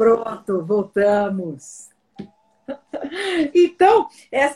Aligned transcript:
Pronto, 0.00 0.64
voltamos. 0.64 1.90
Então, 3.54 4.08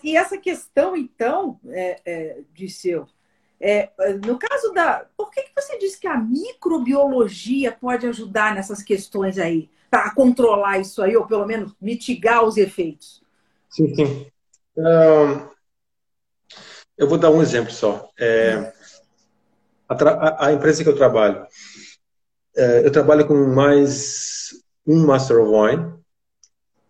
e 0.02 0.16
essa 0.16 0.38
questão, 0.38 0.96
então, 0.96 1.60
é, 1.68 2.00
é, 2.06 2.38
Disseu, 2.54 3.06
é, 3.60 3.90
no 4.24 4.38
caso 4.38 4.72
da. 4.72 5.04
Por 5.14 5.30
que, 5.30 5.42
que 5.42 5.52
você 5.54 5.76
disse 5.78 6.00
que 6.00 6.06
a 6.06 6.16
microbiologia 6.16 7.72
pode 7.72 8.06
ajudar 8.06 8.54
nessas 8.54 8.82
questões 8.82 9.36
aí, 9.36 9.68
para 9.90 10.14
controlar 10.14 10.78
isso 10.78 11.02
aí, 11.02 11.14
ou 11.14 11.26
pelo 11.26 11.44
menos 11.44 11.74
mitigar 11.78 12.42
os 12.42 12.56
efeitos? 12.56 13.22
Sim, 13.68 13.94
sim. 13.94 14.26
Um, 14.78 15.48
eu 16.96 17.06
vou 17.06 17.18
dar 17.18 17.30
um 17.30 17.42
exemplo 17.42 17.70
só. 17.70 18.08
É, 18.18 18.72
a, 19.88 20.46
a, 20.46 20.52
empresa 20.54 20.82
que 20.82 20.88
eu 20.88 20.96
trabalho, 20.96 21.46
é, 22.56 22.86
eu 22.86 22.90
trabalho 22.90 23.26
com 23.26 23.34
mais 23.54 24.63
um 24.86 25.06
Master 25.06 25.40
of 25.40 25.50
Wine, 25.50 25.94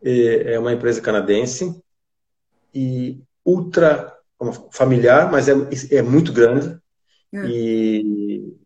é 0.02 0.58
uma 0.58 0.72
empresa 0.72 1.00
canadense 1.00 1.80
e 2.74 3.22
ultra 3.44 4.14
familiar, 4.70 5.30
mas 5.30 5.48
é, 5.48 5.54
é 5.90 6.02
muito 6.02 6.32
grande. 6.32 6.76
Hum. 7.32 7.44
E, 7.46 8.56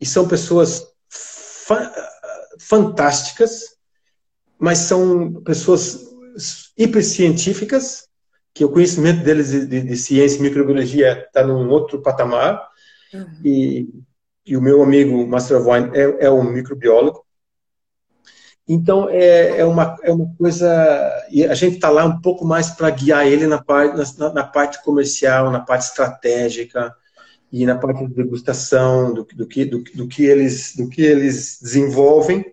e 0.00 0.06
são 0.06 0.28
pessoas 0.28 0.86
fa 1.08 1.92
fantásticas, 2.58 3.76
mas 4.58 4.78
são 4.78 5.42
pessoas 5.42 6.06
hipercientíficas, 6.76 8.06
que 8.54 8.64
o 8.64 8.70
conhecimento 8.70 9.22
deles 9.22 9.50
de, 9.50 9.66
de, 9.66 9.82
de 9.82 9.96
ciência 9.96 10.38
e 10.38 10.42
microbiologia 10.42 11.24
está 11.26 11.46
num 11.46 11.68
outro 11.68 12.00
patamar. 12.00 12.66
Uhum. 13.12 13.26
E, 13.44 13.88
e 14.46 14.56
o 14.56 14.62
meu 14.62 14.82
amigo 14.82 15.26
Master 15.26 15.58
of 15.60 15.68
Wine 15.68 15.90
é, 15.94 16.24
é 16.26 16.30
um 16.30 16.42
microbiólogo. 16.42 17.25
Então, 18.68 19.08
é, 19.08 19.58
é, 19.58 19.64
uma, 19.64 19.96
é 20.02 20.10
uma 20.10 20.34
coisa. 20.36 21.26
E 21.30 21.44
a 21.44 21.54
gente 21.54 21.76
está 21.76 21.88
lá 21.88 22.04
um 22.04 22.20
pouco 22.20 22.44
mais 22.44 22.70
para 22.70 22.90
guiar 22.90 23.26
ele 23.26 23.46
na 23.46 23.62
parte, 23.62 24.18
na, 24.18 24.32
na, 24.32 24.44
parte 24.44 24.82
comercial, 24.82 25.52
na 25.52 25.60
parte 25.60 25.86
estratégica 25.86 26.92
e 27.52 27.64
na 27.64 27.76
parte 27.76 28.04
de 28.06 28.14
degustação, 28.14 29.14
do, 29.14 29.24
do, 29.24 29.46
que, 29.46 29.64
do, 29.64 29.84
do, 29.94 30.08
que, 30.08 30.24
eles, 30.24 30.74
do 30.76 30.88
que 30.88 31.00
eles 31.00 31.60
desenvolvem. 31.62 32.44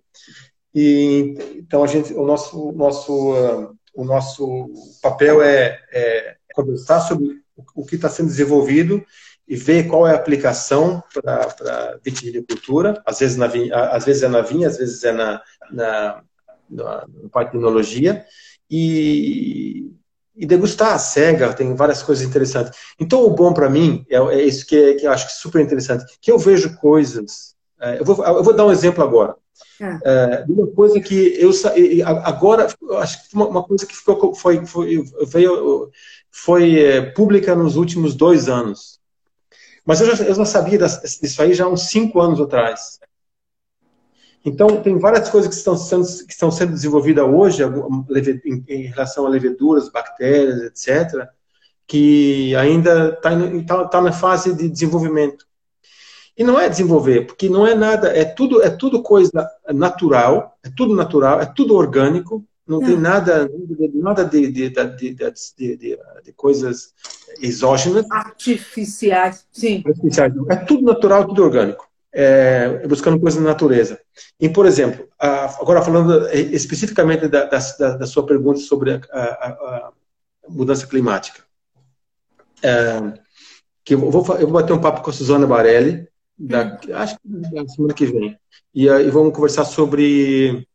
E, 0.74 1.36
então, 1.56 1.84
a 1.84 1.88
gente, 1.88 2.14
o, 2.14 2.26
nosso, 2.26 2.72
nosso, 2.74 3.76
o 3.96 4.06
nosso 4.06 4.70
papel 5.02 5.42
é, 5.42 5.80
é 5.92 6.36
conversar 6.54 7.02
sobre 7.02 7.42
o 7.76 7.84
que 7.84 7.96
está 7.96 8.08
sendo 8.08 8.28
desenvolvido 8.28 9.04
e 9.48 9.56
ver 9.56 9.88
qual 9.88 10.08
é 10.08 10.12
a 10.12 10.16
aplicação 10.16 11.04
para 11.14 12.00
vitivinicultura. 12.04 13.02
Às 13.06 13.20
vezes, 13.20 13.38
na 13.38 13.48
vinha, 13.48 13.76
às 13.76 14.06
vezes 14.06 14.24
é 14.24 14.28
na 14.28 14.42
vinha, 14.42 14.68
às 14.68 14.78
vezes 14.78 15.04
é 15.04 15.12
na, 15.12 15.42
na, 15.72 16.24
na, 16.70 17.06
parte 17.32 17.48
de 17.48 17.58
tecnologia. 17.58 18.26
E, 18.70 19.92
e 20.36 20.46
degustar 20.46 20.94
a 20.94 20.98
cega, 20.98 21.54
tem 21.54 21.76
várias 21.76 22.02
coisas 22.02 22.26
interessantes. 22.26 22.78
Então, 23.00 23.24
o 23.24 23.30
bom 23.30 23.54
para 23.54 23.70
mim 23.70 24.06
é, 24.10 24.18
é, 24.18 24.42
isso 24.44 24.66
que, 24.66 24.76
é, 24.76 24.94
que 24.96 25.06
eu 25.06 25.12
acho 25.12 25.30
super 25.40 25.62
interessante, 25.62 26.06
que 26.20 26.32
eu 26.32 26.40
vejo 26.40 26.76
coisas. 26.78 27.56
É, 27.80 28.00
eu, 28.00 28.06
vou, 28.06 28.26
eu 28.26 28.44
vou 28.44 28.54
dar 28.54 28.66
um 28.66 28.72
exemplo 28.72 29.04
agora. 29.04 29.36
É. 29.80 30.44
de 30.44 30.52
uma 30.52 30.68
coisa 30.68 31.00
que 31.00 31.36
eu 31.40 31.52
agora 32.26 32.68
acho 33.00 33.30
que 33.30 33.36
uma, 33.36 33.48
uma 33.48 33.64
coisa 33.64 33.86
que 33.86 33.96
ficou 33.96 34.34
foi, 34.34 34.66
foi 34.66 35.04
veio 35.28 35.90
foi 36.32 36.80
é, 36.80 37.02
pública 37.02 37.56
nos 37.56 37.76
últimos 37.76 38.16
dois 38.16 38.48
anos 38.48 39.00
mas 39.86 40.02
eu 40.02 40.16
já, 40.16 40.24
eu 40.24 40.36
já 40.36 40.46
sabia 40.46 40.78
disso 40.78 41.42
aí 41.42 41.54
já 41.54 41.66
há 41.66 41.70
uns 41.70 41.90
cinco 41.90 42.20
anos 42.20 42.40
atrás. 42.40 43.00
Então, 44.46 44.82
tem 44.82 44.98
várias 45.00 45.30
coisas 45.30 45.50
que 45.50 45.56
estão 45.56 45.78
sendo, 45.78 46.06
que 46.26 46.34
estão 46.34 46.52
sendo 46.52 46.74
desenvolvidas 46.74 47.26
hoje 47.26 47.64
em, 48.68 48.82
relação 48.88 49.26
a 49.26 49.30
leveduras, 49.30 49.90
bactérias, 49.90 50.62
etc., 50.64 51.28
que 51.88 52.56
ainda 52.56 53.10
está 53.10 53.32
tá, 53.66 53.86
tá 53.86 54.02
na 54.02 54.12
fase 54.12 54.54
de 54.54 54.70
desenvolvimento. 54.70 55.46
E 56.38 56.44
não 56.44 56.60
é 56.60 56.68
desenvolver, 56.68 57.28
porque 57.28 57.48
não 57.48 57.66
é 57.66 57.76
nada, 57.76 58.08
é 58.08 58.26
tudo, 58.26 58.62
é 58.62 58.70
tudo 58.70 59.04
coisa 59.04 59.50
natural, 59.72 60.58
é 60.64 60.70
tudo 60.76 60.96
natural, 60.96 61.40
é 61.40 61.46
tudo 61.46 61.76
orgânico, 61.76 62.44
não, 62.68 62.80
não. 62.80 62.88
tem 62.88 62.98
nada, 62.98 63.50
nada 63.94 64.24
de, 64.24 64.52
de, 64.52 64.70
de, 64.70 65.14
de, 65.14 66.34
coisas 66.36 66.94
exógenas. 67.42 68.06
Artificiais, 68.10 69.46
sim. 69.52 69.84
Artificiais. 69.86 70.34
É 70.50 70.56
tudo 70.56 70.84
natural, 70.84 71.28
tudo 71.28 71.44
orgânico. 71.44 71.88
É, 72.16 72.88
buscando 72.88 73.20
coisas 73.20 73.42
na 73.42 73.50
natureza. 73.50 74.00
E, 74.40 74.48
por 74.48 74.66
exemplo, 74.66 75.08
agora 75.20 75.82
falando 75.82 76.30
especificamente 76.30 77.28
da, 77.28 77.46
da, 77.46 77.58
da 77.98 78.06
sua 78.06 78.26
pergunta 78.26 78.60
sobre 78.60 78.94
a, 78.94 79.00
a, 79.12 79.48
a 79.50 79.92
mudança 80.48 80.88
climática. 80.88 81.44
É, 82.62 83.14
que 83.84 83.96
eu 83.96 84.00
vou, 84.00 84.26
eu 84.38 84.48
vou 84.48 84.62
bater 84.62 84.74
um 84.74 84.80
papo 84.80 85.02
com 85.02 85.10
a 85.10 85.14
Suzana 85.14 85.46
Barelli, 85.46 86.08
da, 86.38 86.66
hum. 86.66 86.94
acho 86.94 87.16
que 87.16 87.28
da 87.28 87.68
semana 87.68 87.94
que 87.94 88.06
vem. 88.06 88.38
E, 88.74 88.88
e 88.88 89.10
vamos 89.10 89.34
conversar 89.34 89.66
sobre 89.66 90.66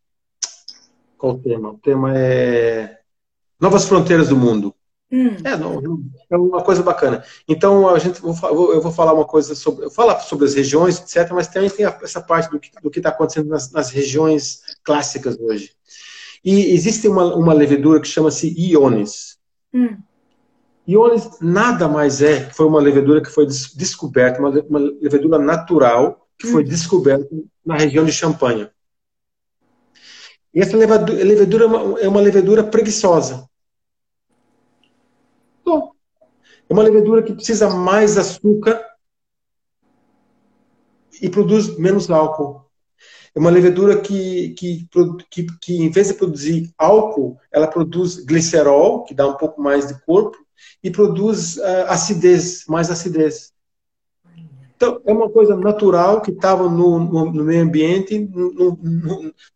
qual 1.18 1.34
o 1.34 1.38
tema? 1.38 1.70
O 1.70 1.78
tema 1.78 2.16
é 2.16 3.00
Novas 3.60 3.86
Fronteiras 3.86 4.28
do 4.28 4.36
Mundo. 4.36 4.74
Hum. 5.10 5.36
É, 5.42 5.56
não, 5.56 5.80
é 6.30 6.36
uma 6.36 6.62
coisa 6.62 6.82
bacana. 6.82 7.24
Então, 7.48 7.88
a 7.88 7.98
gente, 7.98 8.22
eu 8.22 8.80
vou 8.82 8.92
falar 8.92 9.14
uma 9.14 9.24
coisa 9.24 9.54
sobre, 9.54 9.86
eu 9.86 9.90
falar 9.90 10.20
sobre 10.20 10.44
as 10.44 10.54
regiões, 10.54 10.98
etc., 10.98 11.32
mas 11.32 11.48
também 11.48 11.70
tem 11.70 11.86
essa 11.86 12.20
parte 12.20 12.50
do 12.50 12.90
que 12.90 12.98
está 12.98 13.08
acontecendo 13.08 13.48
nas, 13.48 13.72
nas, 13.72 13.90
regiões 13.90 14.60
clássicas 14.84 15.38
hoje. 15.40 15.72
E 16.44 16.74
existe 16.74 17.08
uma, 17.08 17.34
uma 17.34 17.54
levedura 17.54 18.00
que 18.00 18.06
chama-se 18.06 18.54
Iones. 18.56 19.38
Hum. 19.72 19.96
Iones 20.86 21.28
nada 21.40 21.88
mais 21.88 22.20
é, 22.20 22.50
foi 22.50 22.66
uma 22.66 22.80
levedura 22.80 23.22
que 23.22 23.30
foi 23.30 23.46
descoberta, 23.46 24.38
uma, 24.40 24.50
uma 24.50 24.78
levedura 24.78 25.38
natural 25.38 26.28
que 26.38 26.46
foi 26.46 26.62
hum. 26.62 26.66
descoberta 26.66 27.28
na 27.64 27.76
região 27.76 28.04
de 28.04 28.12
Champagne. 28.12 28.68
E 30.54 30.60
essa 30.60 30.76
levedura 30.76 31.64
é 31.64 31.66
uma, 31.66 32.00
é 32.00 32.08
uma 32.08 32.20
levedura 32.20 32.64
preguiçosa. 32.64 33.48
Bom, 35.64 35.92
é 36.68 36.72
uma 36.72 36.82
levedura 36.82 37.22
que 37.22 37.34
precisa 37.34 37.68
mais 37.70 38.16
açúcar 38.16 38.82
e 41.20 41.28
produz 41.28 41.76
menos 41.78 42.10
álcool. 42.10 42.68
É 43.34 43.38
uma 43.38 43.50
levedura 43.50 44.00
que, 44.00 44.50
que, 44.50 44.88
que, 45.30 45.46
que, 45.60 45.76
em 45.82 45.90
vez 45.90 46.08
de 46.08 46.14
produzir 46.14 46.72
álcool, 46.76 47.38
ela 47.52 47.66
produz 47.66 48.16
glicerol, 48.24 49.04
que 49.04 49.14
dá 49.14 49.26
um 49.26 49.36
pouco 49.36 49.60
mais 49.60 49.86
de 49.86 50.00
corpo, 50.04 50.36
e 50.82 50.90
produz 50.90 51.56
uh, 51.56 51.86
acidez, 51.88 52.64
mais 52.66 52.90
acidez. 52.90 53.52
Então, 54.78 55.02
é 55.04 55.12
uma 55.12 55.28
coisa 55.28 55.56
natural 55.56 56.20
que 56.20 56.30
estava 56.30 56.68
no, 56.70 57.00
no, 57.00 57.32
no, 57.32 57.44
meio 57.44 57.64
ambiente, 57.64 58.30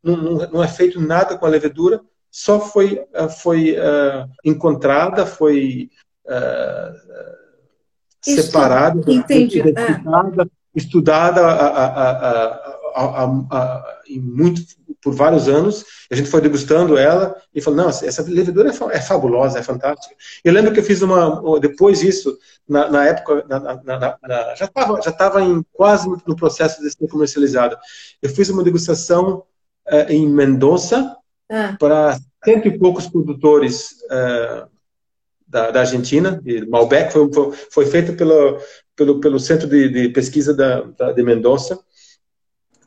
não, 0.02 0.48
não, 0.52 0.60
é 0.60 0.66
feito 0.66 1.00
nada 1.00 1.38
com 1.38 1.46
a 1.46 1.48
levedura, 1.48 2.00
só 2.28 2.58
foi, 2.58 3.00
eh, 3.12 3.28
foi 3.28 3.76
uh, 3.76 4.28
encontrada, 4.44 5.24
foi 5.24 5.90
uh, 6.26 6.92
separada, 8.20 9.00
estudada, 9.30 10.50
estudada 10.74 11.46
a, 11.46 11.66
a, 12.96 13.24
a, 13.24 14.02
em 14.08 14.18
muito, 14.18 14.60
por 15.02 15.12
vários 15.14 15.48
anos. 15.48 15.84
A 16.10 16.14
gente 16.14 16.30
foi 16.30 16.40
degustando 16.40 16.96
ela 16.96 17.36
e 17.54 17.60
falou: 17.60 17.80
não, 17.80 17.88
essa 17.88 18.22
levedura 18.22 18.70
é, 18.70 18.96
é 18.96 19.00
fabulosa, 19.00 19.58
é 19.58 19.62
fantástica. 19.62 20.14
Eu 20.44 20.52
lembro 20.52 20.72
que 20.72 20.80
eu 20.80 20.84
fiz 20.84 21.02
uma, 21.02 21.60
depois 21.60 22.00
disso, 22.00 22.38
na, 22.68 22.88
na 22.88 23.04
época, 23.04 23.44
na, 23.48 23.58
na, 23.82 24.54
já 24.54 24.66
estava 24.66 25.02
já 25.02 25.12
tava 25.12 25.42
em, 25.42 25.62
quase 25.72 26.08
no 26.26 26.36
processo 26.36 26.80
de 26.80 26.90
ser 26.90 27.08
comercializada. 27.08 27.78
Eu 28.22 28.30
fiz 28.30 28.48
uma 28.48 28.62
degustação 28.62 29.44
uh, 29.90 30.08
em 30.08 30.28
Mendoza 30.28 31.16
ah. 31.50 31.76
para 31.78 32.16
cento 32.44 32.69
e 32.69 32.78
poucos 32.78 33.08
produtores 33.08 33.96
uh, 34.04 34.70
da, 35.46 35.70
da, 35.70 35.81
Argentina, 35.81 36.40
Malbec, 36.69 37.12
foi, 37.12 37.31
foi, 37.32 37.52
foi 37.70 37.87
feita 37.87 38.12
pelo, 38.14 38.58
pelo, 38.96 39.20
pelo 39.20 39.38
Centro 39.38 39.69
de, 39.69 39.88
de 39.88 40.08
Pesquisa 40.08 40.54
da, 40.54 40.81
da, 40.81 41.12
de 41.12 41.22
Mendoza 41.22 41.78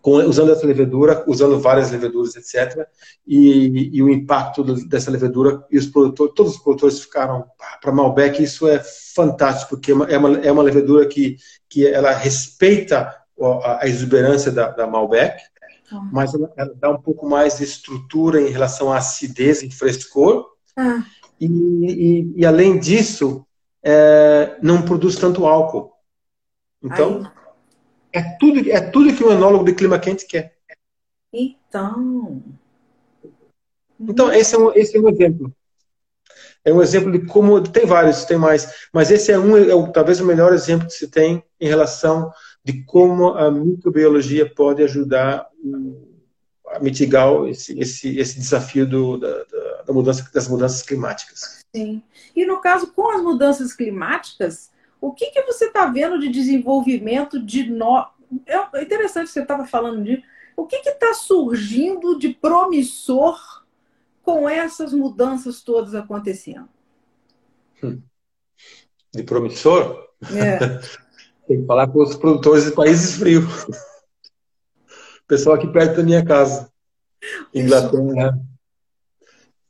com, 0.06 0.18
usando 0.18 0.52
essa 0.52 0.68
levedura, 0.68 1.24
usando 1.26 1.60
várias 1.60 1.90
leveduras, 1.90 2.36
etc. 2.36 2.88
E, 3.26 3.90
e 3.92 4.04
o 4.04 4.10
impacto 4.12 4.64
dessa 4.88 5.10
levedura, 5.10 5.66
e 5.72 5.80
os 5.80 5.88
produtores, 5.88 6.36
todos 6.36 6.52
os 6.54 6.62
produtores 6.62 7.00
ficaram 7.00 7.44
para 7.82 7.92
Malbec, 7.92 8.44
isso 8.44 8.68
é 8.68 8.80
fantástico, 9.16 9.72
porque 9.72 9.92
é 9.92 9.96
uma, 9.96 10.06
é 10.06 10.18
uma, 10.20 10.38
é 10.42 10.52
uma 10.52 10.62
levedura 10.62 11.08
que, 11.08 11.38
que 11.68 11.88
ela 11.88 12.12
respeita 12.12 13.16
a, 13.64 13.88
exuberância 13.88 14.52
da, 14.52 14.70
da 14.70 14.86
Malbec, 14.86 15.42
ah. 15.92 16.08
mas 16.14 16.36
ela, 16.36 16.54
ela, 16.56 16.76
dá 16.76 16.92
um 16.92 17.02
pouco 17.02 17.28
mais 17.28 17.58
de 17.58 17.64
estrutura 17.64 18.40
em 18.40 18.52
relação 18.52 18.94
à 18.94 18.98
acidez 18.98 19.64
e 19.64 19.72
frescor. 19.72 20.46
Ah. 20.78 21.04
E, 21.42 21.48
e, 21.48 22.34
e, 22.42 22.46
além 22.46 22.78
disso, 22.78 23.44
é, 23.84 24.56
não 24.62 24.84
produz 24.84 25.16
tanto 25.16 25.48
álcool. 25.48 25.94
Então, 26.84 27.24
Ai. 27.26 27.45
É 28.16 28.22
tudo, 28.40 28.72
é 28.72 28.80
tudo 28.80 29.14
que 29.14 29.26
um 29.26 29.32
enólogo 29.32 29.66
de 29.66 29.76
clima 29.76 30.00
quente 30.00 30.26
quer. 30.26 30.56
Então. 31.34 32.42
Então, 34.00 34.32
esse 34.32 34.56
é 34.56 34.58
um, 34.58 34.72
esse 34.74 34.96
é 34.96 35.02
um 35.02 35.10
exemplo. 35.10 35.54
É 36.64 36.72
um 36.72 36.82
exemplo 36.82 37.12
de 37.12 37.26
como. 37.26 37.62
Tem 37.62 37.86
vários, 37.86 38.24
tem 38.24 38.38
mais. 38.38 38.88
Mas 38.94 39.12
esse 39.12 39.34
é 39.34 39.38
um, 39.38 39.58
é, 39.58 39.92
talvez 39.92 40.22
o 40.22 40.26
melhor 40.26 40.54
exemplo 40.54 40.88
que 40.88 40.94
se 40.94 41.10
tem 41.10 41.44
em 41.60 41.68
relação 41.68 42.32
de 42.64 42.84
como 42.86 43.34
a 43.34 43.52
microbiologia 43.52 44.50
pode 44.50 44.82
ajudar 44.82 45.50
a 46.68 46.80
mitigar 46.80 47.30
esse, 47.50 47.78
esse, 47.78 48.18
esse 48.18 48.40
desafio 48.40 48.88
do, 48.88 49.18
da, 49.18 49.44
da, 49.86 49.94
mudança, 49.94 50.26
das 50.34 50.48
mudanças 50.48 50.82
climáticas. 50.82 51.60
Sim. 51.76 52.02
E 52.34 52.46
no 52.46 52.62
caso, 52.62 52.88
com 52.94 53.12
as 53.12 53.22
mudanças 53.22 53.74
climáticas, 53.74 54.72
o 55.00 55.12
que, 55.14 55.28
que 55.28 55.42
você 55.44 55.66
está 55.66 55.86
vendo 55.88 56.20
de 56.20 56.30
desenvolvimento 56.30 57.40
de. 57.40 57.70
No... 57.70 58.08
É 58.46 58.82
interessante 58.82 59.30
você 59.30 59.42
estava 59.42 59.66
falando 59.66 60.04
de. 60.04 60.24
O 60.58 60.66
que 60.66 60.78
está 60.78 61.14
surgindo 61.14 62.18
de 62.18 62.30
promissor 62.30 63.38
com 64.24 64.50
essas 64.50 64.94
mudanças 64.94 65.62
todas 65.62 65.94
acontecendo? 65.94 66.70
Hum. 67.84 68.02
De 69.14 69.24
promissor? 69.24 70.08
É. 70.34 70.58
Tem 71.48 71.62
que 71.62 71.68
falar 71.68 71.88
com 71.88 72.02
os 72.02 72.16
produtores 72.16 72.66
de 72.66 72.72
países 72.72 73.18
frios. 73.18 73.68
Pessoal 75.28 75.56
aqui 75.56 75.68
perto 75.68 75.98
da 75.98 76.04
minha 76.04 76.24
casa. 76.24 76.72
Inglaterra. 77.54 78.40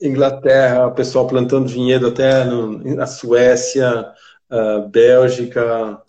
Inglaterra, 0.01 0.91
pessoal 0.91 1.25
plantando 1.25 1.69
vinhedo 1.69 2.07
até 2.07 2.43
no, 2.43 2.77
na 2.95 3.07
Suécia, 3.07 4.13
uh, 4.51 4.87
Bélgica. 4.89 6.01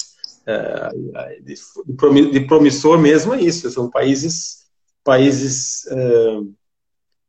Uh, 0.46 1.42
de, 1.42 2.30
de, 2.30 2.40
promissor 2.46 2.98
mesmo 2.98 3.34
é 3.34 3.40
isso. 3.40 3.68
São 3.70 3.90
países, 3.90 4.66
países, 5.02 5.84
uh, 5.86 6.54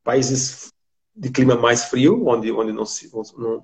países 0.04 0.72
de 1.18 1.32
clima 1.32 1.56
mais 1.56 1.86
frio, 1.86 2.28
onde, 2.28 2.52
onde, 2.52 2.72
não 2.72 2.86
se, 2.86 3.10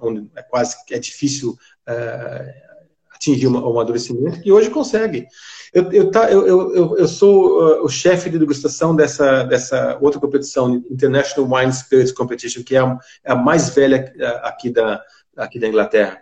onde 0.01 0.27
é 0.35 0.41
quase 0.41 0.75
é 0.89 0.97
difícil 0.97 1.51
uh, 1.51 2.73
atingir 3.13 3.47
o 3.47 3.57
amadurecimento, 3.57 4.41
e 4.43 4.51
hoje 4.51 4.71
consegue. 4.71 5.27
Eu, 5.71 5.91
eu, 5.91 6.11
tá, 6.11 6.31
eu, 6.31 6.47
eu, 6.47 6.97
eu 6.97 7.07
sou 7.07 7.61
uh, 7.61 7.85
o 7.85 7.89
chefe 7.89 8.29
de 8.29 8.39
degustação 8.39 8.95
dessa, 8.95 9.43
dessa 9.43 9.97
outra 10.01 10.19
competição, 10.19 10.83
International 10.89 11.49
Wine 11.49 11.73
Spirits 11.73 12.11
Competition, 12.11 12.63
que 12.63 12.75
é 12.75 12.79
a, 12.79 12.97
é 13.23 13.31
a 13.31 13.35
mais 13.35 13.69
velha 13.69 14.13
aqui 14.43 14.71
da, 14.71 15.01
aqui 15.37 15.59
da 15.59 15.67
Inglaterra. 15.67 16.21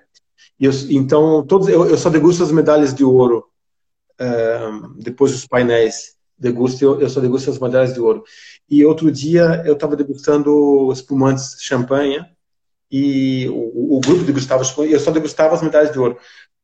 Eu, 0.62 0.72
então, 0.90 1.46
todos, 1.46 1.68
eu, 1.68 1.90
eu 1.90 1.98
só 1.98 2.10
degusto 2.10 2.44
as 2.44 2.52
medalhas 2.52 2.94
de 2.94 3.04
ouro, 3.04 3.46
uh, 4.20 4.94
depois 5.02 5.32
dos 5.32 5.48
painéis. 5.48 6.16
Degusto, 6.38 6.84
eu, 6.84 7.02
eu 7.02 7.10
só 7.10 7.20
degusto 7.20 7.52
as 7.52 7.60
medalhas 7.60 7.94
de 7.94 8.00
ouro. 8.00 8.24
E 8.70 8.86
outro 8.86 9.12
dia 9.12 9.64
eu 9.66 9.74
estava 9.74 9.96
degustando 9.96 10.92
espumantes 10.92 11.58
champanhe, 11.60 12.24
e 12.92 13.48
o, 13.50 13.98
o 13.98 14.02
grupo 14.02 14.24
degustava, 14.24 14.64
eu 14.84 15.00
só 15.00 15.12
degustava 15.12 15.56
as 15.56 15.62
medalhas 15.62 15.92
de 15.92 16.00
ouro 16.00 16.18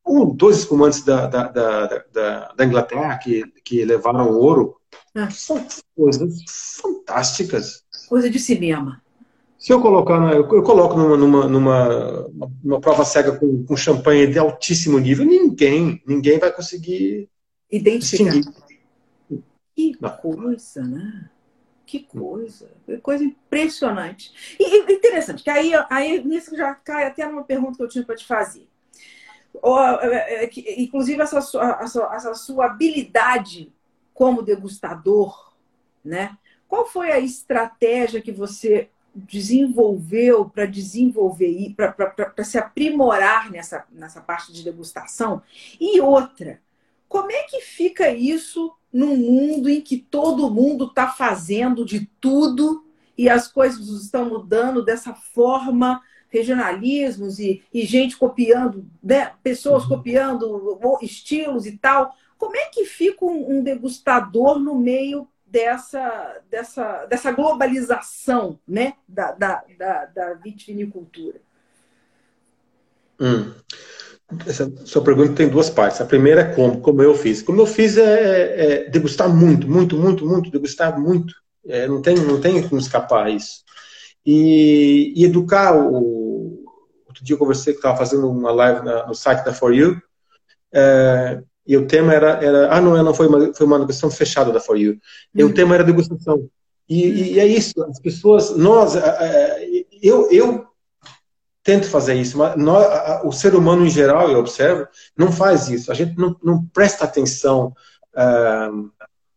um, 0.08 0.34
dois 0.34 0.58
espumantes 0.58 1.02
da, 1.02 1.26
da, 1.26 1.48
da, 1.48 2.04
da, 2.12 2.52
da 2.56 2.64
Inglaterra 2.64 3.18
que, 3.18 3.44
que 3.62 3.84
levaram 3.84 4.30
ouro. 4.30 4.76
Ah. 5.14 5.30
São 5.30 5.64
coisas 5.94 6.42
fantásticas. 6.80 7.84
Coisa 8.08 8.30
de 8.30 8.38
cinema. 8.38 9.02
Se 9.58 9.72
eu 9.72 9.82
colocar, 9.82 10.32
eu, 10.32 10.48
eu 10.54 10.62
coloco 10.62 10.96
numa, 10.96 11.48
numa, 11.48 12.28
numa, 12.62 12.80
prova 12.80 13.04
cega 13.04 13.36
com, 13.36 13.64
com 13.64 13.76
champanhe 13.76 14.28
de 14.28 14.38
altíssimo 14.38 15.00
nível, 15.00 15.26
ninguém, 15.26 16.00
ninguém 16.06 16.38
vai 16.38 16.52
conseguir 16.52 17.28
identificar. 17.68 18.30
Distinguir. 18.30 18.68
Que 19.74 19.96
Não. 20.00 20.10
coisa, 20.10 20.82
né? 20.82 21.28
Que 21.84 22.00
coisa, 22.00 22.70
que 22.86 22.98
coisa 22.98 23.24
impressionante. 23.24 24.56
E, 24.60 24.92
interessante, 24.92 25.42
que 25.42 25.50
aí, 25.50 25.72
aí 25.90 26.22
nisso 26.24 26.56
já 26.56 26.72
cai 26.74 27.06
até 27.06 27.26
numa 27.26 27.42
pergunta 27.42 27.78
que 27.78 27.82
eu 27.82 27.88
tinha 27.88 28.04
para 28.04 28.14
te 28.14 28.26
fazer. 28.26 28.68
É, 30.02 30.44
é, 30.44 30.80
inclusive 30.80 31.20
essa 31.20 31.40
sua, 31.40 31.80
essa 31.80 32.34
sua 32.34 32.66
habilidade 32.66 33.72
como 34.14 34.42
degustador, 34.42 35.52
né? 36.04 36.36
Qual 36.68 36.86
foi 36.86 37.10
a 37.10 37.18
estratégia 37.18 38.20
que 38.20 38.30
você 38.30 38.90
desenvolveu 39.14 40.48
para 40.48 40.66
desenvolver 40.66 41.74
para 41.76 42.44
se 42.44 42.58
aprimorar 42.58 43.50
nessa, 43.50 43.84
nessa 43.90 44.20
parte 44.20 44.52
de 44.52 44.62
degustação? 44.62 45.42
E 45.80 46.00
outra, 46.00 46.60
como 47.08 47.32
é 47.32 47.42
que 47.44 47.60
fica 47.60 48.10
isso 48.10 48.72
num 48.92 49.16
mundo 49.16 49.68
em 49.68 49.80
que 49.80 49.98
todo 49.98 50.50
mundo 50.50 50.86
está 50.86 51.08
fazendo 51.08 51.84
de 51.84 52.08
tudo 52.20 52.84
e 53.16 53.28
as 53.28 53.48
coisas 53.48 53.88
estão 53.88 54.28
mudando 54.28 54.84
dessa 54.84 55.14
forma 55.14 56.00
regionalismos 56.28 57.38
e, 57.38 57.62
e 57.72 57.84
gente 57.84 58.16
copiando, 58.16 58.86
né? 59.02 59.32
pessoas 59.42 59.84
uhum. 59.84 59.88
copiando 59.88 60.78
estilos 61.02 61.66
e 61.66 61.76
tal. 61.76 62.14
Como 62.36 62.54
é 62.54 62.66
que 62.66 62.84
fica 62.84 63.24
um, 63.24 63.58
um 63.58 63.62
degustador 63.62 64.58
no 64.58 64.74
meio 64.74 65.26
dessa, 65.50 66.40
dessa, 66.50 67.06
dessa 67.06 67.32
globalização 67.32 68.58
né? 68.66 68.94
da, 69.06 69.32
da, 69.32 69.64
da, 69.78 70.04
da 70.06 70.34
vitivinicultura? 70.34 71.40
Hum. 73.20 73.52
Essa 74.46 74.70
sua 74.84 75.02
pergunta 75.02 75.32
tem 75.32 75.48
duas 75.48 75.70
partes. 75.70 76.00
A 76.00 76.04
primeira 76.04 76.42
é 76.42 76.54
como, 76.54 76.80
como 76.80 77.02
eu 77.02 77.14
fiz. 77.14 77.42
Como 77.42 77.60
eu 77.60 77.66
fiz 77.66 77.96
é, 77.96 78.02
é, 78.02 78.72
é 78.86 78.90
degustar 78.90 79.28
muito, 79.28 79.66
muito, 79.68 79.96
muito, 79.96 80.26
muito, 80.26 80.50
degustar 80.50 81.00
muito. 81.00 81.34
É, 81.66 81.88
não 81.88 82.02
tem, 82.02 82.14
não 82.16 82.40
tem 82.40 82.66
como 82.68 82.80
escapar 82.80 83.30
isso 83.30 83.64
e, 84.28 85.14
e 85.16 85.24
educar 85.24 85.74
o. 85.74 86.66
Outro 87.06 87.24
dia 87.24 87.34
eu 87.34 87.38
conversei 87.38 87.72
que 87.72 87.78
estava 87.78 87.96
fazendo 87.96 88.30
uma 88.30 88.52
live 88.52 88.84
na, 88.84 89.06
no 89.06 89.14
site 89.14 89.42
da 89.42 89.54
For 89.54 89.74
You, 89.74 90.00
é, 90.70 91.42
e 91.68 91.76
o 91.76 91.86
tema 91.86 92.14
era, 92.14 92.42
era. 92.42 92.74
Ah, 92.74 92.80
não, 92.80 93.00
não 93.04 93.12
foi 93.12 93.26
uma, 93.26 93.52
foi 93.52 93.66
uma 93.66 93.78
negociação 93.78 94.10
fechada 94.10 94.50
da 94.50 94.58
For 94.58 94.78
You. 94.78 94.98
E 95.34 95.44
o 95.44 95.48
uhum. 95.48 95.52
tema 95.52 95.74
era 95.74 95.84
degustação. 95.84 96.48
E, 96.88 97.34
e, 97.34 97.38
é 97.38 97.46
isso, 97.46 97.74
as 97.84 98.00
pessoas, 98.00 98.56
nós, 98.56 98.94
eu, 100.02 100.30
eu 100.32 100.66
tento 101.62 101.86
fazer 101.86 102.14
isso, 102.14 102.38
mas 102.38 102.56
nós, 102.56 103.22
o 103.24 103.30
ser 103.30 103.54
humano 103.54 103.84
em 103.84 103.90
geral, 103.90 104.30
eu 104.30 104.38
observo, 104.38 104.88
não 105.14 105.30
faz 105.30 105.68
isso. 105.68 105.92
A 105.92 105.94
gente 105.94 106.16
não, 106.16 106.34
não 106.42 106.64
presta 106.72 107.04
atenção 107.04 107.74
uh, 108.16 108.90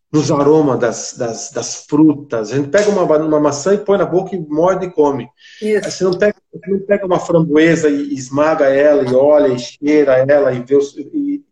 nos 0.10 0.32
aromas 0.32 0.80
das, 0.80 1.16
das, 1.18 1.52
das, 1.52 1.86
frutas. 1.86 2.54
A 2.54 2.56
gente 2.56 2.70
pega 2.70 2.90
uma, 2.90 3.04
uma 3.04 3.40
maçã 3.42 3.74
e 3.74 3.80
põe 3.80 3.98
na 3.98 4.06
boca 4.06 4.34
e 4.34 4.40
morde 4.40 4.86
e 4.86 4.90
come. 4.90 5.28
Isso. 5.62 5.92
Você, 5.92 6.04
não 6.06 6.14
pega, 6.14 6.36
não 6.68 6.80
pega 6.80 7.06
uma 7.06 7.20
framboesa 7.20 7.90
e 7.90 8.14
esmaga 8.14 8.70
ela, 8.70 9.04
e 9.04 9.14
olha, 9.14 9.50
e 9.50 9.60
cheira 9.60 10.26
ela, 10.26 10.54
e 10.54 10.64
vê 10.64 10.78
os, 10.78 10.96
e, 10.98 11.44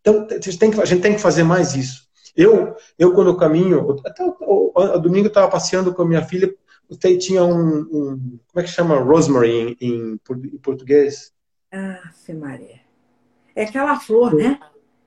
Então, 0.00 0.26
a 0.30 0.34
gente, 0.34 0.58
tem 0.58 0.70
que, 0.70 0.80
a 0.80 0.84
gente 0.84 1.02
tem 1.02 1.14
que 1.14 1.20
fazer 1.20 1.42
mais 1.42 1.74
isso. 1.74 2.08
Eu, 2.36 2.74
eu 2.98 3.14
quando 3.14 3.28
eu 3.28 3.36
caminho, 3.36 3.96
até 4.04 4.24
o, 4.24 4.36
o, 4.40 4.72
o 4.74 4.98
domingo 4.98 5.26
eu 5.26 5.28
estava 5.28 5.48
passeando 5.48 5.92
com 5.92 6.02
a 6.02 6.06
minha 6.06 6.24
filha, 6.24 6.52
tinha 7.18 7.44
um, 7.44 7.80
um, 7.80 8.38
como 8.48 8.56
é 8.56 8.62
que 8.62 8.68
chama? 8.68 8.98
Rosemary 8.98 9.76
em, 9.80 9.86
em, 9.88 10.18
português? 10.58 11.32
Ah, 11.72 12.00
Maria. 12.34 12.80
É 13.54 13.64
aquela 13.64 13.98
flor, 13.98 14.34
né? 14.34 14.58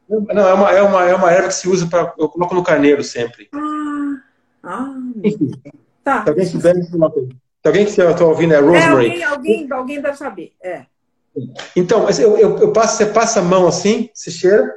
Não, 0.08 0.48
é 0.48 0.54
uma, 0.54 0.72
é 0.72 0.82
uma, 0.82 1.04
é 1.10 1.16
uma 1.16 1.32
erva 1.32 1.48
que 1.48 1.56
se 1.56 1.68
usa 1.68 1.88
para. 1.88 2.14
Eu 2.18 2.30
coloco 2.30 2.54
no 2.54 2.64
carneiro 2.64 3.04
sempre. 3.04 3.50
Ah, 3.54 4.22
ah 4.64 4.96
Enfim. 5.24 5.52
Tá. 6.04 6.24
Se 6.24 6.30
alguém 6.30 6.46
souber, 6.46 6.76
se 6.76 7.68
alguém 7.68 7.86
que 7.86 7.92
está 8.00 8.26
ouvindo 8.26 8.54
é 8.54 8.60
Rosemary. 8.60 8.86
É, 8.86 8.90
alguém, 8.90 9.24
alguém, 9.24 9.72
alguém 9.72 10.02
deve 10.02 10.18
saber. 10.18 10.54
É. 10.62 10.86
Então, 11.76 12.04
mas 12.04 12.20
eu, 12.20 12.38
eu, 12.38 12.58
eu, 12.58 12.72
passo, 12.72 12.98
você 12.98 13.06
passa 13.06 13.40
a 13.40 13.44
mão 13.44 13.68
assim, 13.68 14.10
se 14.14 14.32
cheira. 14.32 14.74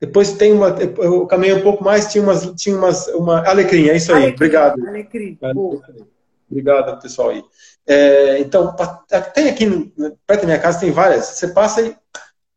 Depois 0.00 0.32
tem 0.32 0.52
uma. 0.52 0.68
Eu 0.98 1.26
caminhei 1.26 1.54
um 1.54 1.62
pouco 1.62 1.82
mais, 1.82 2.10
tinha 2.10 2.22
umas. 2.22 2.46
Tinha 2.56 2.76
umas 2.76 3.06
uma 3.08 3.46
alecrim, 3.46 3.88
é 3.88 3.96
isso 3.96 4.12
aí. 4.12 4.24
Alecrim, 4.24 4.34
Obrigado. 4.34 4.88
Alecrim. 4.88 5.38
Obrigado, 6.50 7.00
pessoal 7.00 7.30
aí. 7.30 7.42
É, 7.86 8.38
então, 8.38 8.74
tem 9.34 9.48
aqui, 9.48 9.92
perto 10.26 10.40
da 10.40 10.46
minha 10.46 10.58
casa, 10.58 10.80
tem 10.80 10.90
várias. 10.90 11.26
Você 11.26 11.48
passa 11.48 11.82
e 11.82 11.96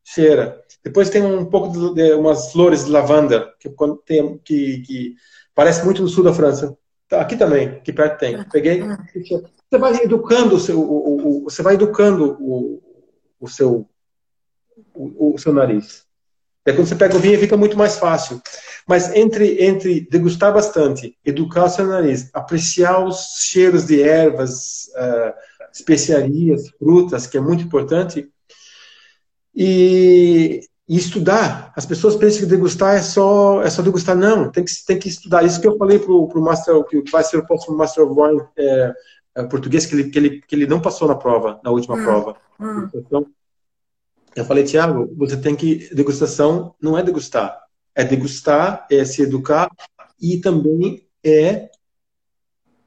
cheira. 0.03 0.61
Depois 0.83 1.09
tem 1.09 1.23
um 1.23 1.45
pouco 1.45 1.71
de, 1.71 1.93
de 1.93 2.13
umas 2.13 2.51
flores 2.51 2.85
de 2.85 2.91
lavanda, 2.91 3.53
que, 3.59 3.69
tem, 4.05 4.37
que, 4.43 4.81
que, 4.81 5.15
parece 5.53 5.83
muito 5.83 6.01
no 6.01 6.07
sul 6.07 6.23
da 6.23 6.33
França. 6.33 6.75
Tá, 7.07 7.21
aqui 7.21 7.35
também, 7.35 7.67
aqui 7.67 7.91
perto 7.91 8.19
tem. 8.19 8.43
Peguei. 8.51 8.81
Você 8.81 9.77
vai 9.77 9.95
educando 9.95 10.55
o 10.55 10.59
seu, 10.59 10.79
o, 10.79 11.39
o, 11.39 11.43
você 11.43 11.61
vai 11.61 11.75
educando 11.75 12.37
o, 12.39 12.81
o 13.39 13.47
seu, 13.47 13.87
o, 14.93 15.35
o 15.35 15.37
seu 15.37 15.53
nariz. 15.53 16.07
É 16.65 16.73
quando 16.73 16.87
você 16.87 16.95
pega 16.95 17.15
o 17.15 17.19
vinho 17.19 17.39
fica 17.39 17.57
muito 17.57 17.77
mais 17.77 17.97
fácil. 17.97 18.41
Mas 18.87 19.13
entre, 19.15 19.63
entre 19.63 20.01
degustar 20.09 20.53
bastante, 20.53 21.17
educar 21.23 21.65
o 21.65 21.69
seu 21.69 21.85
nariz, 21.85 22.29
apreciar 22.33 23.05
os 23.05 23.37
cheiros 23.39 23.85
de 23.85 24.01
ervas, 24.01 24.89
uh, 24.95 25.33
especiarias, 25.71 26.69
frutas, 26.77 27.27
que 27.27 27.37
é 27.37 27.41
muito 27.41 27.63
importante, 27.63 28.27
e, 29.55 30.61
e, 30.87 30.97
estudar. 30.97 31.71
As 31.75 31.85
pessoas 31.85 32.15
pensam 32.15 32.41
que 32.41 32.45
degustar 32.47 32.95
é 32.95 33.01
só, 33.01 33.61
é 33.61 33.69
só 33.69 33.81
degustar. 33.81 34.15
Não, 34.15 34.51
tem 34.51 34.63
que, 34.63 34.71
tem 34.85 34.97
que 34.97 35.09
estudar. 35.09 35.43
Isso 35.43 35.61
que 35.61 35.67
eu 35.67 35.77
falei 35.77 35.99
para 35.99 36.11
o 36.11 36.41
Master, 36.41 36.83
que 36.85 37.03
vai 37.11 37.23
ser 37.23 37.37
o 37.37 37.45
próximo 37.45 37.77
Master 37.77 38.05
of 38.05 38.19
Wine 38.19 38.41
é, 38.57 38.93
português 39.49 39.85
que 39.85 39.95
ele, 39.95 40.09
que, 40.09 40.19
ele, 40.19 40.41
que 40.41 40.55
ele 40.55 40.67
não 40.67 40.81
passou 40.81 41.07
na 41.07 41.15
prova, 41.15 41.59
na 41.63 41.71
última 41.71 41.95
hum, 41.95 42.03
prova. 42.03 42.35
Hum. 42.59 42.89
Então, 42.93 43.25
eu 44.35 44.45
falei, 44.45 44.63
Tiago, 44.63 45.13
você 45.15 45.37
tem 45.37 45.55
que. 45.55 45.93
Degustação 45.93 46.75
não 46.81 46.97
é 46.97 47.03
degustar. 47.03 47.59
É 47.95 48.03
degustar, 48.03 48.87
é 48.89 49.03
se 49.03 49.21
educar 49.21 49.69
e 50.19 50.37
também 50.37 51.05
é. 51.23 51.69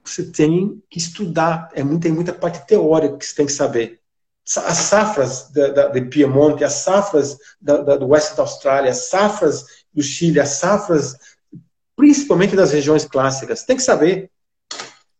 Você 0.04 0.24
tem 0.24 0.82
que 0.90 0.98
estudar. 0.98 1.70
É 1.74 1.82
tem 1.98 2.12
muita 2.12 2.32
parte 2.32 2.66
teórica 2.66 3.16
que 3.16 3.26
você 3.26 3.34
tem 3.34 3.46
que 3.46 3.52
saber. 3.52 4.00
As 4.44 4.78
safras 4.78 5.50
da, 5.50 5.68
da, 5.68 5.88
de 5.88 6.00
Piemonte, 6.02 6.64
as 6.64 6.72
safras 6.72 7.38
da, 7.60 7.76
da, 7.82 7.96
do 7.96 8.08
oeste 8.08 8.36
da 8.36 8.42
Austrália, 8.42 8.90
as 8.90 9.08
safras 9.08 9.64
do 9.94 10.02
Chile, 10.02 10.40
as 10.40 10.48
safras 10.50 11.16
principalmente 11.94 12.56
das 12.56 12.72
regiões 12.72 13.04
clássicas. 13.04 13.62
Tem 13.62 13.76
que 13.76 13.82
saber. 13.82 14.31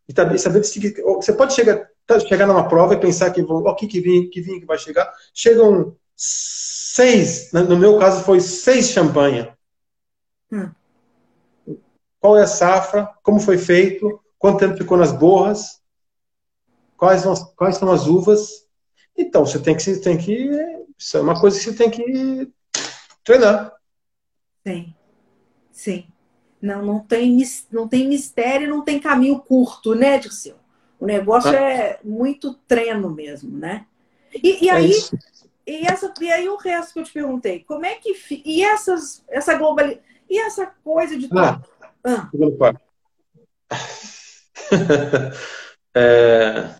E 0.09 0.39
saber 0.39 0.63
você 0.63 1.33
pode 1.33 1.55
chegar, 1.55 1.89
tá, 2.07 2.19
chegar 2.21 2.47
numa 2.47 2.69
prova 2.69 2.95
e 2.95 3.01
pensar 3.01 3.31
que 3.31 3.43
vão, 3.43 3.59
oh, 3.59 3.75
que, 3.75 3.87
que 3.87 4.01
vinho, 4.01 4.29
que 4.31 4.41
vinho 4.41 4.61
que 4.61 4.67
vai 4.67 4.79
chegar. 4.79 5.13
Chegam 5.33 5.97
seis, 6.17 7.53
no 7.53 7.77
meu 7.77 7.99
caso 7.99 8.25
foi 8.25 8.41
seis 8.41 8.91
champanhe. 8.91 9.51
Hum. 10.51 10.71
Qual 12.21 12.37
é 12.37 12.43
a 12.43 12.47
safra? 12.47 13.09
Como 13.23 13.41
foi 13.41 13.59
feito? 13.59 14.21
Quanto 14.39 14.59
tempo 14.59 14.77
ficou 14.77 14.97
nas 14.97 15.13
borras? 15.13 15.81
Quais, 16.97 17.23
são 17.23 17.33
as, 17.33 17.43
quais 17.55 17.77
são 17.77 17.91
as 17.91 18.07
uvas? 18.07 18.67
Então, 19.17 19.45
você 19.45 19.59
tem 19.59 19.75
que, 19.75 19.83
você 19.83 20.01
tem 20.01 20.17
que. 20.17 20.51
Isso 20.97 21.17
é 21.17 21.21
uma 21.21 21.41
coisa 21.41 21.59
que 21.59 21.65
você 21.65 21.75
tem 21.75 21.91
que 21.91 22.53
treinar. 23.25 23.73
Sim. 24.67 24.95
Sim. 25.73 26.12
Não, 26.62 26.81
não, 26.81 27.00
tem, 27.00 27.37
não 27.73 27.88
tem 27.88 28.09
mistério, 28.09 28.71
não 28.71 28.85
tem 28.85 29.00
caminho 29.00 29.40
curto, 29.40 29.97
né, 29.97 30.16
Dirceu? 30.16 30.54
O 31.00 31.04
negócio 31.04 31.50
ah. 31.50 31.57
é 31.57 31.99
muito 32.04 32.54
treino 32.69 33.11
mesmo, 33.11 33.59
né? 33.59 33.85
E, 34.33 34.66
e 34.66 34.69
é 34.69 34.73
aí, 34.73 34.92
e, 35.66 35.87
essa, 35.87 36.14
e 36.21 36.33
aí 36.33 36.49
o 36.49 36.57
resto 36.57 36.92
que 36.92 37.00
eu 37.00 37.04
te 37.04 37.12
perguntei, 37.12 37.64
como 37.64 37.85
é 37.85 37.97
que. 37.97 38.14
E 38.45 38.62
essas, 38.62 39.25
essa 39.28 39.54
global 39.54 39.90
E 40.31 40.38
essa 40.38 40.66
coisa 40.85 41.19
de. 41.19 41.28
Ah, 41.37 41.61
ah. 42.04 42.31
é... 45.95 46.75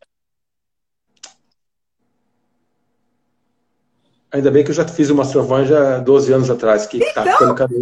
Ainda 4.33 4.51
bem 4.51 4.65
que 4.65 4.71
eu 4.71 4.75
já 4.75 4.89
fiz 4.89 5.11
o 5.11 5.15
Mastervan 5.15 5.67
já 5.67 5.99
12 5.99 6.33
anos 6.33 6.49
atrás, 6.49 6.87
que 6.87 7.01
tá 7.13 7.21
então, 7.21 7.33
ficando 7.33 7.55
cada 7.55 7.75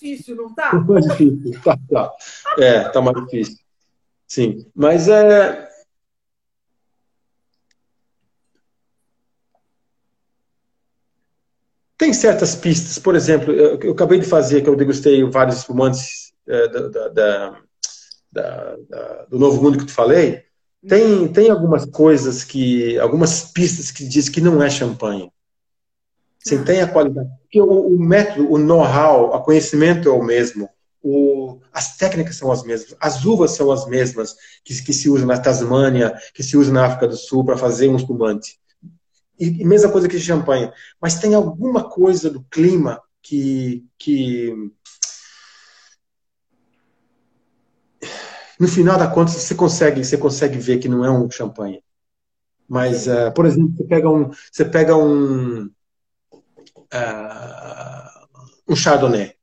difícil, 0.00 0.36
não 0.36 0.54
tá? 0.54 0.70
Tá 0.70 0.80
mais 0.80 1.04
difícil, 1.04 1.60
tá, 1.62 1.78
tá. 1.90 2.12
É, 2.58 2.88
tá 2.88 3.00
mais 3.00 3.24
difícil. 3.24 3.58
Sim, 4.26 4.66
mas 4.74 5.08
é. 5.08 5.68
Tem 11.98 12.14
certas 12.14 12.56
pistas, 12.56 12.98
por 12.98 13.14
exemplo, 13.14 13.52
eu, 13.52 13.78
eu 13.80 13.92
acabei 13.92 14.18
de 14.18 14.26
fazer, 14.26 14.62
que 14.62 14.68
eu 14.70 14.76
degustei 14.76 15.22
vários 15.24 15.58
espumantes 15.58 16.32
é, 16.48 16.68
da, 16.68 17.08
da, 17.08 17.62
da, 18.32 18.76
do 19.28 19.38
Novo 19.38 19.62
Mundo 19.62 19.78
que 19.78 19.84
tu 19.84 19.92
falei. 19.92 20.42
Tem, 20.88 21.28
tem 21.28 21.50
algumas 21.50 21.84
coisas 21.84 22.42
que, 22.42 22.98
algumas 22.98 23.52
pistas 23.52 23.90
que 23.90 24.08
diz 24.08 24.30
que 24.30 24.40
não 24.40 24.62
é 24.62 24.70
champanhe. 24.70 25.30
Sim, 26.42 26.58
ah. 26.58 26.64
tem 26.64 26.80
a 26.80 26.88
qualidade. 26.88 27.28
Porque 27.42 27.60
o, 27.60 27.94
o 27.94 27.98
método, 27.98 28.50
o 28.50 28.58
know-how, 28.58 29.34
o 29.34 29.42
conhecimento 29.42 30.08
é 30.08 30.12
o 30.12 30.22
mesmo. 30.22 30.68
O, 31.02 31.58
as 31.72 31.96
técnicas 31.96 32.36
são 32.36 32.52
as 32.52 32.62
mesmas, 32.62 32.94
as 33.00 33.24
uvas 33.24 33.52
são 33.52 33.70
as 33.70 33.86
mesmas 33.86 34.34
que, 34.62 34.82
que 34.82 34.92
se 34.92 35.08
usam 35.08 35.26
na 35.26 35.38
Tasmânia, 35.38 36.14
que 36.34 36.42
se 36.42 36.56
usam 36.56 36.74
na 36.74 36.86
África 36.86 37.08
do 37.08 37.16
Sul 37.16 37.44
para 37.44 37.56
fazer 37.56 37.88
um 37.88 37.96
espumante. 37.96 38.58
E, 39.38 39.62
e, 39.62 39.64
mesma 39.64 39.90
coisa 39.90 40.08
que 40.08 40.18
champanhe. 40.18 40.70
Mas 41.00 41.18
tem 41.18 41.34
alguma 41.34 41.88
coisa 41.88 42.28
do 42.28 42.42
clima 42.50 43.00
que, 43.22 43.86
que 43.98 44.54
no 48.58 48.68
final 48.68 48.98
da 48.98 49.06
conta 49.06 49.32
você 49.32 49.54
consegue, 49.54 50.04
você 50.04 50.18
consegue 50.18 50.58
ver 50.58 50.78
que 50.78 50.88
não 50.88 51.02
é 51.02 51.10
um 51.10 51.30
champanhe. 51.30 51.82
Mas, 52.68 53.08
uh, 53.08 53.32
por 53.34 53.46
exemplo, 53.46 53.74
você 53.74 53.84
pega 53.84 54.10
um, 54.10 54.30
você 54.52 54.64
pega 54.64 54.96
um, 54.96 55.70
uh, 56.94 58.26
um 58.68 58.76
chardonnay 58.76 59.34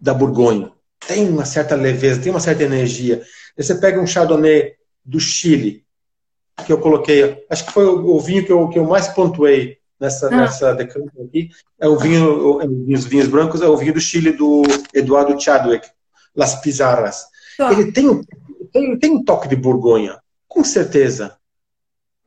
da 0.00 0.14
Borgonha. 0.14 0.72
Tem 1.06 1.28
uma 1.28 1.44
certa 1.44 1.74
leveza, 1.74 2.20
tem 2.20 2.30
uma 2.30 2.40
certa 2.40 2.62
energia. 2.62 3.22
Você 3.56 3.74
pega 3.74 4.00
um 4.00 4.06
chardonnay 4.06 4.74
do 5.04 5.18
Chile, 5.18 5.84
que 6.64 6.72
eu 6.72 6.78
coloquei, 6.78 7.44
acho 7.48 7.66
que 7.66 7.72
foi 7.72 7.86
o, 7.86 8.16
o 8.16 8.20
vinho 8.20 8.44
que 8.44 8.52
eu, 8.52 8.68
que 8.68 8.78
eu 8.78 8.84
mais 8.84 9.08
pontuei 9.08 9.78
nessa, 9.98 10.28
ah. 10.28 10.30
nessa 10.30 10.74
decântara 10.74 11.24
aqui, 11.24 11.50
é 11.78 11.88
o 11.88 11.98
vinho, 11.98 12.60
é, 12.60 12.66
os 12.66 13.04
vinhos 13.06 13.28
brancos, 13.28 13.62
é 13.62 13.68
o 13.68 13.76
vinho 13.76 13.94
do 13.94 14.00
Chile 14.00 14.32
do 14.32 14.62
Eduardo 14.94 15.40
Chadwick, 15.40 15.88
Las 16.34 16.60
Pizarras. 16.60 17.24
Tá. 17.56 17.72
Ele 17.72 17.90
tem 17.92 18.06
tem, 18.72 18.98
tem 18.98 19.10
um 19.10 19.24
toque 19.24 19.48
de 19.48 19.56
Borgonha, 19.56 20.18
com 20.48 20.64
certeza. 20.64 21.36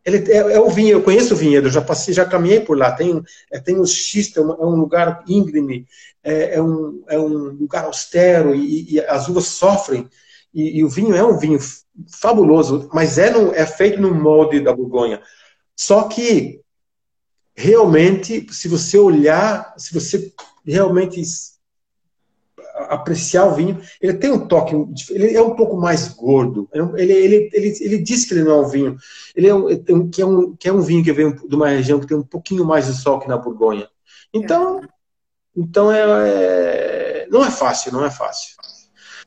Ele 0.06 0.32
é, 0.32 0.38
é, 0.38 0.60
o 0.60 0.70
vinho, 0.70 0.92
eu 0.92 1.04
conheço 1.04 1.34
o 1.34 1.38
vinhedo, 1.38 1.70
já 1.70 1.82
passei, 1.82 2.14
já 2.14 2.26
caminhei 2.26 2.60
por 2.60 2.78
lá. 2.78 2.92
Tem, 2.92 3.24
é, 3.52 3.60
tem 3.60 3.80
os 3.80 3.94
xista, 3.94 4.42
é, 4.42 4.44
é 4.44 4.66
um 4.66 4.76
lugar 4.76 5.24
íngreme, 5.28 5.88
é, 6.24 6.56
é, 6.56 6.62
um, 6.62 7.04
é 7.08 7.18
um 7.18 7.28
lugar 7.28 7.86
austero 7.86 8.54
e, 8.54 8.94
e 8.94 9.00
as 9.00 9.28
uvas 9.30 9.46
sofrem. 9.46 10.10
E, 10.54 10.80
e, 10.80 10.84
o 10.84 10.90
vinho 10.90 11.16
é 11.16 11.24
um 11.24 11.38
vinho 11.38 11.60
fabuloso, 12.20 12.90
mas 12.94 13.18
é, 13.18 13.30
no, 13.30 13.54
é 13.54 13.66
feito 13.66 14.02
no 14.02 14.14
molde 14.14 14.60
da 14.60 14.74
Borgonha. 14.74 15.22
Só 15.76 16.04
que 16.04 16.62
realmente, 17.56 18.48
se 18.52 18.68
você 18.68 18.98
olhar, 18.98 19.74
se 19.78 19.94
você 19.94 20.34
realmente 20.66 21.22
apreciar 22.94 23.46
o 23.46 23.56
vinho, 23.56 23.82
ele 24.02 24.14
tem 24.14 24.32
um 24.32 24.48
toque, 24.48 24.76
ele 25.10 25.36
é 25.36 25.42
um 25.42 25.56
pouco 25.56 25.78
mais 25.78 26.08
gordo. 26.10 26.68
Ele, 26.74 27.14
ele, 27.14 27.50
ele, 27.54 27.78
ele 27.82 27.98
diz 28.00 28.26
que 28.26 28.34
ele 28.34 28.44
não 28.44 28.52
é 28.52 28.66
um 28.66 28.70
vinho, 28.70 28.98
ele 29.36 29.48
é 29.48 29.56
um, 29.56 30.10
que, 30.10 30.22
é 30.22 30.26
um, 30.26 30.56
que 30.56 30.70
é 30.70 30.74
um 30.74 30.82
vinho 30.82 31.04
que 31.04 31.14
vem 31.14 31.34
de 31.34 31.56
uma 31.56 31.70
região 31.70 32.00
que 32.00 32.08
tem 32.08 32.18
um 32.18 32.24
pouquinho 32.24 32.66
mais 32.66 32.88
de 32.88 32.94
sol 32.94 33.20
que 33.20 33.28
na 33.28 33.38
Borgonha. 33.38 33.88
Então, 34.34 34.80
é. 34.80 34.88
então 35.56 35.92
é, 35.92 36.02
é, 36.02 37.28
não 37.30 37.44
é 37.44 37.52
fácil, 37.52 37.92
não 37.92 38.06
é 38.06 38.12
fácil. 38.12 38.56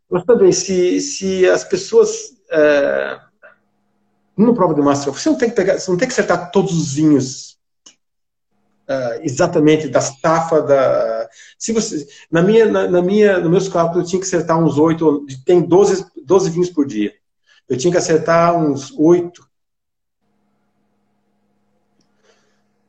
Mas 0.08 0.25
também, 0.25 0.52
se, 0.52 1.00
se 1.00 1.49
as 1.49 1.64
pessoas. 1.64 2.37
É, 2.50 3.18
numa 4.37 4.54
prova 4.54 4.75
de 4.75 4.82
master, 4.82 5.12
você 5.12 5.30
não 5.30 5.38
tem 5.38 5.49
que 5.49 5.56
pegar, 5.56 5.78
você 5.78 5.90
não 5.90 5.96
tem 5.96 6.06
que 6.06 6.12
acertar 6.12 6.50
todos 6.50 6.73
os 6.78 6.94
vinhos 6.94 7.56
uh, 8.88 9.20
exatamente 9.23 9.88
da 9.88 10.00
safra 10.00 10.62
da. 10.62 11.15
Se 11.59 11.73
você, 11.73 12.06
na 12.30 12.42
minha, 12.42 12.66
na, 12.66 12.88
na, 12.88 13.02
minha, 13.02 13.38
nos 13.38 13.50
meus 13.50 13.68
cálculos, 13.68 14.04
eu 14.04 14.11
tinha 14.11 14.21
que 14.21 14.26
acertar 14.26 14.59
uns 14.59 14.78
oito. 14.78 15.26
Tem 15.45 15.61
12, 15.61 16.06
12 16.25 16.50
vinhos 16.50 16.71
por 16.71 16.87
dia. 16.87 17.12
Eu 17.68 17.76
tinha 17.76 17.90
que 17.90 17.99
acertar 17.99 18.56
uns 18.56 18.92
oito. 18.99 19.47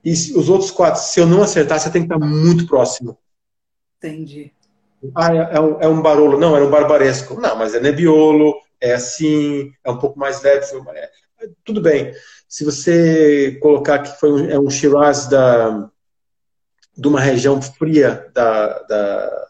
E 0.03 0.11
os 0.11 0.49
outros 0.49 0.71
quatro, 0.71 1.01
se 1.01 1.19
eu 1.19 1.27
não 1.27 1.43
acertar, 1.43 1.79
você 1.79 1.89
tem 1.89 2.07
que 2.07 2.13
estar 2.13 2.25
muito 2.25 2.65
próximo. 2.65 3.17
Entendi. 3.97 4.53
Ah, 5.13 5.35
é, 5.35 5.57
é, 5.57 5.59
um, 5.59 5.81
é 5.81 5.87
um 5.87 6.01
barolo. 6.01 6.39
Não, 6.39 6.55
era 6.55 6.65
um 6.65 6.69
barbaresco. 6.69 7.39
Não, 7.39 7.57
mas 7.57 7.73
é 7.73 7.79
nebiolo, 7.79 8.55
é 8.79 8.93
assim, 8.93 9.71
é 9.83 9.91
um 9.91 9.97
pouco 9.97 10.17
mais 10.17 10.41
leve. 10.41 10.65
É, 10.95 11.09
tudo 11.63 11.81
bem 11.81 12.13
se 12.47 12.63
você 12.63 13.57
colocar 13.61 13.99
que 13.99 14.19
foi 14.19 14.31
um, 14.31 14.49
é 14.49 14.59
um 14.59 14.69
Shiraz 14.69 15.27
da, 15.27 15.89
de 16.97 17.07
uma 17.07 17.19
região 17.19 17.61
fria 17.61 18.29
da, 18.33 18.79
da 18.83 19.47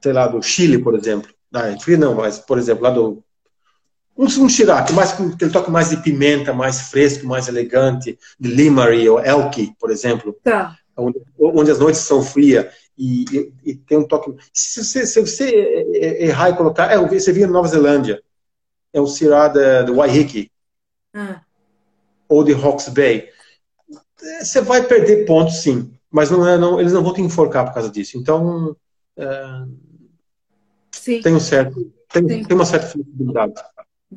sei 0.00 0.12
lá, 0.12 0.26
do 0.26 0.42
Chile, 0.42 0.78
por 0.78 0.94
exemplo. 0.94 1.32
Ah, 1.52 1.76
frio 1.78 1.98
não, 1.98 2.14
mas, 2.14 2.38
por 2.38 2.58
exemplo, 2.58 2.82
lá 2.82 2.90
do. 2.90 3.22
Um, 4.16 4.24
um 4.24 4.46
que, 4.46 4.92
mais, 4.92 5.12
que 5.12 5.44
ele 5.44 5.52
toca 5.52 5.70
mais 5.70 5.90
de 5.90 5.96
pimenta, 5.96 6.52
mais 6.52 6.90
fresco, 6.90 7.26
mais 7.26 7.48
elegante, 7.48 8.18
de 8.38 8.50
Limari 8.50 9.08
ou 9.08 9.20
Elk, 9.20 9.74
por 9.78 9.90
exemplo. 9.90 10.36
Tá. 10.42 10.76
Onde, 10.96 11.20
onde 11.38 11.70
as 11.70 11.78
noites 11.78 12.02
são 12.02 12.22
frias 12.22 12.66
e, 12.96 13.24
e, 13.32 13.52
e, 13.64 13.74
tem 13.74 13.98
um 13.98 14.06
toque. 14.06 14.34
Se 14.52 14.84
você, 14.84 15.06
se 15.06 15.20
você 15.20 15.48
errar 16.20 16.50
e 16.50 16.56
colocar. 16.56 16.92
É, 16.92 16.98
você 16.98 17.32
via 17.32 17.46
na 17.46 17.52
Nova 17.54 17.68
Zelândia. 17.68 18.22
É 18.92 19.00
um 19.00 19.06
Shiraz 19.06 19.52
do 19.86 19.96
Waiheke. 19.96 20.50
Ah. 21.14 21.40
Ou 22.28 22.44
de 22.44 22.52
Hawks 22.52 22.88
Bay. 22.88 23.30
Você 24.40 24.60
vai 24.60 24.82
perder 24.82 25.26
pontos, 25.26 25.62
sim. 25.62 25.92
Mas 26.10 26.30
não 26.30 26.46
é, 26.46 26.58
não, 26.58 26.78
eles 26.78 26.92
não 26.92 27.02
vão 27.02 27.14
te 27.14 27.22
enforcar 27.22 27.64
por 27.64 27.74
causa 27.74 27.90
disso. 27.90 28.18
Então, 28.18 28.76
é, 29.16 29.64
tem 31.22 31.34
um 31.34 31.40
certo, 31.40 31.92
tem, 32.08 32.26
tem 32.26 32.54
uma 32.56 32.66
certa 32.66 32.86
flexibilidade. 32.86 33.54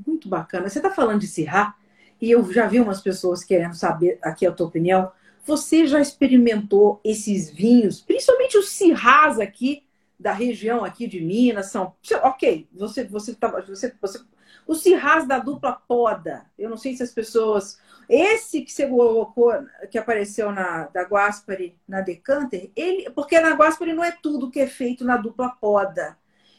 Muito 0.05 0.27
bacana. 0.27 0.69
Você 0.69 0.79
está 0.79 0.91
falando 0.91 1.21
de 1.21 1.27
Sirá, 1.27 1.75
e 2.21 2.31
eu 2.31 2.51
já 2.51 2.67
vi 2.67 2.79
umas 2.79 3.01
pessoas 3.01 3.43
querendo 3.43 3.75
saber 3.75 4.19
aqui 4.21 4.45
a 4.45 4.51
tua 4.51 4.67
opinião. 4.67 5.11
Você 5.45 5.87
já 5.87 5.99
experimentou 6.01 6.99
esses 7.03 7.49
vinhos, 7.49 8.01
principalmente 8.01 8.57
os 8.57 8.69
Sirrás 8.69 9.39
aqui 9.39 9.83
da 10.19 10.31
região 10.31 10.83
aqui 10.83 11.07
de 11.07 11.21
Minas, 11.21 11.67
são 11.67 11.93
ok. 12.23 12.67
Você 12.73 13.03
você 13.03 13.35
tá, 13.35 13.47
você, 13.61 13.93
você 14.01 14.19
O 14.67 14.75
Cirraz 14.75 15.27
da 15.27 15.39
dupla 15.39 15.73
poda. 15.87 16.45
Eu 16.57 16.69
não 16.69 16.77
sei 16.77 16.95
se 16.95 17.03
as 17.03 17.11
pessoas. 17.11 17.77
Esse 18.09 18.61
que 18.61 18.71
você 18.71 18.87
colocou, 18.87 19.53
que 19.89 19.97
apareceu 19.97 20.51
na 20.51 20.87
da 20.87 21.03
Guaspari, 21.03 21.75
na 21.87 22.01
Decanter, 22.01 22.69
ele, 22.75 23.09
porque 23.11 23.39
na 23.39 23.53
Guaspari 23.55 23.93
não 23.93 24.03
é 24.03 24.11
tudo 24.11 24.49
que 24.49 24.59
é 24.59 24.67
feito 24.67 25.03
na 25.03 25.17
dupla 25.17 25.49
poda. 25.49 26.17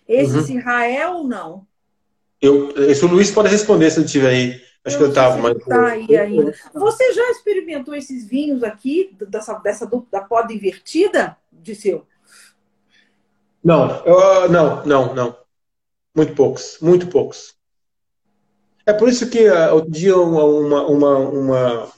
Esse 0.09 0.55
uhum. 0.55 0.71
É 0.71 1.09
ou 1.09 1.25
não? 1.25 1.67
Eu, 2.41 2.71
esse 2.89 3.05
o 3.05 3.09
Luiz 3.09 3.31
pode 3.31 3.49
responder 3.49 3.91
se 3.91 4.01
ele 4.01 4.09
tiver 4.09 4.29
aí. 4.29 4.67
Acho 4.85 4.97
eu 4.97 4.99
que 4.99 5.05
eu 5.05 5.09
estava, 5.09 5.37
mas. 5.39 5.59
Tá 5.65 5.87
aí 5.89 6.17
ainda. 6.17 6.55
Você 6.73 7.13
já 7.13 7.31
experimentou 7.31 7.95
esses 7.95 8.25
vinhos 8.25 8.63
aqui, 8.63 9.17
dessa, 9.29 9.55
dessa 9.55 9.91
da 10.11 10.21
poda 10.21 10.53
invertida, 10.53 11.37
Disseu? 11.51 12.07
Não, 13.65 14.05
eu, 14.05 14.49
não, 14.49 14.87
não, 14.87 15.15
não. 15.15 15.37
Muito 16.15 16.35
poucos, 16.35 16.79
muito 16.81 17.09
poucos. 17.09 17.56
É 18.87 18.93
por 18.93 19.09
isso 19.09 19.29
que 19.29 19.49
uh, 19.49 19.75
outro 19.75 19.91
dia 19.91 20.17
uma, 20.17 20.87
uma, 20.87 21.19
uma 21.19 21.93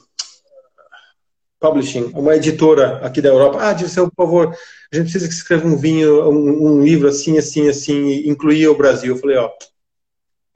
publishing, 1.61 2.13
uma 2.15 2.35
editora 2.35 2.99
aqui 3.05 3.21
da 3.21 3.29
Europa, 3.29 3.59
ah, 3.61 3.73
disse, 3.75 3.97
por 3.97 4.13
favor, 4.17 4.57
a 4.91 4.97
gente 4.97 5.05
precisa 5.05 5.29
que 5.29 5.35
escreva 5.35 5.67
um 5.67 5.77
vinho, 5.77 6.31
um, 6.31 6.79
um 6.79 6.83
livro 6.83 7.09
assim, 7.09 7.37
assim, 7.37 7.69
assim, 7.69 8.27
incluir 8.29 8.69
o 8.69 8.77
Brasil. 8.77 9.15
Eu 9.15 9.21
falei, 9.21 9.37
ó, 9.37 9.51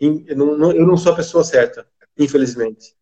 eu 0.01 0.37
não, 0.37 0.73
eu 0.73 0.87
não 0.87 0.97
sou 0.97 1.13
a 1.13 1.17
pessoa 1.17 1.45
certa, 1.45 1.87
infelizmente. 2.19 2.95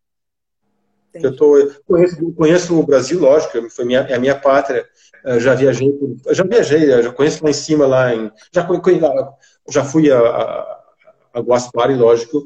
Entendi. 1.09 1.25
Eu 1.25 1.35
tô, 1.35 1.71
conheço, 1.85 2.33
conheço 2.33 2.79
o 2.79 2.85
Brasil, 2.85 3.19
lógico, 3.19 3.69
foi 3.69 3.85
minha, 3.85 3.99
é 3.99 4.15
a 4.15 4.19
minha 4.19 4.35
pátria. 4.35 4.85
Eu 5.23 5.39
já 5.39 5.53
viajei, 5.53 5.89
já 6.31 6.43
viajei, 6.43 7.01
já 7.03 7.13
conheço 7.13 7.43
lá 7.43 7.49
em 7.49 7.53
cima, 7.53 7.85
lá 7.85 8.13
em, 8.13 8.31
já, 8.51 8.67
já 9.69 9.83
fui 9.85 10.11
a, 10.11 10.19
a, 10.19 10.81
a 11.33 11.39
Guaspari, 11.39 11.95
lógico, 11.95 12.45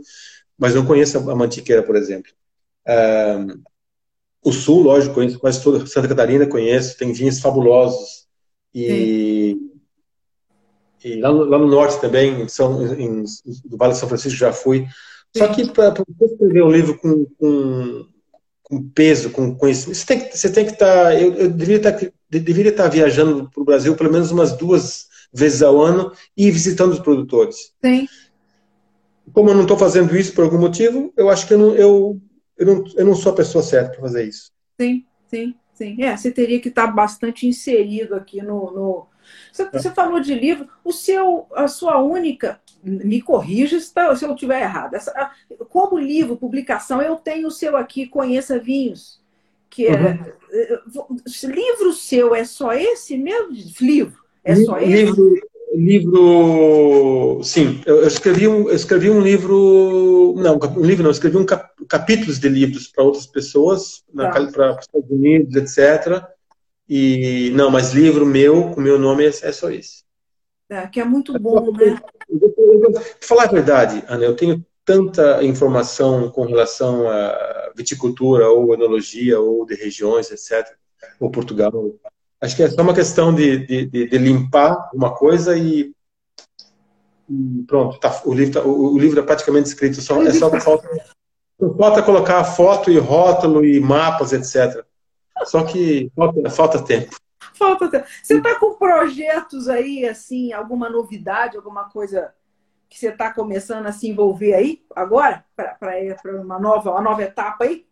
mas 0.58 0.74
não 0.74 0.86
conheço 0.86 1.18
a 1.18 1.36
Mantiqueira, 1.36 1.84
por 1.84 1.96
exemplo. 1.96 2.32
Um, 2.88 3.62
o 4.44 4.52
Sul, 4.52 4.84
lógico, 4.84 5.16
conheço 5.16 5.40
quase 5.40 5.62
toda 5.62 5.86
Santa 5.88 6.08
Catarina, 6.08 6.46
conheço, 6.46 6.98
tem 6.98 7.12
vinhos 7.12 7.40
fabulosos. 7.40 8.26
E, 8.74 9.58
e 11.04 11.16
lá, 11.20 11.32
no, 11.32 11.46
lá, 11.46 11.58
no, 11.58 11.68
Norte 11.68 12.00
também, 12.00 12.48
São, 12.48 12.86
em, 12.96 13.24
do 13.66 13.78
Vale 13.78 13.94
de 13.94 14.00
São 14.00 14.08
Francisco, 14.08 14.38
já 14.38 14.54
fui. 14.54 14.86
Só 15.36 15.48
que 15.48 15.70
para 15.72 15.94
escrever 16.22 16.64
um 16.64 16.72
livro 16.72 16.98
com, 17.00 17.26
com, 17.38 18.06
com, 18.64 18.90
peso, 18.90 19.32
com 19.32 19.56
conhecimento, 19.56 19.98
você 19.98 20.06
tem 20.06 20.20
que, 20.20 20.38
você 20.38 20.50
tem 20.50 20.66
que 20.66 20.72
estar. 20.74 21.06
Tá, 21.06 21.16
eu, 21.16 21.34
eu 21.34 21.50
deveria 21.50 21.78
estar, 21.78 21.92
tá, 21.94 22.08
deveria 22.30 22.72
estar 22.72 22.84
tá 22.84 22.90
viajando 22.90 23.50
para 23.50 23.62
o 23.62 23.66
Brasil 23.66 23.96
pelo 23.96 24.12
menos 24.12 24.32
umas 24.32 24.56
duas 24.56 25.08
vezes 25.34 25.62
ao 25.62 25.82
ano 25.82 26.12
e 26.38 26.50
visitando 26.52 26.94
os 26.94 27.00
produtores. 27.00 27.74
Sim 27.84 28.08
como 29.34 29.50
eu 29.50 29.56
não 29.56 29.64
estou 29.64 29.78
fazendo 29.78 30.16
isso 30.16 30.34
por 30.34 30.44
algum 30.44 30.58
motivo, 30.58 31.14
eu 31.16 31.30
acho 31.30 31.48
que 31.48 31.54
eu 31.54 31.58
não, 31.58 31.76
eu, 31.76 32.22
eu 32.58 32.66
não, 32.66 32.84
eu 32.96 33.06
não 33.06 33.16
sou 33.16 33.32
a 33.32 33.36
pessoa 33.36 33.64
certa 33.64 33.92
para 33.92 34.02
fazer 34.02 34.24
isso. 34.24 34.52
Sim, 34.80 35.06
sim, 35.28 35.56
sim. 35.74 36.04
É, 36.04 36.16
você 36.16 36.32
teria 36.32 36.60
que 36.60 36.70
estar 36.70 36.88
bastante 36.88 37.48
inserido 37.48 38.16
aqui 38.16 38.42
no. 38.42 38.72
no... 38.72 39.08
Você, 39.52 39.64
é. 39.64 39.70
você, 39.72 39.92
falou 39.92 40.20
de 40.20 40.36
livro, 40.36 40.68
o 40.84 40.92
seu, 40.92 41.48
a 41.54 41.68
sua 41.68 42.00
única, 42.02 42.62
me 42.84 43.22
corrija 43.22 43.80
se, 43.80 43.92
tá, 43.92 44.16
se 44.16 44.24
eu 44.24 44.34
estiver 44.34 44.62
errado. 44.62 44.94
Essa, 44.94 45.32
como 45.70 45.98
livro, 45.98 46.38
publicação, 46.38 47.02
eu 47.02 47.16
tenho 47.16 47.48
o 47.48 47.52
seu 47.52 47.76
aqui, 47.76 48.06
Conheça 48.06 48.60
Vinhos. 48.60 49.24
Que 49.70 49.88
é, 49.88 50.20
uhum. 50.96 51.18
livro 51.44 51.92
seu 51.92 52.34
é 52.36 52.46
só 52.46 52.72
esse 52.72 53.18
mesmo? 53.18 53.52
Livro? 53.82 54.24
É 54.44 54.56
só 54.56 54.78
esse? 54.78 55.12
Livro. 55.76 57.42
Sim, 57.44 57.82
eu 57.86 58.08
escrevi 58.08 58.48
um, 58.48 58.70
eu 58.70 58.76
escrevi 58.76 59.10
um 59.10 59.20
livro. 59.20 60.34
Não, 60.38 60.58
um 60.78 60.86
livro 60.86 61.04
não, 61.04 61.10
eu 61.10 61.14
escrevi 61.14 61.38
um 61.38 61.46
cap, 61.46 61.70
capítulos 61.88 62.40
de 62.40 62.48
livros 62.48 62.88
para 62.88 63.04
outras 63.04 63.28
pessoas, 63.28 64.04
tá. 64.16 64.30
para 64.30 64.72
os 64.72 64.82
Estados 64.82 65.10
Unidos, 65.10 65.56
etc. 65.56 66.24
E 66.88 67.52
não, 67.56 67.70
mas 67.70 67.94
livro 67.94 68.26
meu, 68.26 68.72
com 68.72 68.80
meu 68.80 68.98
nome, 68.98 69.26
é, 69.26 69.28
é 69.28 69.52
só 69.52 69.70
esse. 69.70 70.04
É, 70.70 70.88
que 70.88 71.00
é 71.00 71.06
muito 71.06 71.38
bom, 71.40 71.72
né? 71.72 72.02
Para 72.90 73.02
falar 73.22 73.44
a 73.44 73.52
verdade, 73.52 74.04
Ana, 74.08 74.26
eu 74.26 74.36
tenho 74.36 74.66
tanta 74.84 75.44
informação 75.44 76.30
com 76.30 76.46
relação 76.46 77.10
a 77.10 77.72
viticultura, 77.76 78.50
ou 78.50 78.74
enologia, 78.74 79.40
ou 79.40 79.66
de 79.66 79.76
regiões, 79.76 80.32
etc., 80.32 80.76
ou 81.20 81.30
Portugal, 81.30 81.72
Acho 82.42 82.56
que 82.56 82.64
é 82.64 82.70
só 82.70 82.82
uma 82.82 82.94
questão 82.94 83.34
de, 83.34 83.66
de, 83.66 83.86
de, 83.86 84.10
de 84.10 84.18
limpar 84.18 84.90
uma 84.94 85.14
coisa 85.14 85.58
e, 85.58 85.94
e 87.30 87.64
pronto, 87.68 88.00
tá, 88.00 88.22
o, 88.26 88.34
livro 88.34 88.54
tá, 88.54 88.68
o, 88.68 88.94
o, 88.94 88.98
livro 88.98 89.20
é 89.20 89.24
praticamente 89.24 89.70
escrito, 89.70 90.02
só, 90.02 90.22
é 90.22 90.32
só 90.32 90.50
falta, 90.60 90.88
falta 91.78 92.04
colocar 92.04 92.44
foto 92.44 92.92
e 92.92 92.98
rótulo 92.98 93.66
e 93.66 93.80
mapas, 93.80 94.34
etc. 94.34 94.86
Só 95.46 95.64
que 95.64 96.12
falta, 96.16 96.50
falta 96.50 96.84
tempo. 96.84 97.16
Falta 97.54 97.90
tempo. 97.90 98.06
Você 98.22 98.36
está 98.36 98.60
com 98.60 98.76
projetos 98.76 99.68
aí, 99.70 100.06
assim, 100.06 100.52
alguma 100.52 100.90
novidade, 100.90 101.58
alguma 101.58 101.90
coisa 101.90 102.34
que 102.90 103.00
você 103.00 103.10
está 103.10 103.34
começando 103.34 103.88
a 103.88 103.92
se 103.92 104.08
envolver 104.08 104.54
aí 104.54 104.84
agora, 104.96 105.44
para 105.56 106.42
uma 106.42 106.60
nova, 106.60 106.92
uma 106.92 107.02
nova 107.02 107.24
etapa 107.24 107.64
aí? 107.64 107.86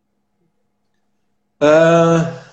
Uh, 1.62 2.53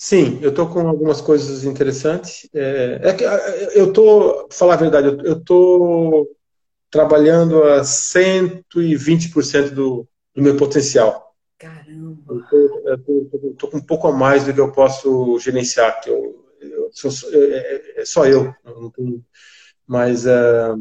Sim, 0.00 0.38
eu 0.40 0.50
estou 0.50 0.68
com 0.68 0.86
algumas 0.86 1.20
coisas 1.20 1.64
interessantes. 1.64 2.48
É, 2.54 3.00
é 3.02 3.12
que 3.12 3.24
eu 3.76 3.88
estou, 3.88 4.48
falar 4.48 4.74
a 4.74 4.76
verdade, 4.76 5.08
eu 5.24 5.38
estou 5.38 6.28
trabalhando 6.88 7.64
a 7.64 7.80
120% 7.82 9.70
do, 9.70 10.08
do 10.32 10.40
meu 10.40 10.56
potencial. 10.56 11.34
Caramba! 11.58 12.46
Eu 12.86 13.50
estou 13.50 13.68
com 13.68 13.78
um 13.78 13.84
pouco 13.84 14.06
a 14.06 14.12
mais 14.12 14.44
do 14.44 14.54
que 14.54 14.60
eu 14.60 14.70
posso 14.70 15.36
gerenciar, 15.40 16.00
que 16.00 16.08
eu, 16.08 16.46
eu 16.60 16.90
sou, 16.92 17.10
é, 17.32 18.00
é, 18.00 18.04
só 18.04 18.24
eu. 18.24 18.54
Mas 19.84 20.26
é, 20.26 20.74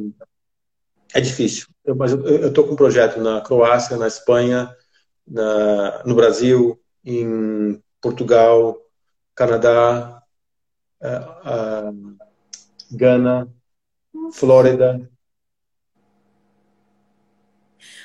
é 1.15 1.21
difícil. 1.21 1.65
Eu, 1.83 1.95
mas 1.95 2.11
eu 2.11 2.49
estou 2.49 2.67
com 2.67 2.73
um 2.73 2.77
projeto 2.77 3.19
na 3.19 3.41
Croácia, 3.41 3.97
na 3.97 4.05
Espanha, 4.05 4.71
na, 5.27 6.03
no 6.05 6.13
Brasil, 6.13 6.79
em 7.03 7.81
Portugal, 7.99 8.77
Canadá, 9.37 10.23
uh, 10.99 12.17
Gana, 12.91 13.47
Flórida. 14.33 15.07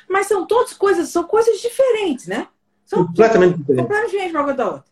Mas 0.07 0.27
são 0.27 0.47
todas 0.47 0.75
coisas, 0.75 1.09
são 1.09 1.25
coisas 1.25 1.59
diferentes, 1.59 2.27
né? 2.27 2.49
São 2.85 3.07
completamente 3.07 3.57
diferentes. 3.57 3.87
Completamente 3.90 4.37
uma 4.37 4.45
coisa 4.45 4.59
da 4.59 4.66
outra. 4.66 4.85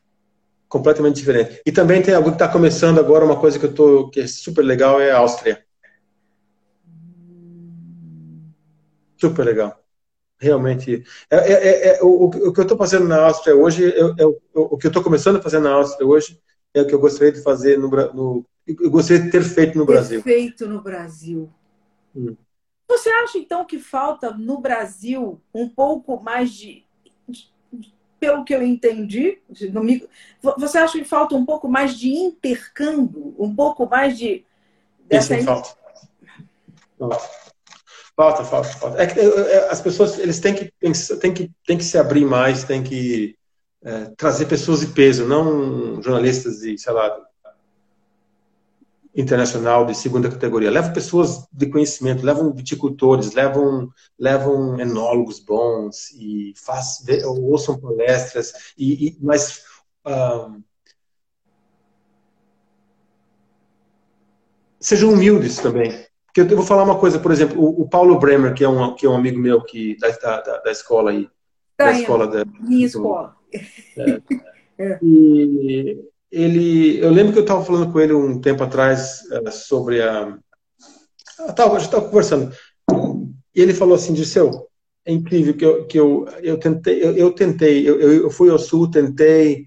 Completamente 0.67 1.17
diferente. 1.17 1.63
E 1.67 1.71
também 1.71 2.03
tem 2.03 2.15
algo 2.15 2.31
que 2.31 2.37
está 2.37 2.49
começando 2.49 2.99
agora, 2.99 3.23
uma 3.23 3.39
coisa 3.39 3.59
que 3.59 3.67
eu 3.67 3.75
tô, 3.75 4.09
que 4.09 4.21
é 4.21 4.27
super 4.27 4.63
legal, 4.63 4.99
é 4.99 5.11
a 5.11 5.19
Áustria. 5.19 5.63
Super 9.19 9.45
legal. 9.45 9.79
Realmente. 10.41 11.05
É, 11.31 11.37
é, 11.37 11.53
é, 11.53 11.99
é 11.99 12.03
o, 12.03 12.25
o, 12.25 12.53
que 12.53 12.61
eu 12.61 12.63
estou 12.63 12.79
fazendo 12.79 13.07
na 13.07 13.23
Áustria 13.27 13.55
hoje, 13.55 13.93
é, 14.19 14.25
o, 14.25 14.41
o 14.55 14.79
que 14.79 14.87
eu 14.87 14.91
estou 14.91 15.03
começando 15.03 15.37
a 15.37 15.43
fazer 15.43 15.61
na 15.61 15.73
Áustria 15.73 16.07
hoje, 16.07 16.41
é 16.73 16.81
o 16.81 16.87
que 16.87 16.95
eu 16.95 16.99
gostaria 16.99 17.33
de 17.33 17.43
fazer 17.43 17.79
no, 17.79 17.89
no 17.89 18.47
eu 18.67 18.91
gostaria 18.91 19.23
de 19.23 19.31
ter 19.31 19.43
feito 19.43 19.77
no 19.77 19.85
Brasil. 19.85 20.23
Feito 20.23 20.67
no 20.67 20.81
Brasil. 20.81 21.51
Hum. 22.15 22.37
Você 22.89 23.09
acha 23.09 23.39
então 23.39 23.65
que 23.65 23.79
falta 23.79 24.33
no 24.33 24.61
Brasil 24.61 25.41
um 25.55 25.69
pouco 25.69 26.21
mais 26.23 26.53
de, 26.53 26.85
de 27.29 27.51
pelo 28.19 28.45
que 28.45 28.55
eu 28.55 28.63
entendi, 28.63 29.39
você 30.59 30.79
acha 30.79 30.99
que 30.99 31.05
falta 31.05 31.35
um 31.35 31.45
pouco 31.45 31.69
mais 31.69 31.99
de 31.99 32.11
intercâmbio, 32.11 33.35
um 33.39 33.55
pouco 33.55 33.87
mais 33.87 34.19
de 34.19 34.45
dessa 35.07 35.37
Isso, 35.37 35.47
falta. 35.47 35.71
Falta, 38.17 38.45
falta, 38.45 38.69
falta. 38.69 39.03
É 39.03 39.07
que 39.07 39.21
as 39.71 39.81
pessoas 39.81 40.19
eles 40.19 40.41
têm 40.41 40.55
que, 40.55 40.73
têm 41.21 41.33
que, 41.33 41.51
têm 41.67 41.79
que 41.79 41.85
se 41.85 41.97
abrir 41.97 42.25
mais, 42.25 42.65
têm 42.65 42.83
que 42.83 43.37
é, 43.83 44.13
trazer 44.17 44.47
pessoas 44.47 44.81
de 44.81 44.89
peso, 44.89 45.27
não 45.27 46.03
jornalistas 46.03 46.59
de, 46.59 46.77
sei 46.77 46.93
lá, 46.93 47.17
internacional 49.15 49.87
de 49.87 49.95
segunda 49.95 50.29
categoria. 50.29 50.71
Levam 50.71 50.93
pessoas 50.93 51.47
de 51.53 51.67
conhecimento, 51.67 52.25
levam 52.25 52.53
viticultores, 52.53 53.33
levam, 53.33 53.91
levam 54.19 54.79
enólogos 54.79 55.41
bons 55.41 56.11
e 56.13 56.53
faz, 56.57 56.99
ouçam 57.25 57.79
palestras, 57.79 58.53
e, 58.77 59.09
e 59.09 59.19
mas 59.21 59.65
sejam 64.79 65.13
humildes 65.13 65.59
também. 65.59 66.10
Porque 66.33 66.53
eu 66.53 66.57
vou 66.57 66.65
falar 66.65 66.85
uma 66.85 66.99
coisa, 66.99 67.19
por 67.19 67.33
exemplo, 67.33 67.61
o, 67.61 67.83
o 67.83 67.89
Paulo 67.89 68.19
Bremer, 68.19 68.55
que 68.55 68.63
é 68.63 68.69
um, 68.69 68.95
que 68.95 69.05
é 69.05 69.11
um 69.11 69.17
amigo 69.17 69.39
meu 69.39 69.63
que, 69.63 69.97
da, 69.99 70.09
da, 70.41 70.59
da 70.59 70.71
escola 70.71 71.11
aí. 71.11 71.29
Da, 71.77 71.87
da 71.87 71.93
escola 71.93 72.27
da, 72.27 72.45
minha 72.61 72.87
escola. 72.87 73.35
É, 73.53 74.23
é. 74.79 74.99
E 75.03 76.05
ele, 76.31 76.99
eu 77.01 77.11
lembro 77.11 77.33
que 77.33 77.39
eu 77.39 77.43
estava 77.43 77.65
falando 77.65 77.93
com 77.93 77.99
ele 77.99 78.13
um 78.13 78.41
tempo 78.41 78.63
atrás 78.63 79.23
uh, 79.33 79.51
sobre 79.51 80.01
a. 80.03 80.39
Tava, 81.57 81.77
a 81.77 81.79
gente 81.79 81.89
estava 81.89 82.09
conversando. 82.09 82.55
e 83.55 83.61
ele 83.61 83.75
falou 83.75 83.97
assim, 83.97 84.13
Dirceu, 84.13 84.69
é 85.05 85.13
incrível 85.13 85.57
que 85.57 85.65
eu, 85.65 85.87
que 85.87 85.99
eu, 85.99 86.27
eu 86.43 86.59
tentei, 86.59 87.03
eu, 87.03 87.17
eu 87.17 87.33
tentei, 87.33 87.89
eu, 87.89 88.01
eu 88.01 88.31
fui 88.31 88.51
ao 88.51 88.59
sul, 88.59 88.89
tentei 88.89 89.67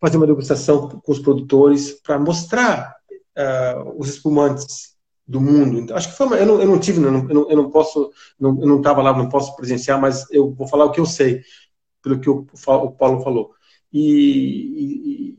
fazer 0.00 0.16
uma 0.16 0.26
degustação 0.26 0.88
com 0.88 1.12
os 1.12 1.18
produtores 1.18 1.90
para 1.90 2.18
mostrar 2.18 2.95
uh, 3.36 3.94
os 3.98 4.08
espumantes 4.08 4.96
do 5.26 5.40
mundo. 5.40 5.78
Então, 5.78 5.96
acho 5.96 6.08
que 6.08 6.16
foi 6.16 6.26
uma, 6.26 6.36
eu, 6.36 6.46
não, 6.46 6.60
eu 6.60 6.68
não 6.68 6.78
tive, 6.78 7.02
eu 7.02 7.10
não, 7.10 7.50
eu 7.50 7.56
não 7.56 7.70
posso, 7.70 8.10
não, 8.38 8.50
eu 8.60 8.66
não 8.66 8.78
estava 8.78 9.02
lá, 9.02 9.16
não 9.16 9.28
posso 9.28 9.56
presenciar, 9.56 10.00
mas 10.00 10.30
eu 10.30 10.52
vou 10.52 10.68
falar 10.68 10.84
o 10.84 10.92
que 10.92 11.00
eu 11.00 11.06
sei, 11.06 11.42
pelo 12.02 12.20
que 12.20 12.30
o, 12.30 12.46
o 12.66 12.92
Paulo 12.92 13.22
falou. 13.22 13.52
E, 13.92 15.32
e, 15.32 15.38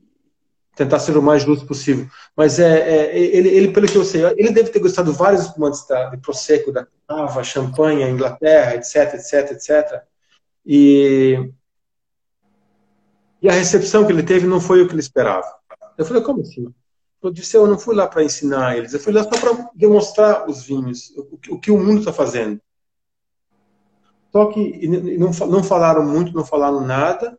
tentar 0.75 0.99
ser 0.99 1.17
o 1.17 1.21
mais 1.21 1.41
justo 1.41 1.65
possível. 1.65 2.07
Mas 2.35 2.59
é, 2.59 2.79
é, 2.79 3.17
ele, 3.17 3.49
ele, 3.49 3.71
pelo 3.71 3.87
que 3.87 3.97
eu 3.97 4.05
sei, 4.05 4.23
ele 4.37 4.51
deve 4.51 4.69
ter 4.69 4.79
gostado 4.79 5.11
de 5.11 5.17
vários 5.17 5.41
espumantes 5.41 5.85
da, 5.87 6.09
de 6.09 6.17
Prosecco, 6.17 6.71
da 6.71 6.85
Cava, 7.07 7.43
Champanhe, 7.43 8.03
Inglaterra, 8.03 8.75
etc, 8.75 9.15
etc, 9.15 9.51
etc. 9.51 10.03
E, 10.63 11.51
e 13.41 13.49
a 13.49 13.53
recepção 13.53 14.05
que 14.05 14.11
ele 14.11 14.21
teve 14.21 14.45
não 14.45 14.61
foi 14.61 14.81
o 14.81 14.87
que 14.87 14.93
ele 14.93 15.01
esperava. 15.01 15.47
Eu 15.97 16.05
falei, 16.05 16.21
como 16.21 16.41
assim? 16.41 16.71
Eu 17.21 17.31
disse, 17.31 17.57
eu 17.57 17.65
não 17.67 17.79
fui 17.79 17.95
lá 17.95 18.07
para 18.07 18.23
ensinar 18.23 18.77
eles, 18.77 18.93
eu 18.93 18.99
fui 18.99 19.11
lá 19.11 19.23
só 19.23 19.29
para 19.29 19.69
demonstrar 19.73 20.47
os 20.47 20.63
vinhos, 20.63 21.11
o, 21.49 21.59
que 21.59 21.71
o 21.71 21.77
mundo 21.77 21.99
está 21.99 22.13
fazendo. 22.13 22.61
Só 24.31 24.45
que 24.47 24.87
não, 25.17 25.31
não 25.31 25.63
falaram 25.63 26.05
muito, 26.05 26.33
não 26.33 26.45
falaram 26.45 26.81
nada, 26.81 27.37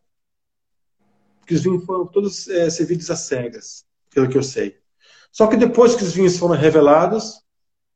porque 1.39 1.55
os 1.55 1.63
vinhos 1.63 1.85
foram 1.85 2.07
todos 2.07 2.49
é, 2.49 2.69
servidos 2.69 3.11
às 3.11 3.21
cegas, 3.21 3.85
pelo 4.11 4.29
que 4.29 4.37
eu 4.37 4.43
sei. 4.43 4.77
Só 5.31 5.47
que 5.47 5.57
depois 5.57 5.95
que 5.95 6.03
os 6.03 6.13
vinhos 6.13 6.39
foram 6.39 6.55
revelados, 6.55 7.41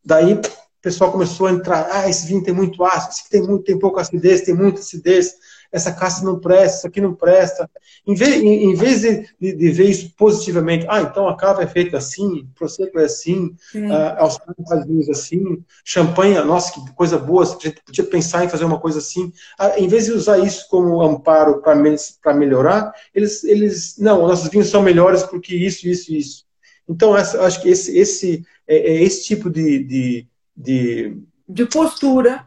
daí 0.04 0.34
o 0.34 0.40
pessoal 0.80 1.10
começou 1.10 1.46
a 1.46 1.52
entrar, 1.52 1.88
ah, 1.90 2.08
esse 2.08 2.26
vinho 2.26 2.42
tem 2.42 2.54
muito 2.54 2.82
ácido, 2.84 3.12
esse 3.12 3.28
tem, 3.28 3.42
muito, 3.42 3.64
tem 3.64 3.78
pouca 3.78 4.00
acidez, 4.00 4.42
tem 4.42 4.54
muita 4.54 4.80
acidez, 4.80 5.34
essa 5.72 5.90
caça 5.90 6.24
não 6.24 6.38
presta, 6.38 6.78
isso 6.78 6.86
aqui 6.86 7.00
não 7.00 7.14
presta. 7.14 7.68
Em 8.06 8.14
vez, 8.14 8.42
em, 8.42 8.70
em 8.70 8.74
vez 8.74 9.00
de, 9.00 9.26
de, 9.40 9.54
de, 9.54 9.70
ver 9.70 9.88
isso 9.88 10.12
positivamente, 10.16 10.84
ah, 10.88 11.00
então 11.00 11.26
a 11.26 11.36
cava 11.36 11.62
é 11.62 11.66
feita 11.66 11.96
assim, 11.96 12.40
o 12.40 12.48
Prosecco 12.54 12.98
é 12.98 13.04
assim, 13.06 13.56
uh, 13.74 14.18
Austrália 14.18 14.64
faz 14.68 14.86
vinhos 14.86 15.08
assim, 15.08 15.64
champanhe, 15.82 16.38
nossa, 16.42 16.72
que 16.72 16.92
coisa 16.92 17.18
boa, 17.18 17.42
a 17.42 17.46
gente 17.46 17.82
podia 17.84 18.04
pensar 18.04 18.44
em 18.44 18.48
fazer 18.48 18.64
uma 18.64 18.78
coisa 18.78 18.98
assim. 18.98 19.32
Ah, 19.58 19.78
em 19.78 19.88
vez 19.88 20.04
de 20.04 20.12
usar 20.12 20.38
isso 20.38 20.66
como 20.68 21.00
amparo 21.00 21.62
para 21.62 22.34
melhorar, 22.34 22.92
eles, 23.14 23.42
eles, 23.44 23.96
não, 23.98 24.26
nossos 24.26 24.50
vinhos 24.50 24.68
são 24.68 24.82
melhores 24.82 25.22
porque 25.22 25.56
isso, 25.56 25.88
isso, 25.88 26.12
isso. 26.12 26.44
Então, 26.86 27.16
essa, 27.16 27.40
acho 27.42 27.62
que 27.62 27.70
esse, 27.70 27.96
esse, 27.96 28.44
é, 28.68 28.76
é 28.76 29.02
esse 29.02 29.24
tipo 29.24 29.48
de, 29.48 29.82
de, 29.84 30.26
de, 30.54 31.16
de 31.48 31.64
postura 31.66 32.44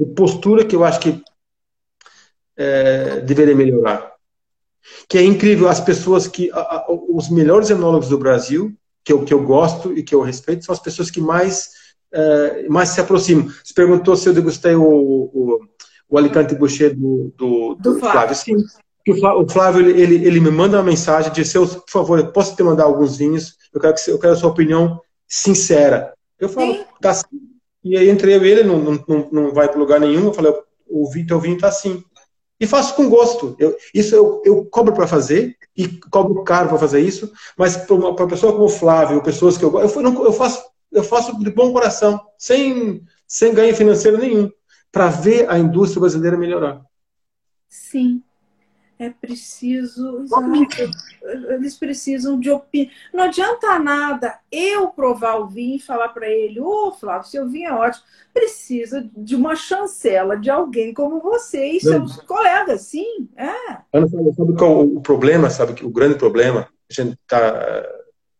de 0.00 0.06
postura 0.06 0.64
que 0.64 0.74
eu 0.74 0.82
acho 0.82 0.98
que 0.98 1.22
é, 2.60 3.20
deveria 3.20 3.56
melhorar. 3.56 4.12
Que 5.08 5.16
é 5.16 5.24
incrível 5.24 5.68
as 5.68 5.80
pessoas 5.80 6.26
que. 6.26 6.50
A, 6.52 6.60
a, 6.60 6.86
os 6.88 7.30
melhores 7.30 7.70
enólogos 7.70 8.08
do 8.10 8.18
Brasil, 8.18 8.72
que 9.02 9.12
eu, 9.12 9.24
que 9.24 9.32
eu 9.32 9.42
gosto 9.42 9.96
e 9.96 10.02
que 10.02 10.14
eu 10.14 10.20
respeito, 10.20 10.64
são 10.64 10.74
as 10.74 10.78
pessoas 10.78 11.10
que 11.10 11.20
mais, 11.20 11.70
é, 12.12 12.68
mais 12.68 12.90
se 12.90 13.00
aproximam. 13.00 13.48
Você 13.64 13.72
perguntou 13.74 14.14
se 14.14 14.28
eu 14.28 14.34
degustei 14.34 14.74
o, 14.74 14.84
o, 14.84 15.60
o 16.08 16.18
Alicante 16.18 16.54
Boucher 16.54 16.94
do, 16.94 17.32
do, 17.36 17.74
do, 17.76 17.94
do 17.94 17.98
Flávio. 17.98 18.36
Sim. 18.36 18.56
O 19.08 19.48
Flávio, 19.48 19.88
ele, 19.88 20.26
ele 20.26 20.40
me 20.40 20.50
manda 20.50 20.76
uma 20.76 20.84
mensagem, 20.84 21.32
diz, 21.32 21.52
por 21.52 21.82
favor, 21.88 22.18
eu 22.18 22.30
posso 22.30 22.54
te 22.54 22.62
mandar 22.62 22.84
alguns 22.84 23.16
vinhos, 23.16 23.56
eu 23.72 23.80
quero, 23.80 23.94
que, 23.94 24.10
eu 24.10 24.18
quero 24.18 24.34
a 24.34 24.36
sua 24.36 24.50
opinião 24.50 25.00
sincera. 25.26 26.12
Eu 26.38 26.50
falo, 26.50 26.74
Sim. 26.74 26.84
tá 27.00 27.10
assim. 27.10 27.26
E 27.82 27.96
aí 27.96 28.10
entre 28.10 28.34
eu 28.34 28.44
e 28.44 28.50
ele, 28.50 28.62
não, 28.62 28.78
não, 28.78 29.28
não 29.32 29.54
vai 29.54 29.68
para 29.68 29.78
lugar 29.78 29.98
nenhum, 29.98 30.26
eu 30.26 30.34
falei, 30.34 30.52
o 30.86 31.08
teu 31.26 31.40
vinho 31.40 31.58
tá 31.58 31.68
assim 31.68 32.04
e 32.60 32.66
faço 32.66 32.94
com 32.94 33.08
gosto. 33.08 33.56
Eu, 33.58 33.76
isso 33.94 34.14
eu, 34.14 34.42
eu 34.44 34.64
cobro 34.66 34.94
para 34.94 35.06
fazer 35.06 35.56
e 35.76 35.88
cobro 35.88 36.44
caro 36.44 36.68
para 36.68 36.78
fazer 36.78 37.00
isso, 37.00 37.32
mas 37.56 37.76
para 37.76 38.26
pessoa 38.26 38.52
como 38.52 38.66
o 38.66 38.68
Flávio, 38.68 39.22
pessoas 39.22 39.56
que 39.56 39.64
eu 39.64 39.80
eu, 39.80 40.02
não, 40.02 40.24
eu 40.24 40.32
faço 40.32 40.62
eu 40.92 41.04
faço 41.04 41.38
de 41.38 41.50
bom 41.50 41.72
coração, 41.72 42.20
sem 42.36 43.02
sem 43.26 43.54
ganho 43.54 43.74
financeiro 43.74 44.18
nenhum, 44.18 44.50
para 44.90 45.08
ver 45.08 45.48
a 45.48 45.58
indústria 45.58 46.00
brasileira 46.00 46.36
melhorar. 46.36 46.82
Sim 47.68 48.22
é 49.00 49.08
preciso. 49.08 50.20
Exato, 50.20 50.50
eles 51.48 51.74
precisam 51.74 52.38
de 52.38 52.50
opinião. 52.50 52.92
Não 53.14 53.24
adianta 53.24 53.78
nada 53.78 54.38
eu 54.52 54.88
provar 54.88 55.36
o 55.36 55.46
vinho 55.46 55.76
e 55.76 55.80
falar 55.80 56.10
para 56.10 56.28
ele: 56.28 56.60
Ô, 56.60 56.88
oh, 56.88 56.92
Flávio, 56.92 57.26
seu 57.26 57.48
vinho 57.48 57.68
é 57.68 57.72
ótimo. 57.72 58.04
Precisa 58.32 59.08
de 59.16 59.34
uma 59.34 59.56
chancela 59.56 60.36
de 60.36 60.50
alguém 60.50 60.92
como 60.92 61.18
você 61.18 61.64
e 61.64 61.80
seus 61.80 62.18
Não. 62.18 62.24
colegas, 62.26 62.82
sim. 62.82 63.26
É. 63.36 63.78
Ana, 63.90 64.06
sabe 64.06 64.52
qual 64.56 64.82
o 64.82 65.00
problema? 65.00 65.48
Sabe 65.48 65.72
que 65.72 65.84
o 65.84 65.90
grande 65.90 66.16
problema? 66.16 66.68
A 66.90 66.92
gente 66.92 67.18
está 67.22 67.88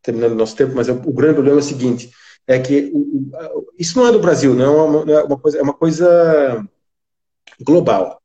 terminando 0.03 0.33
o 0.33 0.37
nosso 0.37 0.55
tempo, 0.55 0.75
mas 0.75 0.91
o 0.91 0.95
grande 0.95 1.35
problema 1.35 1.59
é 1.59 1.61
o 1.61 1.65
seguinte: 1.65 2.11
é 2.47 2.59
que 2.59 2.93
isso 3.79 3.99
não 3.99 4.07
é 4.07 4.13
do 4.13 4.21
Brasil, 4.21 4.55
não 4.55 4.65
é 4.65 4.83
uma, 4.83 5.13
é 5.13 5.23
uma 5.23 5.39
coisa, 5.39 5.59
é 5.59 5.63
uma 5.63 5.75
coisa 5.75 6.67
global. 7.63 8.20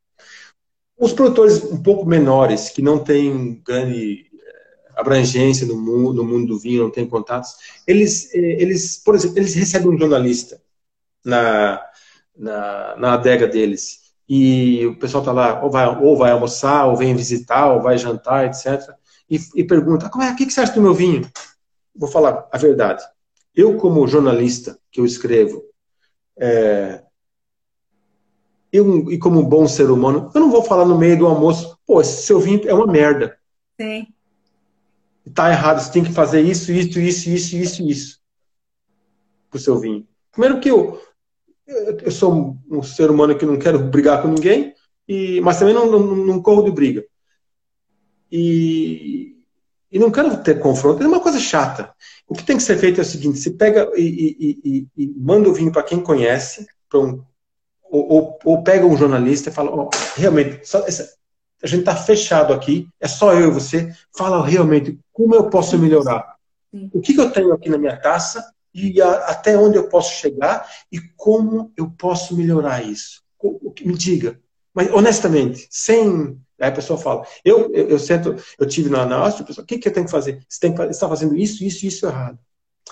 Os 0.98 1.12
produtores 1.12 1.62
um 1.64 1.82
pouco 1.82 2.06
menores, 2.06 2.70
que 2.70 2.80
não 2.80 2.98
têm 2.98 3.60
grande 3.64 4.26
eh, 4.32 4.90
abrangência 4.96 5.66
no 5.66 5.76
mundo, 5.76 6.14
no 6.14 6.24
mundo 6.24 6.46
do 6.46 6.58
vinho, 6.58 6.84
não 6.84 6.90
têm 6.90 7.06
contatos, 7.06 7.54
eles, 7.86 8.34
eh, 8.34 8.62
eles, 8.62 8.96
por 9.04 9.14
exemplo, 9.14 9.38
eles 9.38 9.54
recebem 9.54 9.88
um 9.88 9.98
jornalista 9.98 10.60
na, 11.24 11.82
na, 12.36 12.96
na 12.96 13.14
adega 13.14 13.46
deles 13.46 14.06
e 14.28 14.84
o 14.86 14.98
pessoal 14.98 15.22
está 15.22 15.32
lá, 15.32 15.62
ou 15.62 15.70
vai, 15.70 15.86
ou 15.86 16.16
vai 16.16 16.30
almoçar, 16.32 16.86
ou 16.86 16.96
vem 16.96 17.14
visitar, 17.14 17.72
ou 17.72 17.80
vai 17.80 17.96
jantar, 17.96 18.46
etc. 18.46 18.94
E, 19.30 19.38
e 19.54 19.64
pergunta, 19.64 20.08
como 20.08 20.24
é, 20.24 20.32
o 20.32 20.36
que 20.36 20.50
você 20.50 20.60
acha 20.60 20.72
do 20.72 20.82
meu 20.82 20.94
vinho? 20.94 21.28
Vou 21.94 22.08
falar 22.08 22.48
a 22.50 22.58
verdade. 22.58 23.04
Eu, 23.54 23.76
como 23.76 24.06
jornalista 24.06 24.78
que 24.90 25.00
eu 25.00 25.04
escrevo, 25.04 25.62
é, 26.38 27.02
eu, 28.76 29.10
e 29.10 29.18
como 29.18 29.40
um 29.40 29.44
bom 29.44 29.66
ser 29.66 29.90
humano, 29.90 30.30
eu 30.34 30.40
não 30.40 30.50
vou 30.50 30.62
falar 30.62 30.84
no 30.84 30.98
meio 30.98 31.18
do 31.18 31.26
almoço, 31.26 31.78
pô, 31.86 32.00
esse 32.00 32.22
seu 32.22 32.38
vinho 32.40 32.62
é 32.68 32.74
uma 32.74 32.86
merda. 32.86 33.36
Sim. 33.80 34.06
Tá 35.34 35.50
errado, 35.50 35.80
você 35.80 35.92
tem 35.92 36.04
que 36.04 36.12
fazer 36.12 36.40
isso, 36.40 36.70
isso, 36.72 37.00
isso, 37.00 37.28
isso, 37.28 37.56
isso, 37.56 37.82
isso 37.82 38.26
pro 39.50 39.58
seu 39.58 39.78
vinho. 39.78 40.06
Primeiro 40.30 40.60
que 40.60 40.70
eu, 40.70 41.00
eu 41.66 42.10
sou 42.10 42.56
um 42.70 42.82
ser 42.82 43.10
humano 43.10 43.36
que 43.36 43.46
não 43.46 43.58
quero 43.58 43.78
brigar 43.78 44.22
com 44.22 44.28
ninguém, 44.28 44.74
e, 45.08 45.40
mas 45.40 45.58
também 45.58 45.74
não, 45.74 45.90
não, 45.90 46.16
não 46.16 46.42
corro 46.42 46.64
de 46.64 46.70
briga. 46.70 47.04
E, 48.30 49.36
e 49.90 49.98
não 49.98 50.10
quero 50.10 50.42
ter 50.42 50.58
confronto, 50.60 51.02
é 51.02 51.06
uma 51.06 51.20
coisa 51.20 51.38
chata. 51.38 51.94
O 52.28 52.34
que 52.34 52.44
tem 52.44 52.56
que 52.56 52.62
ser 52.62 52.76
feito 52.76 53.00
é 53.00 53.02
o 53.02 53.06
seguinte: 53.06 53.38
você 53.38 53.50
pega 53.50 53.90
e, 53.96 54.02
e, 54.02 54.60
e, 54.64 55.04
e 55.04 55.14
manda 55.16 55.48
o 55.48 55.54
vinho 55.54 55.72
para 55.72 55.82
quem 55.82 56.00
conhece, 56.00 56.66
para 56.88 57.00
um 57.00 57.24
ou, 57.90 58.12
ou, 58.12 58.38
ou 58.44 58.62
pega 58.62 58.86
um 58.86 58.96
jornalista 58.96 59.50
e 59.50 59.52
fala, 59.52 59.70
oh, 59.72 59.90
realmente, 60.16 60.60
essa, 60.62 61.08
a 61.62 61.66
gente 61.66 61.80
está 61.80 61.96
fechado 61.96 62.52
aqui, 62.52 62.88
é 63.00 63.08
só 63.08 63.32
eu 63.32 63.48
e 63.48 63.52
você, 63.52 63.92
fala 64.16 64.46
realmente 64.46 64.98
como 65.12 65.34
eu 65.34 65.48
posso 65.48 65.78
melhorar. 65.78 66.36
O 66.92 67.00
que, 67.00 67.14
que 67.14 67.20
eu 67.20 67.30
tenho 67.30 67.52
aqui 67.52 67.70
na 67.70 67.78
minha 67.78 67.96
taça 67.96 68.44
e 68.74 69.00
a, 69.00 69.12
até 69.26 69.56
onde 69.56 69.76
eu 69.76 69.88
posso 69.88 70.12
chegar 70.14 70.70
e 70.92 71.00
como 71.16 71.72
eu 71.76 71.90
posso 71.90 72.36
melhorar 72.36 72.84
isso. 72.84 73.22
O, 73.40 73.70
que 73.70 73.86
me 73.86 73.94
diga. 73.94 74.38
Mas 74.74 74.92
honestamente, 74.92 75.66
sem. 75.70 76.38
Aí 76.60 76.68
a 76.68 76.72
pessoa 76.72 76.98
fala, 76.98 77.24
eu, 77.44 77.72
eu, 77.72 77.90
eu 77.90 77.98
sento, 77.98 78.34
eu 78.58 78.66
tive 78.66 78.88
na, 78.90 79.04
na 79.06 79.16
Áustria, 79.16 79.46
pessoa, 79.46 79.62
o 79.62 79.66
que, 79.66 79.78
que 79.78 79.88
eu 79.88 79.92
tenho 79.92 80.06
que 80.06 80.12
fazer? 80.12 80.42
Você 80.48 80.58
tem 80.60 80.74
que 80.74 80.82
está 80.82 81.08
fazendo 81.08 81.36
isso, 81.36 81.62
isso, 81.62 81.86
isso 81.86 82.06
errado. 82.06 82.38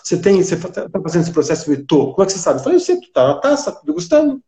Você 0.03 0.19
tem, 0.19 0.43
você 0.43 0.55
está 0.55 0.89
fazendo 1.03 1.23
esse 1.23 1.33
processo 1.33 1.69
virtual. 1.69 2.15
Como 2.15 2.23
é 2.23 2.27
que 2.27 2.33
você 2.33 2.39
sabe? 2.39 2.59
Eu 2.59 2.63
falei, 2.63 2.77
eu 2.77 2.81
sei, 2.81 2.97
tu 2.97 3.09
está 3.09 3.27
na 3.27 3.41
taça, 3.41 3.73
tá 3.73 3.81
degustando. 3.85 4.43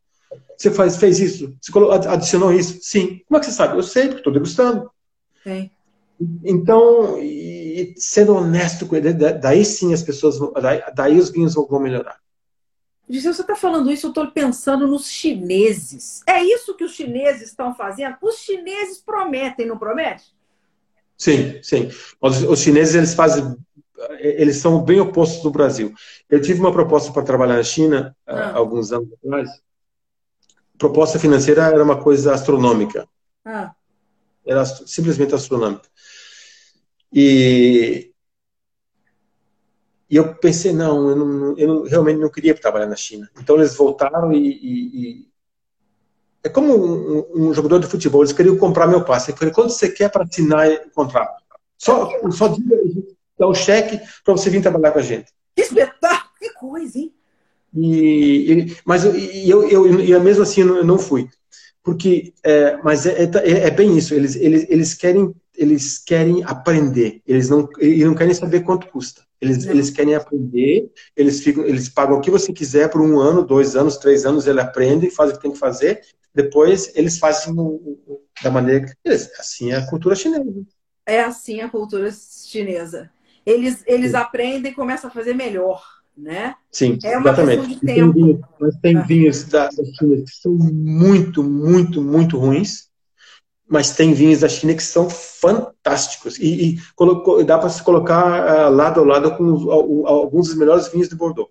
Você 0.57 0.71
faz, 0.71 0.97
fez 0.97 1.21
isso? 1.21 1.55
Você 1.61 1.73
adicionou 2.09 2.53
isso? 2.53 2.79
Sim. 2.81 3.21
Como 3.29 3.37
é 3.37 3.41
que 3.41 3.47
você 3.47 3.53
sabe? 3.53 3.77
Eu 3.77 3.83
sei, 3.83 4.05
porque 4.05 4.21
estou 4.21 4.33
degustando. 4.33 4.91
Sim. 5.43 5.71
Então, 6.43 7.19
e, 7.19 7.95
sendo 7.99 8.35
honesto 8.35 8.87
com 8.87 8.97
ele, 8.97 9.13
daí 9.13 9.65
sim 9.65 9.93
as 9.93 10.03
pessoas 10.03 10.39
vão, 10.39 10.53
daí, 10.55 10.83
daí 10.95 11.19
os 11.19 11.31
vinhos 11.31 11.55
vão 11.55 11.79
melhorar. 11.79 12.19
Você 13.09 13.29
está 13.29 13.55
falando 13.55 13.91
isso, 13.91 14.07
eu 14.07 14.11
estou 14.11 14.27
pensando 14.29 14.87
nos 14.89 15.09
chineses. 15.09 16.23
É 16.27 16.43
isso 16.43 16.75
que 16.75 16.85
os 16.85 16.93
chineses 16.93 17.49
estão 17.49 17.75
fazendo? 17.75 18.17
Os 18.21 18.39
chineses 18.39 18.99
prometem, 18.99 19.67
não 19.67 19.79
prometem? 19.79 20.25
Sim, 21.17 21.61
sim. 21.63 21.91
Os, 22.21 22.43
os 22.43 22.61
chineses, 22.61 22.95
eles 22.95 23.15
fazem 23.15 23.57
eles 24.19 24.57
são 24.59 24.83
bem 24.83 25.01
opostos 25.01 25.43
do 25.43 25.51
Brasil. 25.51 25.95
Eu 26.29 26.41
tive 26.41 26.61
uma 26.61 26.73
proposta 26.73 27.11
para 27.13 27.23
trabalhar 27.23 27.57
na 27.57 27.63
China 27.63 28.15
ah. 28.27 28.53
alguns 28.53 28.93
anos 28.93 29.09
atrás 29.13 29.49
proposta 30.79 31.19
financeira 31.19 31.65
era 31.65 31.83
uma 31.83 32.01
coisa 32.01 32.35
astronômica. 32.35 33.09
Ah. 33.45 33.75
Era 34.45 34.65
simplesmente 34.65 35.35
astronômica. 35.35 35.89
E, 37.13 38.13
e 40.09 40.17
eu 40.17 40.35
pensei, 40.35 40.73
não, 40.73 41.09
eu, 41.09 41.17
não, 41.17 41.59
eu 41.59 41.69
não, 41.69 41.83
realmente 41.85 42.21
não 42.21 42.31
queria 42.31 42.55
trabalhar 42.55 42.87
na 42.87 42.97
China. 42.97 43.29
Então 43.41 43.57
eles 43.57 43.75
voltaram 43.75 44.33
e, 44.33 44.39
e, 44.39 45.01
e 45.01 45.29
é 46.45 46.49
como 46.49 46.75
um, 46.77 47.49
um, 47.49 47.55
jogador 47.55 47.81
de 47.81 47.89
futebol, 47.89 48.23
eles 48.23 48.33
queriam 48.33 48.57
comprar 48.57 48.87
meu 48.87 49.05
passe. 49.05 49.33
Eu 49.33 49.37
falei, 49.37 49.53
quanto 49.53 49.71
você 49.71 49.91
quer 49.91 50.11
para 50.11 50.23
assinar 50.23 50.69
o 50.69 50.91
contrato? 50.91 51.43
Só, 51.77 52.09
só 52.31 52.57
dá 53.39 53.47
o 53.47 53.55
cheque 53.55 54.01
para 54.25 54.33
você 54.33 54.49
vir 54.49 54.63
trabalhar 54.63 54.93
com 54.93 54.99
a 55.01 55.03
gente. 55.03 55.33
Que 55.57 55.63
espetáculo, 55.63 56.35
que 56.39 56.51
coisa, 56.51 56.99
hein? 56.99 57.16
E, 57.77 58.53
e 58.53 58.77
mas 58.85 59.05
e 59.05 59.49
eu, 59.49 59.69
eu, 59.69 60.01
eu, 60.01 60.21
mesmo 60.21 60.43
assim 60.43 60.63
eu 60.63 60.85
não 60.85 60.99
fui. 60.99 61.29
Porque, 61.87 62.35
é, 62.43 62.77
mas 62.79 63.07
é, 63.07 63.23
é, 63.23 63.51
é, 63.67 63.71
bem 63.71 63.97
isso, 63.97 64.13
eles, 64.13 64.35
eles, 64.35 64.67
eles, 64.69 64.93
querem, 64.93 65.33
eles 65.55 65.99
querem 65.99 66.43
aprender, 66.43 67.23
eles 67.25 67.49
não, 67.49 67.69
eles 67.79 68.05
não 68.05 68.15
querem 68.15 68.35
saber 68.35 68.65
quanto 68.65 68.89
custa. 68.89 69.23
Eles, 69.41 69.65
eles 69.67 69.91
querem 69.91 70.17
aprender, 70.17 70.91
eles, 71.17 71.41
ficam, 71.41 71.65
eles 71.65 71.89
pagam 71.89 72.19
o 72.19 72.21
que 72.21 72.29
você 72.29 72.53
quiser 72.53 72.91
por 72.91 73.01
um 73.01 73.21
ano, 73.21 73.47
dois 73.47 73.77
anos, 73.77 73.99
três 73.99 74.27
anos, 74.27 74.49
ele 74.49 74.61
aprende, 74.61 75.11
faz 75.11 75.31
o 75.31 75.35
que 75.35 75.43
tem 75.43 75.53
que 75.53 75.59
fazer, 75.59 76.01
depois 76.35 76.91
eles 76.97 77.19
fazem 77.19 77.55
da 78.43 78.51
maneira 78.51 78.87
que 78.87 78.93
eles, 79.05 79.31
assim 79.39 79.71
é 79.71 79.77
a 79.77 79.87
cultura 79.87 80.17
chinesa. 80.17 80.67
É 81.07 81.21
assim 81.21 81.61
a 81.61 81.69
cultura 81.69 82.11
chinesa. 82.11 83.11
Eles, 83.47 83.85
eles 83.87 84.13
aprendem 84.13 84.73
e 84.73 84.75
começam 84.75 85.09
a 85.09 85.13
fazer 85.13 85.35
melhor, 85.35 85.85
né? 86.17 86.55
Sim, 86.71 86.99
é 87.05 87.19
uma 87.19 87.31
exatamente. 87.31 87.81
Tem 87.81 88.11
vinhos, 88.13 88.41
mas 88.59 88.77
tem 88.77 88.97
ah. 88.97 89.03
vinhos 89.03 89.45
da, 89.45 89.69
da 89.69 89.85
China 89.85 90.17
que 90.17 90.31
são 90.31 90.53
muito, 90.53 91.43
muito, 91.43 92.03
muito 92.03 92.39
ruins 92.39 92.87
mas 93.69 93.97
tem 93.97 94.15
vinhos 94.15 94.41
da 94.41 94.49
China 94.49 94.75
que 94.75 94.83
são 94.83 95.11
fantásticos. 95.11 96.39
E, 96.39 96.45
e 96.45 96.81
colocou, 96.95 97.45
dá 97.45 97.59
para 97.59 97.69
se 97.69 97.83
colocar 97.83 98.69
uh, 98.69 98.71
lado 98.71 99.01
a 99.01 99.05
lado 99.05 99.37
com 99.37 99.45
uh, 99.45 100.07
alguns 100.07 100.49
dos 100.49 100.57
melhores 100.57 100.89
vinhos 100.89 101.09
de 101.09 101.17
Bordeaux. 101.17 101.51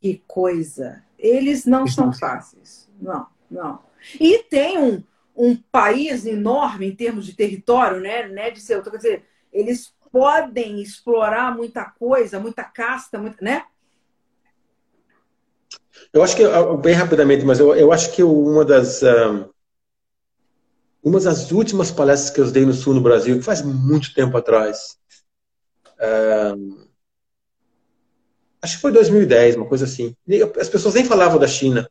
Que 0.00 0.22
coisa! 0.26 1.04
Eles 1.18 1.66
não 1.66 1.86
são 1.86 2.12
fáceis. 2.12 2.88
Não, 3.00 3.26
não. 3.50 3.80
E 4.18 4.38
tem 4.44 4.78
um, 4.78 5.02
um 5.36 5.54
país 5.54 6.26
enorme 6.26 6.86
em 6.88 6.96
termos 6.96 7.26
de 7.26 7.34
território, 7.34 8.00
né? 8.00 8.26
né 8.28 8.50
de 8.50 8.60
ser, 8.60 8.82
quer 8.82 8.96
dizer, 8.96 9.24
eles 9.52 9.92
podem 10.10 10.80
explorar 10.80 11.54
muita 11.54 11.84
coisa, 11.84 12.40
muita 12.40 12.64
casta, 12.64 13.18
muita, 13.18 13.44
né? 13.44 13.64
Eu 16.12 16.22
acho 16.22 16.36
que, 16.36 16.42
bem 16.80 16.94
rapidamente, 16.94 17.44
mas 17.44 17.58
eu, 17.58 17.74
eu 17.74 17.92
acho 17.92 18.12
que 18.12 18.22
uma 18.22 18.64
das. 18.64 19.02
Uh, 19.02 19.50
uma 21.02 21.18
das 21.18 21.50
últimas 21.50 21.90
palestras 21.90 22.30
que 22.30 22.40
eu 22.40 22.50
dei 22.50 22.64
no 22.64 22.72
Sul 22.72 22.94
no 22.94 23.00
Brasil, 23.00 23.36
que 23.36 23.44
faz 23.44 23.60
muito 23.60 24.14
tempo 24.14 24.36
atrás, 24.36 24.96
uh, 25.98 26.86
acho 28.62 28.76
que 28.76 28.82
foi 28.82 28.92
2010, 28.92 29.56
uma 29.56 29.66
coisa 29.66 29.84
assim. 29.84 30.14
As 30.60 30.68
pessoas 30.68 30.94
nem 30.94 31.04
falavam 31.04 31.38
da 31.38 31.48
China. 31.48 31.88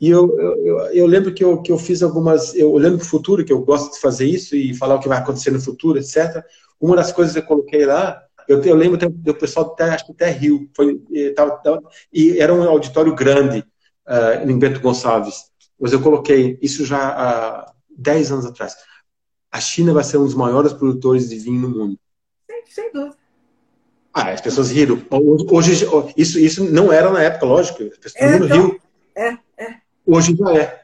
E 0.00 0.08
eu, 0.08 0.38
eu, 0.38 0.78
eu, 0.92 1.06
lembro 1.06 1.34
que 1.34 1.42
eu, 1.42 1.60
que 1.60 1.72
eu 1.72 1.78
fiz 1.78 2.02
algumas. 2.02 2.54
Eu 2.54 2.70
olhando 2.70 2.98
para 2.98 3.04
o 3.04 3.08
futuro, 3.08 3.44
que 3.44 3.52
eu 3.52 3.60
gosto 3.62 3.92
de 3.92 4.00
fazer 4.00 4.26
isso 4.26 4.54
e 4.54 4.72
falar 4.72 4.94
o 4.94 5.00
que 5.00 5.08
vai 5.08 5.18
acontecer 5.18 5.50
no 5.50 5.60
futuro, 5.60 5.98
etc. 5.98 6.44
Uma 6.80 6.94
das 6.94 7.10
coisas 7.10 7.34
que 7.34 7.40
eu 7.40 7.46
coloquei 7.46 7.84
lá, 7.84 8.22
eu, 8.48 8.62
eu 8.62 8.74
lembro 8.74 8.98
do 9.10 9.34
pessoal 9.34 9.66
até, 9.66 9.84
acho 9.90 10.06
que 10.06 10.12
até 10.12 10.30
Rio, 10.30 10.68
foi, 10.74 11.00
e, 11.10 11.30
tava, 11.30 11.60
e 12.12 12.40
era 12.40 12.52
um 12.52 12.62
auditório 12.66 13.14
grande 13.14 13.58
uh, 14.06 14.48
em 14.50 14.58
Bento 14.58 14.80
Gonçalves. 14.80 15.50
Mas 15.78 15.92
eu 15.92 16.00
coloquei 16.00 16.58
isso 16.62 16.84
já 16.84 17.08
há 17.08 17.72
10 17.90 18.32
anos 18.32 18.46
atrás. 18.46 18.74
A 19.52 19.60
China 19.60 19.92
vai 19.92 20.02
ser 20.02 20.16
um 20.16 20.24
dos 20.24 20.34
maiores 20.34 20.72
produtores 20.72 21.28
de 21.28 21.38
vinho 21.38 21.60
no 21.60 21.70
mundo. 21.70 21.98
Sem, 22.50 22.66
sem 22.66 22.92
dúvida. 22.92 23.16
Ah, 24.12 24.30
as 24.30 24.40
pessoas 24.40 24.70
riram. 24.70 25.00
Hoje, 25.50 25.86
isso, 26.16 26.40
isso 26.40 26.64
não 26.64 26.92
era 26.92 27.10
na 27.10 27.22
época, 27.22 27.46
lógico. 27.46 27.84
As 27.84 27.98
pessoas 27.98 28.32
é, 28.32 28.36
então, 28.36 28.48
riu. 28.48 28.80
É, 29.14 29.38
é. 29.56 29.80
Hoje 30.06 30.34
já 30.34 30.54
é. 30.54 30.82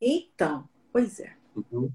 Então, 0.00 0.68
pois 0.92 1.20
é. 1.20 1.32
Uhum. 1.56 1.90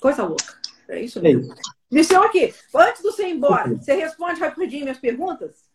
Coisa 0.00 0.24
louca. 0.24 0.58
É 0.88 1.00
isso 1.00 1.20
mesmo. 1.20 1.52
É 1.52 1.56
Missão 1.90 2.22
aqui. 2.22 2.54
Antes 2.74 3.02
de 3.02 3.10
você 3.10 3.28
ir 3.28 3.34
embora, 3.34 3.74
você 3.74 3.94
responde 3.94 4.40
rapidinho 4.40 4.82
minhas 4.82 4.98
perguntas? 4.98 5.66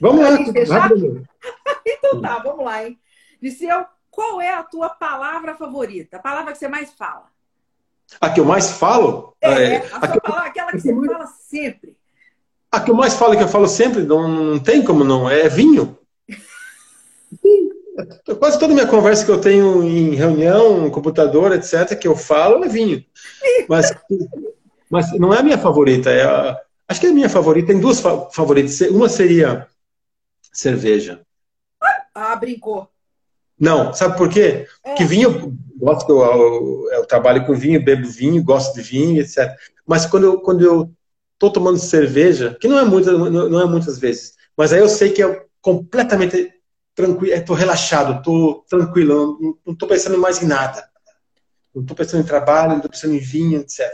Vamos 0.00 0.24
lá. 0.24 0.38
então 1.86 2.20
tá, 2.20 2.38
vamos 2.38 2.64
lá, 2.64 2.84
hein? 2.84 2.98
Liceu, 3.40 3.84
qual 4.10 4.40
é 4.40 4.54
a 4.54 4.62
tua 4.62 4.88
palavra 4.88 5.54
favorita? 5.54 6.16
A 6.16 6.20
palavra 6.20 6.52
que 6.52 6.58
você 6.58 6.68
mais 6.68 6.92
fala? 6.92 7.26
A 8.20 8.30
que 8.30 8.40
eu 8.40 8.44
mais 8.44 8.72
falo? 8.72 9.36
É, 9.40 9.50
é 9.50 9.76
a, 9.92 9.96
a 9.98 10.08
que, 10.08 10.20
palavra, 10.20 10.48
aquela 10.48 10.72
que 10.72 10.80
você 10.80 10.94
fala 10.94 11.26
sempre. 11.26 11.96
A 12.72 12.80
que 12.80 12.90
eu 12.90 12.94
mais 12.94 13.14
falo, 13.14 13.36
que 13.36 13.42
eu 13.42 13.48
falo 13.48 13.68
sempre, 13.68 14.02
não, 14.02 14.28
não 14.28 14.58
tem 14.58 14.82
como 14.82 15.04
não, 15.04 15.28
é 15.28 15.48
vinho. 15.48 15.98
Quase 18.38 18.58
toda 18.58 18.72
minha 18.72 18.86
conversa 18.86 19.24
que 19.24 19.30
eu 19.30 19.40
tenho 19.40 19.82
em 19.82 20.14
reunião, 20.14 20.90
computador, 20.90 21.52
etc., 21.52 21.98
que 21.98 22.08
eu 22.08 22.16
falo 22.16 22.64
é 22.64 22.68
vinho. 22.68 23.04
Mas, 23.68 23.92
mas 24.90 25.12
não 25.12 25.32
é 25.32 25.38
a 25.38 25.42
minha 25.42 25.56
favorita. 25.56 26.10
É 26.10 26.24
a, 26.24 26.60
acho 26.88 27.00
que 27.00 27.06
é 27.06 27.10
a 27.10 27.14
minha 27.14 27.30
favorita. 27.30 27.68
Tem 27.68 27.80
duas 27.80 28.00
favoritas. 28.00 28.80
Uma 28.90 29.08
seria 29.08 29.68
cerveja. 30.52 31.20
Ah, 32.14 32.34
brincou. 32.36 32.88
Não, 33.58 33.92
sabe 33.92 34.16
por 34.16 34.28
quê? 34.28 34.66
É. 34.82 34.88
Porque 34.88 35.04
vinho, 35.04 35.56
gosto, 35.76 36.10
eu, 36.10 36.20
eu, 36.22 36.88
eu, 36.92 37.06
trabalho 37.06 37.46
com 37.46 37.54
vinho, 37.54 37.82
bebo 37.82 38.08
vinho, 38.08 38.42
gosto 38.42 38.74
de 38.74 38.82
vinho, 38.82 39.20
etc. 39.20 39.54
Mas 39.86 40.06
quando 40.06 40.24
eu, 40.24 40.40
quando 40.40 40.64
eu 40.64 40.90
tô 41.38 41.50
tomando 41.50 41.78
cerveja, 41.78 42.56
que 42.58 42.66
não 42.66 42.78
é, 42.78 42.84
muita, 42.84 43.12
não 43.12 43.60
é 43.60 43.66
muitas 43.66 43.98
vezes, 43.98 44.34
mas 44.56 44.72
aí 44.72 44.80
eu 44.80 44.88
sei 44.88 45.10
que 45.10 45.22
é 45.22 45.44
completamente 45.60 46.52
tranquilo, 46.94 47.34
estou 47.34 47.54
relaxado, 47.54 48.18
estou 48.18 48.64
tranquilo, 48.68 49.56
não 49.64 49.72
estou 49.72 49.88
pensando 49.88 50.18
mais 50.18 50.42
em 50.42 50.46
nada. 50.46 50.88
Não 51.74 51.82
estou 51.82 51.96
pensando 51.96 52.22
em 52.22 52.26
trabalho, 52.26 52.70
não 52.70 52.76
estou 52.76 52.90
pensando 52.90 53.14
em 53.14 53.20
vinho, 53.20 53.60
etc. 53.60 53.86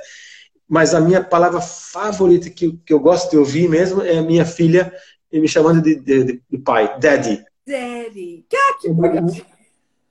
Mas 0.68 0.94
a 0.94 1.00
minha 1.00 1.22
palavra 1.22 1.60
favorita 1.60 2.50
que, 2.50 2.72
que 2.84 2.92
eu 2.92 2.98
gosto 2.98 3.30
de 3.30 3.38
ouvir 3.38 3.68
mesmo 3.68 4.02
é 4.02 4.18
a 4.18 4.22
minha 4.22 4.44
filha 4.44 4.92
me 5.32 5.48
chamando 5.48 5.82
de, 5.82 5.96
de, 5.96 6.42
de 6.48 6.58
pai, 6.58 6.98
daddy. 6.98 7.44
Daddy. 7.66 8.46
Que, 8.48 8.78
que 8.80 8.88
bonitinho. 8.92 9.46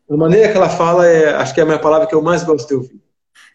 A 0.09 0.15
maneira 0.15 0.51
que 0.51 0.57
ela 0.57 0.69
fala, 0.69 1.07
é, 1.07 1.33
acho 1.33 1.53
que 1.53 1.59
é 1.59 1.63
a 1.63 1.65
minha 1.65 1.79
palavra 1.79 2.07
que 2.07 2.13
eu 2.13 2.21
mais 2.21 2.43
gosto 2.43 2.67
de 2.67 2.75
ouvir. 2.75 3.01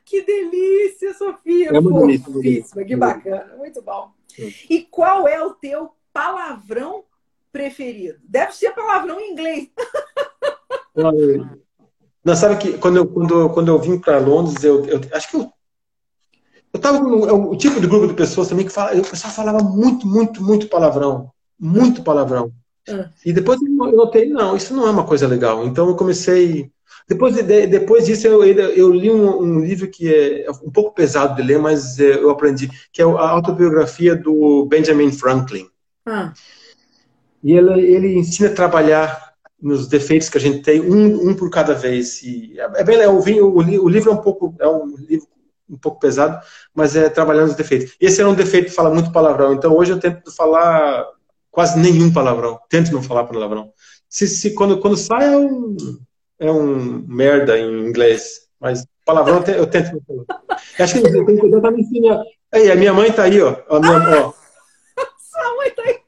Que 0.04 0.22
delícia, 0.22 1.14
Sofia! 1.14 1.68
É 1.68 1.80
delícia. 1.80 2.84
Que 2.84 2.96
bacana, 2.96 3.54
muito 3.56 3.80
bom. 3.80 4.10
E 4.68 4.82
qual 4.82 5.28
é 5.28 5.40
o 5.44 5.52
teu 5.52 5.90
palavrão 6.12 7.04
preferido? 7.52 8.18
Deve 8.24 8.52
ser 8.52 8.72
palavrão 8.72 9.20
em 9.20 9.32
inglês. 9.32 9.68
Não, 12.24 12.34
sabe 12.34 12.56
que 12.56 12.78
quando 12.78 12.96
eu, 12.96 13.06
quando, 13.06 13.50
quando 13.50 13.68
eu 13.68 13.78
vim 13.78 13.98
para 13.98 14.18
Londres, 14.18 14.64
eu, 14.64 14.84
eu, 14.86 15.00
acho 15.12 15.30
que 15.30 15.36
eu 15.36 15.52
eu 16.72 16.78
estava 16.78 17.00
com 17.00 17.28
é 17.28 17.32
o 17.32 17.56
tipo 17.56 17.80
de 17.80 17.86
grupo 17.86 18.06
de 18.06 18.14
pessoas 18.14 18.48
também 18.48 18.64
que 18.64 18.72
fala, 18.72 18.96
o 18.96 19.02
pessoal 19.02 19.32
falava 19.32 19.58
muito, 19.58 20.06
muito, 20.06 20.42
muito 20.42 20.68
palavrão, 20.68 21.30
muito 21.58 22.02
palavrão. 22.02 22.52
Ah. 22.88 23.08
E 23.26 23.32
depois 23.32 23.60
eu 23.60 23.68
notei, 23.68 24.28
não, 24.28 24.56
isso 24.56 24.74
não 24.74 24.86
é 24.86 24.90
uma 24.90 25.04
coisa 25.04 25.26
legal. 25.26 25.66
Então 25.66 25.88
eu 25.88 25.96
comecei. 25.96 26.70
Depois, 27.08 27.34
de, 27.34 27.66
depois 27.66 28.06
disso, 28.06 28.28
eu, 28.28 28.44
eu 28.44 28.92
li 28.92 29.10
um, 29.10 29.42
um, 29.42 29.60
livro 29.60 29.88
que 29.88 30.08
é 30.08 30.46
um 30.62 30.70
pouco 30.70 30.94
pesado 30.94 31.34
de 31.34 31.42
ler, 31.42 31.58
mas 31.58 31.98
é, 31.98 32.14
eu 32.14 32.30
aprendi, 32.30 32.70
que 32.92 33.02
é 33.02 33.04
a 33.04 33.30
autobiografia 33.30 34.14
do 34.14 34.64
Benjamin 34.66 35.10
Franklin. 35.10 35.66
Ah. 36.06 36.32
E 37.42 37.52
ele, 37.52 37.80
ele 37.80 38.16
ensina 38.16 38.48
a 38.48 38.54
trabalhar 38.54 39.30
nos 39.60 39.88
defeitos 39.88 40.28
que 40.28 40.38
a 40.38 40.40
gente 40.40 40.62
tem, 40.62 40.80
um, 40.80 41.30
um 41.30 41.34
por 41.34 41.50
cada 41.50 41.74
vez. 41.74 42.22
E 42.22 42.54
é, 42.58 42.80
é 42.80 42.84
bem, 42.84 43.00
é, 43.00 43.08
o, 43.08 43.18
o, 43.18 43.56
o 43.56 43.88
livro 43.88 44.10
é 44.10 44.14
um 44.14 44.22
pouco 44.22 44.54
é 44.60 44.68
um 44.68 44.94
livro 45.08 45.26
um 45.70 45.78
pouco 45.78 46.00
pesado, 46.00 46.44
mas 46.74 46.96
é 46.96 47.08
trabalhando 47.08 47.50
os 47.50 47.56
defeitos. 47.56 47.94
Esse 48.00 48.20
era 48.20 48.28
um 48.28 48.34
defeito 48.34 48.66
que 48.66 48.74
fala 48.74 48.92
muito 48.92 49.12
palavrão, 49.12 49.54
então 49.54 49.76
hoje 49.76 49.92
eu 49.92 50.00
tento 50.00 50.34
falar 50.34 51.06
quase 51.50 51.78
nenhum 51.78 52.12
palavrão. 52.12 52.58
Tento 52.68 52.92
não 52.92 53.02
falar 53.02 53.24
palavrão. 53.24 53.72
Se, 54.08 54.26
se 54.26 54.54
quando, 54.54 54.78
quando 54.80 54.96
sai 54.96 55.32
é 55.32 55.36
um, 55.36 55.76
é 56.38 56.50
um 56.50 57.04
merda 57.06 57.58
em 57.58 57.88
inglês, 57.88 58.48
mas 58.58 58.86
palavrão 59.04 59.42
eu, 59.46 59.66
tento 59.66 59.92
não 59.92 60.24
falar. 60.24 60.42
Acho 60.78 60.94
que 60.94 61.06
eu 61.06 61.26
tenho 61.26 61.40
que 61.40 61.46
exatamente 61.46 61.88
ensinar. 61.88 62.22
Aí, 62.52 62.70
a 62.70 62.76
minha 62.76 62.92
mãe 62.92 63.12
tá 63.12 63.24
aí, 63.24 63.40
ó. 63.40 63.56
A 63.68 63.80
minha, 63.80 63.98
ah, 63.98 64.26
ó. 64.26 64.32
Sua 65.18 65.56
mãe 65.56 65.70
tá 65.70 65.82
aí. 65.82 66.00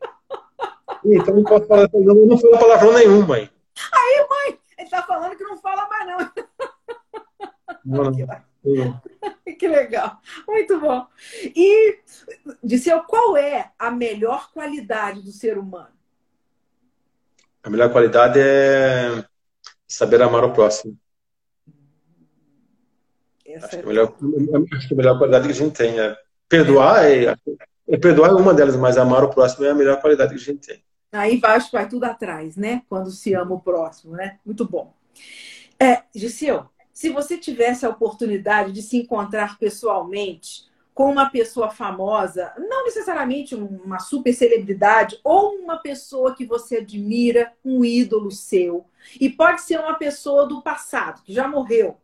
Então 1.04 1.34
não 1.34 1.44
posso 1.44 1.66
falar, 1.66 1.88
não, 1.92 2.14
não 2.26 2.38
falo 2.38 2.58
palavrão 2.58 2.92
nenhum, 2.92 3.26
mãe. 3.26 3.48
Aí, 3.92 4.26
mãe, 4.28 4.58
ele 4.78 4.90
tá 4.90 5.02
falando 5.02 5.36
que 5.36 5.44
não 5.44 5.58
fala 5.58 5.88
mais, 5.88 6.06
não. 7.84 8.12
Não. 8.12 8.12
que 9.58 9.68
legal. 9.68 10.20
Muito 10.46 10.78
bom. 10.80 11.06
E, 11.44 11.98
Disseu, 12.62 13.02
qual 13.04 13.36
é 13.36 13.72
a 13.78 13.90
melhor 13.90 14.52
qualidade 14.52 15.22
do 15.22 15.32
ser 15.32 15.58
humano? 15.58 15.92
A 17.62 17.70
melhor 17.70 17.90
qualidade 17.92 18.38
é 18.40 19.24
saber 19.86 20.22
amar 20.22 20.44
o 20.44 20.52
próximo. 20.52 20.96
Acho, 23.56 23.66
é 23.66 23.68
que 23.68 23.76
a 23.76 23.86
melhor, 23.86 24.16
acho 24.74 24.88
que 24.88 24.94
a 24.94 24.96
melhor 24.96 25.18
qualidade 25.18 25.46
que 25.46 25.52
a 25.52 25.56
gente 25.56 25.76
tem 25.76 26.00
é 26.00 26.16
perdoar. 26.48 27.04
É, 27.04 27.36
é 27.88 27.98
perdoar 27.98 28.30
é 28.30 28.34
uma 28.34 28.54
delas, 28.54 28.76
mas 28.76 28.96
amar 28.96 29.24
o 29.24 29.30
próximo 29.30 29.64
é 29.64 29.70
a 29.70 29.74
melhor 29.74 30.00
qualidade 30.00 30.34
que 30.34 30.40
a 30.40 30.44
gente 30.44 30.66
tem. 30.66 30.82
Aí 31.12 31.38
vai, 31.38 31.60
vai 31.70 31.88
tudo 31.88 32.04
atrás, 32.04 32.56
né? 32.56 32.82
Quando 32.88 33.10
se 33.10 33.34
ama 33.34 33.54
o 33.54 33.60
próximo, 33.60 34.16
né? 34.16 34.38
Muito 34.46 34.66
bom. 34.66 34.94
É, 35.78 36.02
Giseu, 36.14 36.70
se 36.92 37.08
você 37.08 37.38
tivesse 37.38 37.86
a 37.86 37.88
oportunidade 37.88 38.72
de 38.72 38.82
se 38.82 38.98
encontrar 38.98 39.58
pessoalmente 39.58 40.70
com 40.94 41.10
uma 41.10 41.30
pessoa 41.30 41.70
famosa, 41.70 42.52
não 42.58 42.84
necessariamente 42.84 43.54
uma 43.54 43.98
super 43.98 44.32
celebridade, 44.34 45.18
ou 45.24 45.54
uma 45.56 45.78
pessoa 45.78 46.34
que 46.34 46.44
você 46.44 46.78
admira, 46.78 47.52
um 47.64 47.82
ídolo 47.82 48.30
seu, 48.30 48.84
e 49.18 49.30
pode 49.30 49.62
ser 49.62 49.80
uma 49.80 49.94
pessoa 49.94 50.46
do 50.46 50.60
passado, 50.60 51.22
que 51.22 51.32
já 51.32 51.48
morreu, 51.48 51.96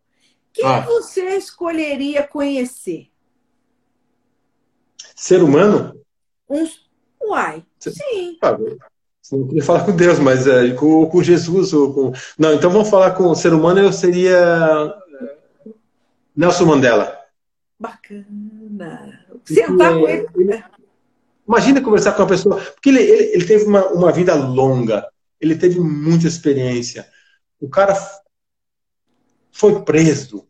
quem 0.53 0.65
ah. 0.65 0.81
você 0.81 1.37
escolheria 1.37 2.27
conhecer? 2.27 3.11
Ser 5.15 5.43
humano? 5.43 6.01
Um... 6.49 6.67
Uai, 7.21 7.65
sim. 7.79 8.39
Ah, 8.41 8.57
não 9.33 9.47
queria 9.47 9.63
falar 9.63 9.85
com 9.85 9.95
Deus, 9.95 10.19
mas 10.19 10.47
é, 10.47 10.71
com, 10.71 11.07
com 11.07 11.23
Jesus. 11.23 11.73
Ou 11.73 11.93
com... 11.93 12.13
Não, 12.39 12.55
então 12.55 12.71
vamos 12.71 12.89
falar 12.89 13.13
com 13.13 13.25
o 13.25 13.35
ser 13.35 13.53
humano, 13.53 13.81
eu 13.81 13.93
seria 13.93 14.37
é, 14.37 15.71
Nelson 16.37 16.65
Mandela. 16.65 17.19
Bacana. 17.79 19.25
Sentar 19.45 19.93
com 19.93 20.09
ele. 20.09 20.27
ele. 20.37 20.65
Imagina 21.47 21.81
conversar 21.81 22.13
com 22.13 22.23
uma 22.23 22.29
pessoa. 22.29 22.57
Porque 22.57 22.89
ele, 22.89 23.01
ele, 23.01 23.25
ele 23.35 23.45
teve 23.47 23.65
uma, 23.65 23.87
uma 23.89 24.13
vida 24.13 24.35
longa, 24.35 25.07
ele 25.41 25.57
teve 25.57 25.81
muita 25.81 26.27
experiência. 26.27 27.07
O 27.61 27.69
cara 27.69 27.97
foi 29.51 29.81
preso, 29.83 30.47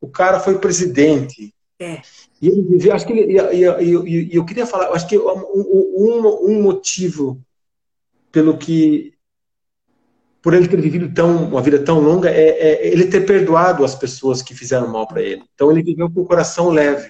o 0.00 0.08
cara 0.08 0.40
foi 0.40 0.58
presidente. 0.58 1.54
É. 1.78 2.00
E 2.40 2.48
ele 2.48 2.62
viveu, 2.62 2.94
acho 2.94 3.06
que 3.06 3.12
ele, 3.12 3.38
e, 3.38 3.64
e, 3.64 4.32
e, 4.32 4.36
eu 4.36 4.44
queria 4.44 4.66
falar, 4.66 4.90
acho 4.92 5.06
que 5.06 5.18
um, 5.18 5.22
um, 5.22 6.50
um 6.50 6.62
motivo 6.62 7.40
pelo 8.32 8.56
que 8.56 9.12
por 10.42 10.54
ele 10.54 10.66
ter 10.66 10.80
vivido 10.80 11.14
tão, 11.14 11.44
uma 11.44 11.62
vida 11.62 11.78
tão 11.78 12.00
longa, 12.00 12.28
é, 12.28 12.48
é 12.48 12.88
ele 12.88 13.06
ter 13.06 13.24
perdoado 13.24 13.84
as 13.84 13.94
pessoas 13.94 14.42
que 14.42 14.54
fizeram 14.54 14.88
mal 14.88 15.06
para 15.06 15.22
ele. 15.22 15.44
Então 15.54 15.70
ele 15.70 15.84
viveu 15.84 16.10
com 16.10 16.22
o 16.22 16.26
coração 16.26 16.68
leve. 16.68 17.08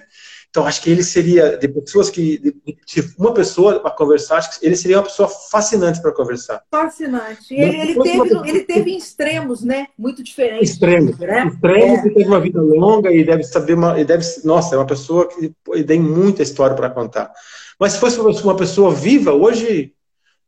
Então 0.53 0.67
acho 0.67 0.83
que 0.83 0.91
ele 0.91 1.01
seria 1.01 1.57
de 1.57 1.67
pessoas 1.67 2.11
que 2.11 2.37
de, 2.37 2.53
de 2.85 3.15
uma 3.17 3.33
pessoa 3.33 3.79
para 3.79 3.89
conversar, 3.89 4.37
acho 4.37 4.59
que 4.59 4.63
ele 4.63 4.75
seria 4.75 4.97
uma 4.97 5.03
pessoa 5.03 5.27
fascinante 5.27 5.99
para 5.99 6.11
conversar. 6.11 6.61
Fascinante. 6.69 7.55
Ele, 7.55 7.75
ele 7.75 7.99
teve, 7.99 8.49
ele 8.49 8.59
teve 8.59 8.95
extremos, 8.95 9.63
né? 9.63 9.87
Muito 9.97 10.21
diferentes. 10.21 10.69
Extremos. 10.69 11.17
Né? 11.17 11.47
Extremos. 11.47 12.05
É. 12.05 12.07
E 12.07 12.13
teve 12.13 12.25
uma 12.25 12.39
vida 12.39 12.61
longa 12.61 13.11
e 13.11 13.23
deve 13.23 13.41
saber 13.41 13.73
uma, 13.73 13.99
e 13.99 14.05
deve, 14.05 14.23
nossa, 14.43 14.75
é 14.75 14.77
uma 14.77 14.85
pessoa 14.85 15.27
que 15.27 15.51
tem 15.85 15.99
muita 15.99 16.43
história 16.43 16.75
para 16.75 16.91
contar. 16.91 17.33
Mas 17.79 17.93
se 17.93 17.99
fosse 17.99 18.19
uma 18.19 18.55
pessoa 18.55 18.93
viva, 18.93 19.33
hoje 19.33 19.91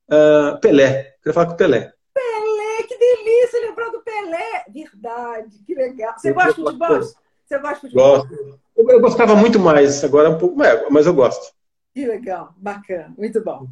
uh, 0.09 0.59
Pelé. 0.59 1.15
Queria 1.21 1.33
falar 1.33 1.47
com 1.47 1.53
o 1.53 1.57
Pelé. 1.57 1.93
Pelé, 2.13 2.83
que 2.87 2.97
delícia 2.97 3.61
lembrar 3.61 3.89
do 3.89 4.01
Pelé. 4.01 4.65
Verdade, 4.69 5.59
que 5.65 5.75
legal. 5.75 6.13
Você 6.17 6.33
gosta 6.33 6.53
de 6.53 6.61
futebol? 6.61 7.01
Você 7.01 7.59
gosta 7.59 7.75
de 7.75 7.81
futebol? 7.81 8.17
Gosto. 8.17 8.59
Eu, 8.75 8.89
eu 8.89 9.01
gostava 9.01 9.35
muito 9.35 9.59
mais, 9.59 10.03
agora 10.03 10.29
um 10.29 10.37
pouco 10.37 10.55
mais, 10.55 10.89
mas 10.89 11.05
eu 11.05 11.13
gosto. 11.13 11.53
Que 11.93 12.05
legal, 12.05 12.53
bacana, 12.57 13.13
muito 13.17 13.41
bom. 13.41 13.67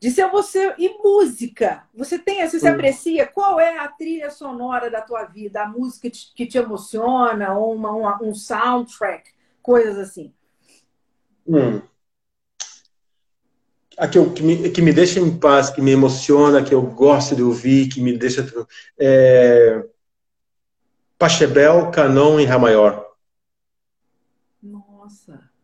Disse 0.00 0.22
a 0.22 0.28
você, 0.28 0.74
e 0.78 0.96
música? 1.02 1.82
Você 1.92 2.20
tem, 2.20 2.46
você 2.46 2.60
se 2.60 2.68
hum. 2.68 2.72
aprecia? 2.72 3.26
Qual 3.26 3.58
é 3.58 3.78
a 3.78 3.88
trilha 3.88 4.30
sonora 4.30 4.88
da 4.88 5.00
tua 5.00 5.24
vida? 5.24 5.62
A 5.62 5.68
música 5.68 6.08
que 6.36 6.46
te 6.46 6.56
emociona? 6.56 7.58
Ou 7.58 7.74
uma, 7.74 7.90
uma 7.90 8.22
um 8.22 8.32
soundtrack? 8.32 9.32
Coisas 9.60 9.98
assim. 9.98 10.32
Hum. 11.48 11.82
A 13.98 14.06
que, 14.06 14.16
eu, 14.16 14.32
que, 14.32 14.42
me, 14.42 14.70
que 14.70 14.80
me 14.80 14.92
deixa 14.92 15.18
em 15.18 15.36
paz, 15.36 15.70
que 15.70 15.82
me 15.82 15.90
emociona, 15.90 16.62
que 16.62 16.72
eu 16.72 16.82
gosto 16.82 17.34
de 17.34 17.42
ouvir, 17.42 17.88
que 17.88 18.00
me 18.00 18.16
deixa. 18.16 18.46
É... 18.98 19.84
Pachebel, 21.18 21.90
Canon 21.90 22.38
e 22.38 22.44
Rá 22.44 22.58
maior. 22.58 23.08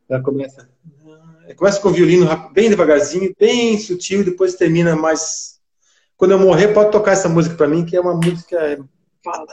Ela 0.08 0.22
começa, 0.22 0.68
ah, 1.48 1.54
começa 1.54 1.80
com 1.80 1.88
o 1.88 1.92
violino 1.92 2.26
bem 2.52 2.68
devagarzinho, 2.68 3.34
bem 3.38 3.78
sutil, 3.78 4.20
e 4.20 4.24
depois 4.24 4.54
termina 4.54 4.96
mais. 4.96 5.60
Quando 6.16 6.32
eu 6.32 6.38
morrer, 6.38 6.68
pode 6.68 6.90
tocar 6.90 7.12
essa 7.12 7.28
música 7.28 7.56
para 7.56 7.68
mim, 7.68 7.84
que 7.84 7.96
é 7.96 8.00
uma 8.00 8.14
música 8.14 8.56
é, 8.56 8.78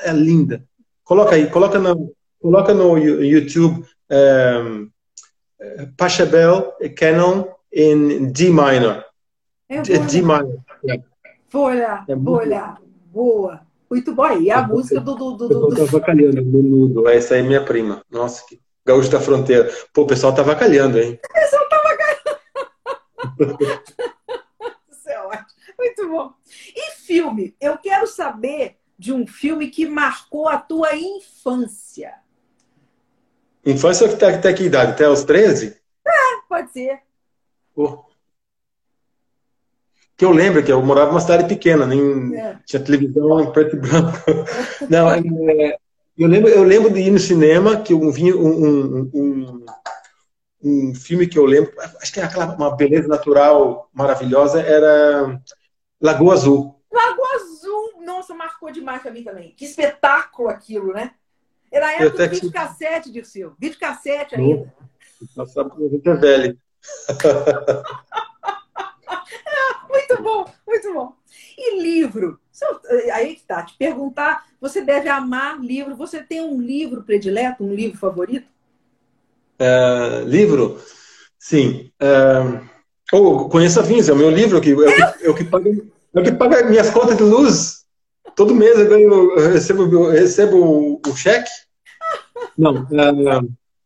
é, 0.04 0.12
linda. 0.12 0.64
Coloca 1.04 1.36
aí, 1.36 1.50
coloca 1.50 1.80
no, 1.80 2.14
coloca 2.40 2.74
no 2.74 2.98
YouTube 2.98 3.86
um, 4.10 4.90
Pachelbel 5.98 6.74
Canon 6.96 7.46
in 7.74 8.32
D 8.32 8.50
minor. 8.50 9.06
É 9.70 9.82
D 9.82 10.22
minor. 10.22 10.58
É. 10.88 11.02
Vou 11.50 11.66
olhar, 11.66 12.06
é 12.08 12.16
vou 12.16 12.36
olhar. 12.38 12.82
Boa. 13.06 13.62
Muito 13.90 14.16
bom. 14.16 14.32
E 14.40 14.50
a 14.50 14.66
música 14.66 15.02
do. 15.02 15.16
do, 15.16 15.32
do, 15.34 15.50
do... 15.50 15.70
Eu 15.70 15.76
tô 15.76 15.84
avacalhando 15.84 16.42
nudo. 16.42 17.10
Essa 17.10 17.36
aí 17.36 17.42
é 17.42 17.44
minha 17.44 17.64
prima. 17.64 18.02
Nossa, 18.10 18.46
que 18.48 18.60
Gaúcho 18.86 19.10
da 19.10 19.20
Fronteira. 19.20 19.72
Pô, 19.94 20.04
o 20.04 20.08
pessoal 20.08 20.34
tá 20.34 20.42
vacalhando, 20.42 21.00
hein? 21.00 21.20
O 21.24 21.34
pessoal 21.34 21.70
tá 21.70 21.82
vacalhando. 21.84 22.22
Isso 24.92 25.10
é 25.10 25.20
ótimo. 25.20 25.46
Muito 25.78 26.10
bom. 26.10 26.34
E 26.76 26.92
filme? 27.06 27.56
Eu 27.60 27.78
quero 27.78 28.08
saber 28.08 28.78
de 28.98 29.14
um 29.14 29.28
filme 29.28 29.68
que 29.70 29.86
marcou 29.86 30.48
a 30.48 30.58
tua 30.58 30.96
infância. 30.96 32.14
Infância 33.66 34.08
até, 34.08 34.36
até 34.36 34.54
que 34.54 34.64
idade? 34.64 34.92
Até 34.92 35.08
os 35.08 35.24
13? 35.24 35.80
É, 36.06 36.12
pode 36.50 36.72
ser. 36.72 37.00
Que 40.18 40.26
eu 40.26 40.32
lembro 40.32 40.64
que 40.64 40.72
eu 40.72 40.82
morava 40.82 41.12
numa 41.12 41.22
cidade 41.22 41.48
pequena, 41.48 41.86
nem 41.86 42.36
é. 42.36 42.60
tinha 42.66 42.84
televisão 42.84 43.42
em 43.42 43.52
preto 43.52 43.76
e 43.76 43.80
branco. 43.80 44.18
Não, 44.90 45.10
é, 45.12 45.78
eu 46.18 46.28
lembro, 46.28 46.50
eu 46.50 46.64
lembro 46.64 46.92
de 46.92 47.00
ir 47.00 47.12
no 47.12 47.20
cinema, 47.20 47.82
que 47.82 47.94
eu 47.94 48.12
vi 48.12 48.34
um, 48.34 48.48
um, 48.48 49.12
um, 49.14 49.66
um 50.64 50.94
filme 50.94 51.26
que 51.26 51.40
eu 51.40 51.46
lembro, 51.46 51.74
acho 52.02 52.14
que 52.14 52.20
é 52.20 52.24
aquela 52.24 52.54
uma 52.56 52.76
beleza 52.76 53.08
natural 53.08 53.90
maravilhosa, 53.94 54.62
era 54.62 55.42
Lagoa 56.00 56.34
Azul. 56.34 56.80
Lagoa 56.92 57.36
Azul, 57.36 58.04
nossa, 58.06 58.36
marcou 58.36 58.72
demais 58.72 59.02
pra 59.02 59.12
mim 59.12 59.24
também. 59.24 59.54
Que 59.58 59.66
espetáculo 59.66 60.50
aquilo, 60.50 60.94
né? 60.94 61.12
Era 61.72 61.88
a 61.88 61.94
época 61.94 62.28
do 62.28 62.34
vídeo 62.36 62.52
cassete, 62.52 63.12
Dirceu. 63.12 63.56
Vídeo 63.58 63.80
cassete 63.80 64.36
ainda. 64.36 64.72
Nossa, 65.36 65.62
a 65.62 65.90
gente 65.90 66.10
é 66.10 66.14
velho. 66.16 66.60
Muito 69.90 70.24
bom, 70.24 70.46
muito 70.68 70.94
bom. 70.94 71.16
E 71.58 71.82
livro? 71.82 72.40
Aí 73.14 73.36
que 73.36 73.44
tá, 73.44 73.64
te 73.64 73.76
perguntar, 73.78 74.46
você 74.60 74.82
deve 74.82 75.10
amar 75.10 75.60
livro. 75.60 75.96
Você 75.96 76.22
tem 76.22 76.42
um 76.42 76.62
livro 76.62 77.04
predileto, 77.04 77.64
um 77.64 77.74
livro 77.74 77.98
favorito? 77.98 78.48
Uh, 79.60 80.24
livro? 80.26 80.80
Sim. 81.40 81.92
Uh, 82.02 82.62
oh, 83.14 83.50
conheço 83.50 83.80
a 83.80 83.84
Vinza, 83.84 84.12
é 84.12 84.16
o 84.16 84.18
meu 84.18 84.30
livro, 84.30 84.62
que, 84.62 84.72
é, 84.72 84.74
o 84.74 84.86
que, 84.86 85.26
é 85.26 85.30
o 85.30 85.36
que 85.36 85.44
paga, 85.44 85.70
é 85.70 86.20
o 86.20 86.24
que 86.24 86.32
paga 86.32 86.64
minhas 86.66 86.90
contas 86.90 87.18
de 87.18 87.24
luz. 87.24 87.82
Todo 88.36 88.56
mês 88.56 88.80
eu, 88.80 88.88
ganho, 88.88 89.38
eu 89.38 89.52
recebo, 89.52 89.84
eu 89.84 90.10
recebo 90.10 90.58
o, 90.58 91.02
o 91.06 91.16
cheque. 91.16 91.50
Não, 92.58 92.88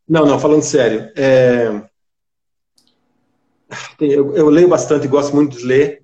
não, 0.07 0.25
não, 0.25 0.39
falando 0.39 0.63
sério. 0.63 1.11
É, 1.15 1.81
eu, 3.99 4.35
eu, 4.35 4.49
leio 4.49 4.67
bastante, 4.67 5.07
gosto 5.07 5.35
muito 5.35 5.57
de 5.57 5.65
ler. 5.65 6.03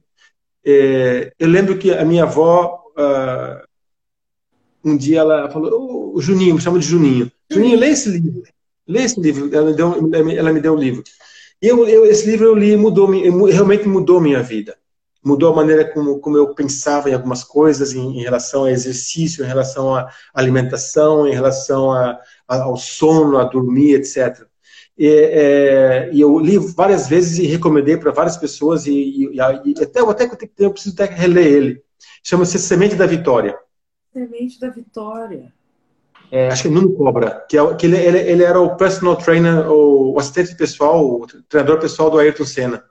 É, 0.65 1.33
eu 1.39 1.47
lembro 1.47 1.77
que 1.77 1.91
a 1.91 2.05
minha 2.05 2.23
avó, 2.23 2.83
uh, 2.97 3.61
um 4.83 4.95
dia 4.95 5.19
ela 5.19 5.49
falou, 5.49 6.13
oh, 6.15 6.21
Juninho, 6.21 6.55
me 6.55 6.61
chama 6.61 6.79
de 6.79 6.85
Juninho. 6.85 7.31
Juninho, 7.49 7.79
lê 7.79 7.89
esse 7.89 8.09
livro. 8.09 8.43
Lê 8.87 9.03
esse 9.03 9.19
livro. 9.19 9.49
Ela 9.53 9.71
me 9.71 9.75
deu, 9.75 10.11
ela 10.37 10.53
me 10.53 10.59
deu 10.59 10.73
o 10.73 10.79
livro. 10.79 11.03
E 11.61 11.67
eu, 11.67 11.87
eu, 11.87 12.05
esse 12.05 12.25
livro 12.29 12.45
eu 12.47 12.55
li 12.55 12.75
mudou, 12.75 13.09
realmente 13.47 13.87
mudou 13.87 14.19
minha 14.19 14.41
vida. 14.41 14.75
Mudou 15.23 15.53
a 15.53 15.55
maneira 15.55 15.85
como, 15.85 16.19
como 16.19 16.35
eu 16.35 16.55
pensava 16.55 17.09
em 17.09 17.13
algumas 17.13 17.43
coisas, 17.43 17.93
em, 17.93 18.19
em 18.19 18.23
relação 18.23 18.63
a 18.63 18.71
exercício, 18.71 19.43
em 19.43 19.47
relação 19.47 19.95
à 19.95 20.09
alimentação, 20.33 21.27
em 21.27 21.33
relação 21.33 21.91
a, 21.91 22.19
a, 22.47 22.63
ao 22.63 22.75
sono, 22.75 23.37
a 23.37 23.43
dormir, 23.43 23.93
etc. 23.93 24.47
E, 24.97 25.07
é, 25.07 26.09
e, 26.13 26.21
eu 26.21 26.37
li 26.39 26.57
várias 26.57 27.07
vezes 27.07 27.39
e 27.39 27.47
recomendei 27.47 27.97
para 27.97 28.11
várias 28.11 28.37
pessoas 28.37 28.85
e, 28.85 28.91
e, 28.91 29.35
e 29.35 29.83
até 29.83 29.99
até 30.01 30.27
que 30.27 30.45
eu, 30.45 30.67
eu 30.67 30.71
preciso 30.71 30.95
até 30.95 31.13
reler 31.13 31.45
ele. 31.45 31.83
Chama-se 32.23 32.59
Semente 32.59 32.95
da 32.95 33.05
Vitória. 33.05 33.57
Semente 34.13 34.59
da 34.59 34.69
Vitória. 34.69 35.53
É, 36.31 36.47
acho 36.47 36.63
que 36.63 36.67
é 36.69 36.71
Nuno 36.71 36.93
Cobra, 36.93 37.45
que, 37.49 37.57
é, 37.57 37.75
que 37.75 37.85
ele, 37.85 37.97
ele, 37.97 38.19
ele, 38.19 38.43
era 38.43 38.59
o 38.59 38.77
personal 38.77 39.17
trainer, 39.17 39.69
o, 39.69 40.13
o, 40.13 40.19
assistente 40.19 40.55
pessoal, 40.55 41.05
o 41.05 41.27
treinador 41.49 41.79
pessoal 41.79 42.09
do 42.09 42.17
Ayrton 42.17 42.45
Senna. 42.45 42.85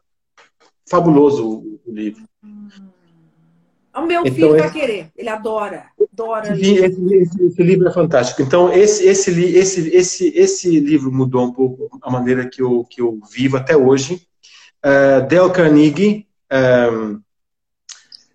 Fabuloso 0.87 1.49
o, 1.49 1.81
o 1.87 1.93
livro. 1.93 2.23
Hum. 2.45 2.69
O 3.97 4.03
meu 4.03 4.21
então, 4.21 4.35
filho 4.35 4.57
vai 4.59 4.71
querer, 4.71 5.11
ele 5.17 5.29
adora, 5.29 5.87
adora. 6.13 6.53
Esse, 6.53 6.75
esse, 6.75 7.45
esse, 7.45 7.63
livro 7.63 7.89
é 7.89 7.93
fantástico. 7.93 8.43
Então, 8.43 8.73
esse, 8.73 9.05
esse, 9.07 9.31
esse, 9.57 9.89
esse, 9.89 10.29
esse 10.37 10.81
livro 10.81 11.13
mudou 11.13 11.45
um 11.45 11.53
pouco 11.53 11.99
a 12.03 12.11
maneira 12.11 12.49
que 12.49 12.63
eu, 12.63 12.85
que 12.85 13.01
eu 13.01 13.19
vivo 13.33 13.57
até 13.57 13.77
hoje. 13.77 14.27
Uh, 14.85 15.27
Dale 15.29 15.53
Carnegie, 15.53 16.27
um, 16.93 17.21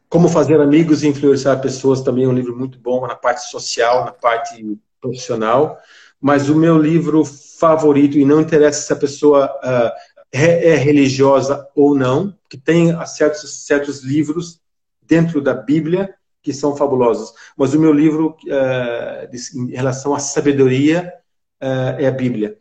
Como 0.09 0.30
Fazer 0.30 0.59
Amigos 0.59 1.03
e 1.03 1.07
Influenciar 1.07 1.57
Pessoas, 1.57 2.01
também 2.01 2.26
é 2.26 2.28
um 2.28 2.34
livro 2.34 2.55
muito 2.55 2.80
bom 2.80 3.05
na 3.07 3.15
parte 3.15 3.49
social, 3.49 4.05
na 4.05 4.11
parte 4.11 4.78
profissional. 5.01 5.78
Mas 6.19 6.49
o 6.49 6.55
meu 6.55 6.78
livro 6.78 7.23
favorito, 7.26 8.17
e 8.17 8.26
não 8.26 8.41
interessa 8.41 8.82
se 8.82 8.93
a 8.93 8.95
pessoa 8.95 9.45
uh, 9.63 9.91
é, 10.32 10.69
é, 10.69 10.76
religiosa 10.76 11.67
ou 11.76 11.95
não, 11.95 12.36
que 12.49 12.57
tem 12.57 12.93
certos, 13.05 13.65
certos 13.65 14.03
livros 14.03 14.59
dentro 15.01 15.41
da 15.41 15.53
Bíblia 15.53 16.13
que 16.45 16.53
são 16.53 16.77
fabulosos. 16.77 17.33
Mas 17.57 17.73
o 17.73 17.79
meu 17.79 17.91
livro 17.91 18.37
uh, 18.45 19.59
em 19.59 19.71
relação 19.71 20.13
à 20.13 20.19
sabedoria 20.19 21.11
uh, 21.59 21.99
é 21.99 22.05
a 22.05 22.11
Bíblia. 22.11 22.55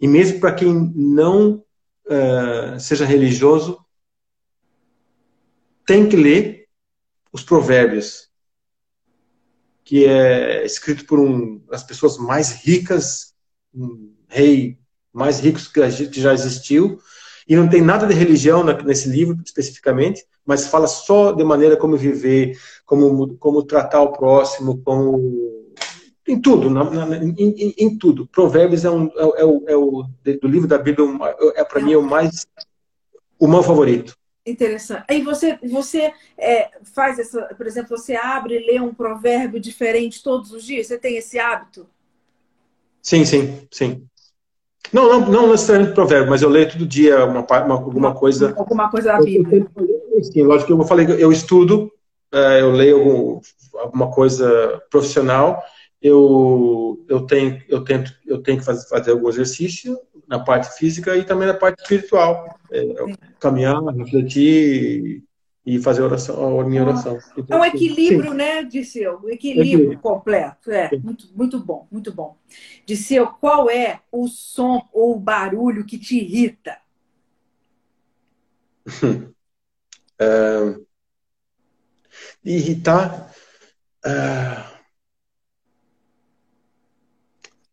E 0.00 0.06
mesmo 0.06 0.38
para 0.38 0.54
quem 0.54 0.72
não 0.94 1.64
uh, 2.06 2.78
seja 2.78 3.04
religioso, 3.04 3.84
tem 5.84 6.08
que 6.08 6.14
ler 6.14 6.68
os 7.32 7.42
Provérbios, 7.42 8.30
que 9.84 10.06
é 10.06 10.64
escrito 10.64 11.04
por 11.04 11.18
um 11.18 11.58
das 11.66 11.82
pessoas 11.82 12.16
mais 12.16 12.52
ricas, 12.52 13.34
um 13.74 14.14
rei 14.28 14.78
mais 15.12 15.40
rico 15.40 15.58
que 15.72 16.20
já 16.20 16.32
existiu, 16.32 17.00
e 17.48 17.56
não 17.56 17.68
tem 17.68 17.80
nada 17.80 18.06
de 18.06 18.14
religião 18.14 18.64
nesse 18.64 19.08
livro 19.08 19.38
especificamente, 19.44 20.24
mas 20.44 20.66
fala 20.66 20.86
só 20.86 21.32
de 21.32 21.44
maneira 21.44 21.76
como 21.76 21.96
viver, 21.96 22.58
como, 22.84 23.36
como 23.36 23.62
tratar 23.62 24.02
o 24.02 24.12
próximo, 24.12 24.80
como 24.84 25.64
em 26.26 26.40
tudo, 26.40 26.70
na, 26.70 26.84
na, 26.84 27.16
em, 27.18 27.34
em, 27.36 27.74
em, 27.78 27.98
tudo. 27.98 28.26
Provérbios 28.26 28.84
é, 28.84 28.90
um, 28.90 29.06
é, 29.06 29.42
é, 29.42 29.44
o, 29.44 29.64
é 29.68 29.76
o 29.76 30.04
do 30.40 30.48
livro 30.48 30.66
da 30.66 30.78
Bíblia 30.78 31.06
é, 31.56 31.60
é 31.60 31.64
para 31.64 31.82
mim 31.82 31.94
o 31.94 32.02
mais 32.02 32.46
o 33.38 33.46
meu 33.46 33.62
favorito. 33.62 34.16
Interessante. 34.46 35.04
Aí 35.08 35.22
você 35.22 35.58
você 35.62 36.12
é, 36.36 36.70
faz 36.94 37.18
essa, 37.18 37.42
por 37.54 37.66
exemplo, 37.66 37.96
você 37.96 38.14
abre 38.14 38.56
e 38.56 38.66
lê 38.66 38.80
um 38.80 38.92
provérbio 38.92 39.60
diferente 39.60 40.22
todos 40.22 40.52
os 40.52 40.64
dias. 40.64 40.86
Você 40.86 40.98
tem 40.98 41.16
esse 41.16 41.38
hábito? 41.38 41.86
Sim, 43.02 43.24
sim, 43.24 43.66
sim. 43.70 44.06
Não, 44.92 45.08
não, 45.08 45.30
não 45.30 45.50
necessariamente 45.50 45.94
provérbio, 45.94 46.30
mas 46.30 46.42
eu 46.42 46.48
leio 46.48 46.70
todo 46.70 46.86
dia 46.86 47.24
uma, 47.24 47.40
uma 47.40 47.74
alguma 47.74 48.14
coisa. 48.14 48.54
Alguma 48.56 48.90
coisa 48.90 49.12
da 49.12 49.20
Bíblia. 49.20 49.66
Sim, 50.22 50.42
lógico 50.42 50.66
que 50.66 50.80
eu 50.80 50.86
falei, 50.86 51.06
eu 51.18 51.32
estudo, 51.32 51.90
é, 52.32 52.60
eu 52.60 52.70
leio 52.70 52.98
algum, 52.98 53.40
alguma 53.74 54.10
coisa 54.10 54.82
profissional, 54.90 55.62
eu, 56.00 57.04
eu 57.08 57.22
tenho, 57.22 57.62
eu 57.68 57.82
tento, 57.82 58.12
eu 58.26 58.42
tenho 58.42 58.58
que 58.58 58.64
fazer, 58.64 58.88
fazer 58.88 59.10
algum 59.12 59.28
exercício 59.28 59.98
na 60.28 60.38
parte 60.38 60.76
física 60.76 61.16
e 61.16 61.24
também 61.24 61.48
na 61.48 61.54
parte 61.54 61.80
espiritual, 61.82 62.58
é, 62.70 62.82
caminhar, 63.40 63.82
refletir 63.94 65.22
e 65.66 65.78
fazer 65.78 66.02
oração, 66.02 66.60
a 66.60 66.64
minha 66.64 66.82
oração. 66.82 67.18
Então, 67.36 67.58
é 67.58 67.60
um 67.62 67.64
equilíbrio, 67.64 68.32
sim. 68.32 68.36
né, 68.36 68.62
Disseu? 68.64 69.20
Um 69.24 69.30
equilíbrio, 69.30 69.62
equilíbrio. 69.62 70.00
completo. 70.00 70.70
É, 70.70 70.90
muito, 70.98 71.26
muito 71.34 71.58
bom, 71.58 71.88
muito 71.90 72.12
bom. 72.12 72.36
Disseu, 72.84 73.26
qual 73.28 73.70
é 73.70 74.00
o 74.12 74.28
som 74.28 74.86
ou 74.92 75.16
o 75.16 75.20
barulho 75.20 75.86
que 75.86 75.98
te 75.98 76.18
irrita? 76.18 76.76
é, 80.18 80.76
irritar. 82.44 83.34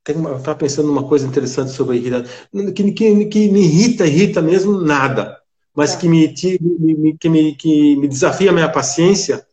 Tem 0.02 0.16
uma, 0.16 0.30
eu 0.30 0.38
estava 0.38 0.58
pensando 0.58 0.88
numa 0.88 1.08
coisa 1.08 1.28
interessante 1.28 1.72
sobre 1.72 1.98
a 1.98 2.00
irritação. 2.00 2.48
Que, 2.74 2.92
que, 2.94 3.26
que 3.26 3.50
me 3.50 3.60
irrita, 3.60 4.08
irrita 4.08 4.42
mesmo, 4.42 4.80
nada 4.80 5.41
mas 5.76 5.96
que 5.96 6.08
me, 6.08 6.34
que 6.34 6.60
me, 7.30 7.56
que 7.56 7.96
me 7.96 8.08
desafia 8.08 8.50
a 8.50 8.54
minha 8.54 8.72
paciência 8.72 9.46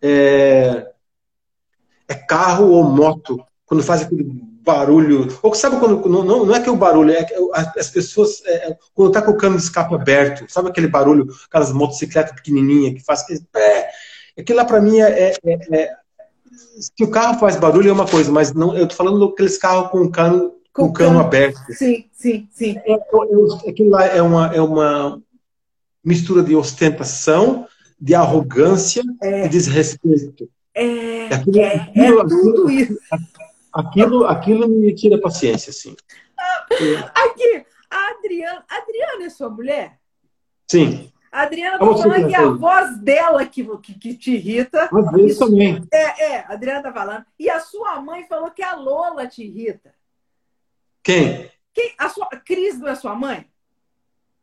é, 0.00 0.86
é 2.08 2.14
carro 2.14 2.70
ou 2.70 2.84
moto, 2.84 3.44
quando 3.64 3.82
faz 3.82 4.02
aquele 4.02 4.24
barulho. 4.66 5.28
Ou 5.42 5.54
sabe 5.54 5.78
quando. 5.78 6.08
Não, 6.08 6.44
não 6.44 6.54
é 6.54 6.60
que 6.60 6.68
o 6.68 6.76
barulho, 6.76 7.12
é 7.12 7.24
que 7.24 7.34
as 7.54 7.88
pessoas. 7.88 8.42
É, 8.44 8.70
é, 8.70 8.78
quando 8.94 9.12
tá 9.12 9.22
com 9.22 9.30
o 9.30 9.36
cano 9.36 9.56
de 9.56 9.62
escape 9.62 9.94
aberto, 9.94 10.50
sabe 10.50 10.68
aquele 10.68 10.88
barulho, 10.88 11.28
aquelas 11.48 11.72
motocicletas 11.72 12.34
pequenininhas 12.34 12.94
que 12.94 13.04
faz. 13.04 13.24
É, 13.54 13.88
aquilo 14.38 14.58
lá 14.58 14.64
para 14.64 14.80
mim 14.80 15.00
é, 15.00 15.32
é, 15.32 15.36
é, 15.72 15.96
Se 16.78 17.04
o 17.04 17.10
carro 17.10 17.38
faz 17.38 17.56
barulho 17.56 17.90
é 17.90 17.92
uma 17.92 18.08
coisa, 18.08 18.30
mas 18.30 18.52
não, 18.52 18.76
eu 18.76 18.88
tô 18.88 18.94
falando 18.94 19.28
daqueles 19.28 19.56
carros 19.56 19.90
com 19.90 20.02
o 20.02 20.10
cano 20.10 20.54
com 20.76 20.84
o 20.84 20.92
cano 20.92 21.18
aberto. 21.18 21.58
Sim, 21.72 22.04
sim, 22.12 22.46
sim. 22.50 22.76
É, 22.84 22.94
aquilo 23.68 23.90
lá 23.90 24.04
é 24.06 24.20
uma, 24.20 24.54
é 24.54 24.60
uma 24.60 25.22
mistura 26.04 26.42
de 26.42 26.54
ostentação, 26.54 27.66
de 27.98 28.14
arrogância 28.14 29.02
é. 29.22 29.46
e 29.46 29.48
desrespeito. 29.48 30.50
É, 30.74 31.34
aquilo, 31.34 31.58
é, 31.58 31.76
aquilo, 31.76 32.20
é 32.20 32.28
tudo 32.28 32.70
isso. 32.70 32.98
Aquilo, 33.72 34.26
aquilo 34.26 34.68
me 34.68 34.94
tira 34.94 35.16
a 35.16 35.20
paciência, 35.20 35.72
sim. 35.72 35.96
Aqui, 37.14 37.64
a 37.90 38.10
Adriana. 38.10 38.64
A 38.68 38.76
Adriana 38.76 39.24
é 39.24 39.30
sua 39.30 39.48
mulher? 39.48 39.98
Sim. 40.70 41.10
A 41.32 41.42
Adriana 41.42 41.78
tá 41.78 41.86
falando 41.86 42.28
que 42.28 42.34
é 42.34 42.38
a 42.38 42.50
voz 42.50 42.98
dela 42.98 43.46
que, 43.46 43.64
que, 43.78 43.94
que 43.94 44.14
te 44.14 44.32
irrita. 44.32 44.90
Às 44.92 45.12
vezes 45.12 45.38
também. 45.38 45.82
É, 45.92 46.32
é, 46.32 46.38
a 46.40 46.52
Adriana 46.52 46.82
tá 46.82 46.92
falando. 46.92 47.24
E 47.38 47.48
a 47.48 47.60
sua 47.60 48.00
mãe 48.00 48.24
falou 48.24 48.50
que 48.50 48.62
a 48.62 48.74
Lola 48.74 49.26
te 49.26 49.42
irrita. 49.42 49.95
Quem? 51.06 51.48
Quem? 51.72 51.94
A 51.98 52.08
sua 52.08 52.26
a 52.32 52.36
Cris 52.36 52.80
não 52.80 52.88
é 52.88 52.96
sua 52.96 53.14
mãe? 53.14 53.46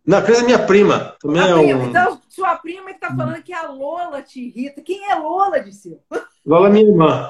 Não, 0.06 0.20
a 0.20 0.22
Cris 0.22 0.40
é 0.40 0.44
minha 0.46 0.66
prima. 0.66 1.14
Também 1.20 1.42
a 1.42 1.50
é 1.50 1.54
prima. 1.62 1.84
Um... 1.84 1.90
Então, 1.90 2.22
sua 2.30 2.56
prima 2.56 2.94
que 2.94 3.02
tá 3.02 3.14
falando 3.14 3.44
que 3.44 3.52
a 3.52 3.68
Lola 3.70 4.22
te 4.22 4.40
irrita. 4.40 4.82
Quem 4.82 5.12
é 5.12 5.16
Lola, 5.16 5.60
disse 5.60 6.00
Lola 6.46 6.70
é 6.70 6.72
minha 6.72 6.88
irmã. 6.88 7.30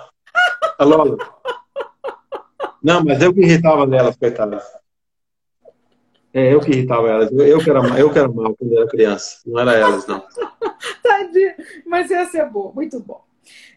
A 0.78 0.84
Lola. 0.84 1.18
Não, 2.84 3.04
mas 3.04 3.24
eu 3.24 3.34
que 3.34 3.40
irritava 3.40 3.88
nelas, 3.88 4.16
coitada. 4.16 4.62
É, 6.32 6.54
eu 6.54 6.60
que 6.60 6.70
irritava 6.70 7.10
elas. 7.10 7.32
Eu, 7.32 7.58
que 7.58 7.70
era, 7.72 7.80
eu 8.00 8.14
que 8.14 8.20
era 8.20 8.28
mal 8.28 8.56
quando 8.56 8.78
era 8.78 8.88
criança. 8.88 9.40
Não 9.48 9.60
era 9.60 9.74
elas, 9.74 10.06
não. 10.06 10.24
Tadinho. 11.02 11.56
Mas 11.88 12.12
essa 12.12 12.38
é 12.38 12.46
boa, 12.48 12.72
muito 12.72 13.00
bom. 13.00 13.26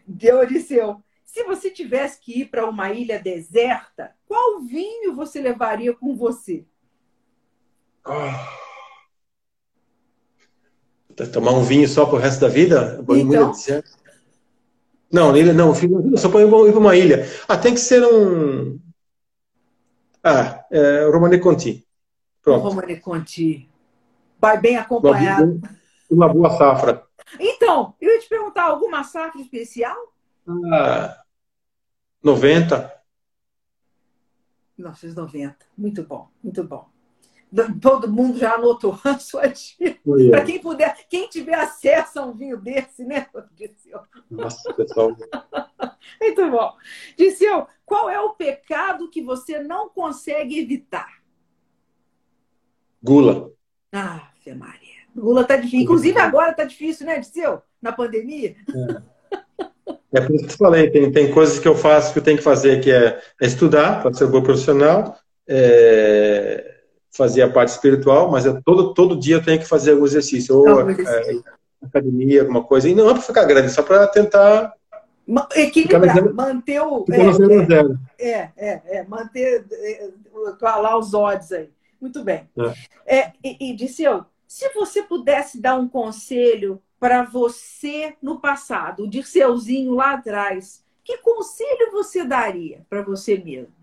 Dioniseu, 0.07 1.01
se 1.27 1.43
você 1.43 1.69
tivesse 1.69 2.21
que 2.21 2.39
ir 2.41 2.45
para 2.45 2.65
uma 2.65 2.89
ilha 2.91 3.19
deserta, 3.19 4.15
qual 4.25 4.61
vinho 4.61 5.13
você 5.13 5.41
levaria 5.41 5.93
com 5.93 6.15
você? 6.15 6.65
Oh. 8.05 8.31
Tomar 11.33 11.51
um 11.51 11.63
vinho 11.63 11.87
só 11.87 12.05
para 12.05 12.15
o 12.15 12.17
resto 12.17 12.39
da 12.39 12.47
vida? 12.47 13.03
Então... 13.09 13.51
Não, 15.11 15.35
ilha, 15.35 15.53
não, 15.53 15.73
só 16.17 16.29
para 16.29 16.41
ir 16.41 16.49
para 16.49 16.79
uma 16.79 16.95
ilha. 16.95 17.25
Ah, 17.47 17.57
tem 17.57 17.73
que 17.73 17.79
ser 17.79 18.03
um. 18.03 18.79
Ah, 20.23 20.65
é, 20.71 21.05
Romane 21.05 21.39
Conti. 21.39 21.85
Pronto. 22.41 22.63
Romane 22.63 22.99
Conti. 22.99 23.69
Vai 24.39 24.59
bem 24.59 24.77
acompanhado. 24.77 25.61
Uma 26.09 26.29
boa 26.29 26.57
safra. 26.57 27.05
Então, 27.39 27.95
eu 27.99 28.13
ia 28.13 28.19
te 28.19 28.29
perguntar, 28.29 28.63
alguma 28.63 29.03
safra 29.03 29.41
especial? 29.41 29.95
Ah, 30.47 31.23
90. 32.23 32.97
1990. 34.77 35.65
Muito 35.77 36.03
bom, 36.03 36.29
muito 36.43 36.63
bom. 36.63 36.89
Todo 37.81 38.11
mundo 38.11 38.37
já 38.37 38.53
anotou 38.55 38.97
a 39.03 39.17
sua 39.19 39.47
dica. 39.47 39.99
Para 40.29 40.45
quem 40.45 40.59
puder, 40.59 41.07
quem 41.09 41.27
tiver 41.29 41.55
acesso 41.55 42.19
a 42.19 42.25
um 42.25 42.33
vinho 42.33 42.57
desse, 42.57 43.03
né, 43.03 43.27
Disseu? 43.55 44.01
Nossa, 44.29 44.73
pessoal. 44.73 45.15
muito 46.21 46.51
bom. 46.51 46.73
Disseu, 47.17 47.67
qual 47.85 48.09
é 48.09 48.19
o 48.19 48.33
pecado 48.33 49.09
que 49.09 49.21
você 49.21 49.59
não 49.63 49.89
consegue 49.89 50.59
evitar? 50.59 51.21
Gula. 53.01 53.51
Ah, 53.91 54.31
Fê 54.39 54.53
Maria. 54.53 54.97
Gula 55.15 55.43
tá 55.43 55.55
difícil. 55.55 55.81
Inclusive 55.81 56.19
agora 56.19 56.53
tá 56.53 56.65
difícil, 56.65 57.05
né, 57.05 57.19
Disseu? 57.19 57.61
Na 57.81 57.91
pandemia. 57.91 58.55
É. 58.69 59.17
É 60.11 60.21
por 60.21 60.35
isso 60.35 60.45
que 60.47 60.53
eu 60.53 60.57
falei, 60.57 60.89
tem, 60.89 61.11
tem 61.11 61.31
coisas 61.31 61.59
que 61.59 61.67
eu 61.67 61.75
faço 61.75 62.13
que 62.13 62.19
eu 62.19 62.23
tenho 62.23 62.37
que 62.37 62.43
fazer, 62.43 62.81
que 62.81 62.91
é, 62.91 63.19
é 63.41 63.45
estudar 63.45 64.01
para 64.01 64.13
ser 64.13 64.25
um 64.25 64.31
bom 64.31 64.41
profissional, 64.41 65.17
é, 65.47 66.75
fazer 67.11 67.41
a 67.41 67.49
parte 67.49 67.69
espiritual, 67.69 68.31
mas 68.31 68.45
é 68.45 68.61
todo, 68.63 68.93
todo 68.93 69.19
dia 69.19 69.35
eu 69.35 69.43
tenho 69.43 69.59
que 69.59 69.67
fazer 69.67 69.91
algum 69.91 70.05
exercício, 70.05 70.57
ou 70.57 70.89
é, 70.89 70.95
academia, 71.83 72.41
alguma 72.41 72.63
coisa, 72.63 72.87
e 72.87 72.95
não 72.95 73.09
é 73.09 73.13
para 73.13 73.21
ficar 73.21 73.43
grande, 73.45 73.69
só 73.71 73.83
para 73.83 74.07
tentar 74.07 74.73
equilibrar, 75.55 76.33
manter 76.33 76.81
o. 76.81 77.05
É, 78.17 78.29
é, 78.29 78.51
é, 78.57 78.81
é, 78.85 79.03
manter 79.03 79.65
é, 79.71 80.09
lá 80.61 80.97
os 80.97 81.13
odds 81.13 81.51
aí. 81.51 81.69
Muito 81.99 82.23
bem. 82.23 82.47
É. 83.05 83.17
É, 83.19 83.31
e, 83.43 83.71
e 83.71 83.75
Disseu, 83.75 84.23
se 84.47 84.69
você 84.73 85.03
pudesse 85.03 85.59
dar 85.59 85.75
um 85.75 85.87
conselho 85.87 86.81
para 86.99 87.23
você 87.23 88.15
no 88.21 88.39
passado, 88.39 89.03
o 89.03 89.09
Dirceuzinho 89.09 89.93
lá 89.93 90.13
atrás, 90.13 90.83
que 91.03 91.17
conselho 91.19 91.91
você 91.91 92.23
daria 92.25 92.85
para 92.89 93.01
você 93.01 93.37
mesmo? 93.37 93.77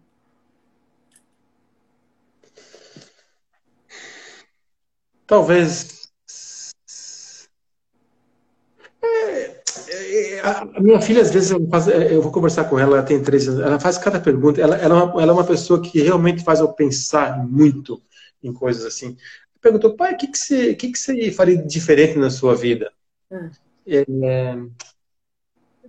talvez. 5.26 6.08
É, 9.02 9.62
é, 9.88 10.40
a 10.40 10.80
minha 10.80 11.00
filha, 11.00 11.20
às 11.20 11.30
vezes, 11.30 11.50
eu, 11.50 11.68
faz, 11.68 11.88
eu 11.88 12.22
vou 12.22 12.32
conversar 12.32 12.64
com 12.64 12.78
ela, 12.78 12.98
ela 12.98 13.06
tem 13.06 13.22
13 13.22 13.48
anos, 13.48 13.60
ela 13.60 13.80
faz 13.80 13.98
cada 13.98 14.20
pergunta, 14.20 14.60
ela, 14.60 14.76
ela, 14.76 14.98
é 14.98 15.02
uma, 15.02 15.22
ela 15.22 15.32
é 15.32 15.34
uma 15.34 15.44
pessoa 15.44 15.80
que 15.82 16.00
realmente 16.00 16.42
faz 16.42 16.60
eu 16.60 16.72
pensar 16.72 17.44
muito 17.46 18.00
em 18.42 18.52
coisas 18.52 18.84
assim. 18.84 19.16
Perguntou, 19.60 19.96
pai, 19.96 20.14
o 20.14 20.16
que, 20.16 20.28
que, 20.28 20.38
você, 20.38 20.74
que, 20.74 20.92
que 20.92 20.98
você 20.98 21.30
faria 21.32 21.56
diferente 21.56 22.18
na 22.18 22.30
sua 22.30 22.54
vida? 22.54 22.92
Hum. 23.34 23.50
É, 23.86 24.04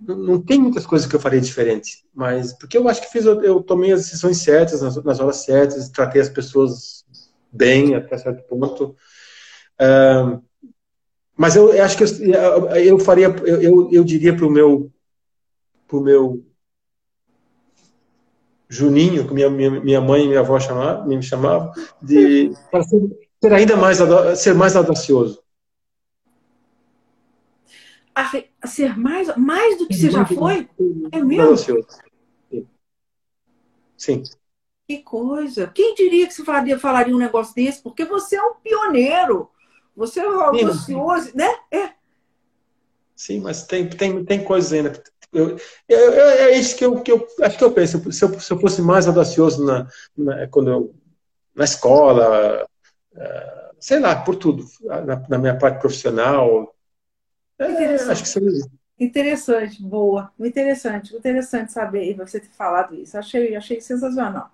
não 0.00 0.42
tem 0.42 0.60
muitas 0.60 0.84
coisas 0.84 1.08
que 1.08 1.16
eu 1.16 1.20
faria 1.20 1.40
diferente, 1.40 2.04
mas 2.14 2.52
porque 2.52 2.76
eu 2.76 2.86
acho 2.88 3.00
que 3.00 3.10
fiz, 3.10 3.24
eu 3.24 3.62
tomei 3.62 3.92
as 3.92 4.02
decisões 4.02 4.38
certas, 4.38 4.82
nas, 4.82 5.02
nas 5.02 5.20
horas 5.20 5.44
certas, 5.44 5.88
tratei 5.88 6.20
as 6.20 6.28
pessoas 6.28 7.04
bem 7.50 7.94
até 7.94 8.18
certo 8.18 8.46
ponto. 8.46 8.94
Uh, 9.80 10.42
mas 11.36 11.56
eu, 11.56 11.72
eu, 11.72 11.84
acho 11.84 11.96
que 11.96 12.04
eu, 12.04 12.68
eu 12.76 12.98
faria, 12.98 13.28
eu, 13.46 13.90
eu 13.90 14.04
diria 14.04 14.36
para 14.36 14.46
o 14.46 14.50
meu, 14.50 14.92
pro 15.86 16.00
meu 16.00 16.44
Juninho, 18.68 19.26
que 19.26 19.32
minha, 19.32 19.48
minha, 19.48 19.70
minha 19.70 20.00
mãe 20.00 20.24
e 20.24 20.28
minha 20.28 20.40
avó 20.40 20.58
chamava, 20.58 21.06
me 21.06 21.22
chamavam, 21.22 21.72
de 22.02 22.52
para 22.70 22.82
ser, 22.84 23.00
ser 23.42 23.52
ainda 23.52 23.76
mais 23.76 23.98
ser 24.38 24.54
mais 24.54 24.76
audacioso 24.76 25.45
a, 28.16 28.66
ser 28.66 28.98
mais, 28.98 29.36
mais 29.36 29.76
do 29.76 29.86
que 29.86 29.94
você 29.94 30.10
já 30.10 30.24
foi? 30.24 30.66
É 31.12 31.22
mesmo? 31.22 31.84
Sim. 33.96 34.22
Que 34.88 34.98
coisa. 35.02 35.66
Quem 35.68 35.94
diria 35.94 36.26
que 36.26 36.32
você 36.32 36.44
falaria, 36.44 36.78
falaria 36.78 37.14
um 37.14 37.18
negócio 37.18 37.54
desse? 37.54 37.82
Porque 37.82 38.04
você 38.06 38.36
é 38.36 38.42
um 38.42 38.54
pioneiro. 38.54 39.50
Você 39.94 40.20
é 40.20 40.28
um 40.28 40.40
audacioso, 40.40 41.32
né? 41.34 41.48
É. 41.70 41.90
Sim, 43.14 43.40
mas 43.40 43.66
tem, 43.66 43.88
tem, 43.88 44.24
tem 44.24 44.44
coisas 44.44 44.72
ainda. 44.72 45.02
Eu, 45.32 45.56
eu, 45.88 45.98
eu, 45.98 46.28
é 46.48 46.58
isso 46.58 46.76
que 46.76 46.84
eu, 46.84 47.00
que 47.02 47.12
eu 47.12 47.26
acho 47.42 47.58
que 47.58 47.64
eu 47.64 47.72
penso. 47.72 48.12
Se 48.12 48.24
eu, 48.24 48.40
se 48.40 48.52
eu 48.52 48.60
fosse 48.60 48.80
mais 48.80 49.06
audacioso 49.06 49.64
na, 49.64 49.88
na, 50.16 50.46
quando 50.48 50.70
eu, 50.70 50.94
na 51.54 51.64
escola, 51.64 52.66
uh, 53.14 53.76
sei 53.80 53.98
lá, 53.98 54.16
por 54.16 54.36
tudo, 54.36 54.64
na, 54.82 55.28
na 55.28 55.38
minha 55.38 55.58
parte 55.58 55.80
profissional, 55.80 56.75
é, 57.58 57.70
interessante. 57.70 58.12
Acho 58.12 58.22
que 58.22 58.28
seria 58.28 58.50
Interessante, 58.98 59.82
boa. 59.82 60.32
Interessante, 60.40 61.14
interessante 61.14 61.70
saber 61.70 62.14
você 62.14 62.40
ter 62.40 62.48
falado 62.48 62.94
isso. 62.94 63.18
Achei, 63.18 63.54
achei 63.54 63.80
sensacional. 63.80 64.50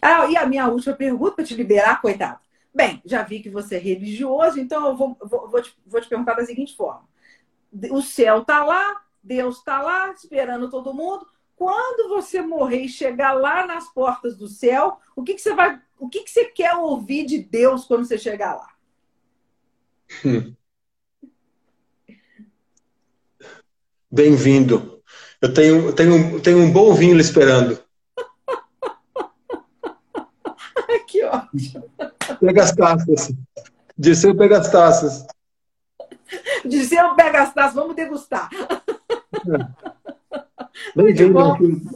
Ah, 0.00 0.26
e 0.30 0.36
a 0.36 0.46
minha 0.46 0.66
última 0.68 0.94
pergunta 0.94 1.36
para 1.36 1.44
te 1.44 1.54
liberar, 1.54 2.00
coitado. 2.00 2.40
Bem, 2.74 3.02
já 3.04 3.22
vi 3.22 3.40
que 3.40 3.50
você 3.50 3.76
é 3.76 3.78
religioso, 3.78 4.58
então 4.58 4.88
eu 4.88 4.96
vou, 4.96 5.16
vou, 5.20 5.48
vou, 5.48 5.62
te, 5.62 5.76
vou 5.86 6.00
te 6.00 6.08
perguntar 6.08 6.34
da 6.34 6.44
seguinte 6.44 6.74
forma: 6.74 7.06
o 7.90 8.00
céu 8.00 8.40
está 8.40 8.64
lá, 8.64 9.02
Deus 9.22 9.58
está 9.58 9.82
lá, 9.82 10.10
esperando 10.12 10.70
todo 10.70 10.94
mundo. 10.94 11.26
Quando 11.54 12.08
você 12.08 12.40
morrer 12.40 12.80
e 12.80 12.88
chegar 12.88 13.32
lá 13.32 13.66
nas 13.66 13.92
portas 13.92 14.36
do 14.36 14.48
céu, 14.48 14.98
o 15.14 15.22
que, 15.22 15.34
que 15.34 15.40
você 15.40 15.54
vai, 15.54 15.80
o 15.98 16.08
que, 16.08 16.22
que 16.22 16.30
você 16.30 16.46
quer 16.46 16.74
ouvir 16.74 17.24
de 17.24 17.38
Deus 17.38 17.84
quando 17.84 18.04
você 18.04 18.18
chegar 18.18 18.54
lá? 18.54 18.68
Hum. 20.24 20.54
Bem-vindo. 24.14 25.02
Eu 25.42 25.52
tenho, 25.52 25.92
tenho, 25.92 26.40
tenho 26.40 26.58
um 26.58 26.70
bom 26.70 26.94
vinho 26.94 27.16
lhe 27.16 27.20
esperando. 27.20 27.76
que 31.08 31.24
ótimo. 31.24 31.90
Pega 32.38 32.62
as 32.62 32.70
taças. 32.70 33.32
Disseu 33.98 34.36
pega 34.36 34.58
as 34.58 34.70
taças. 34.70 35.26
Disseu 36.64 37.16
pega 37.16 37.42
as 37.42 37.52
taças. 37.52 37.74
Vamos 37.74 37.96
degustar. 37.96 38.50
Bem-vindo. 40.94 41.90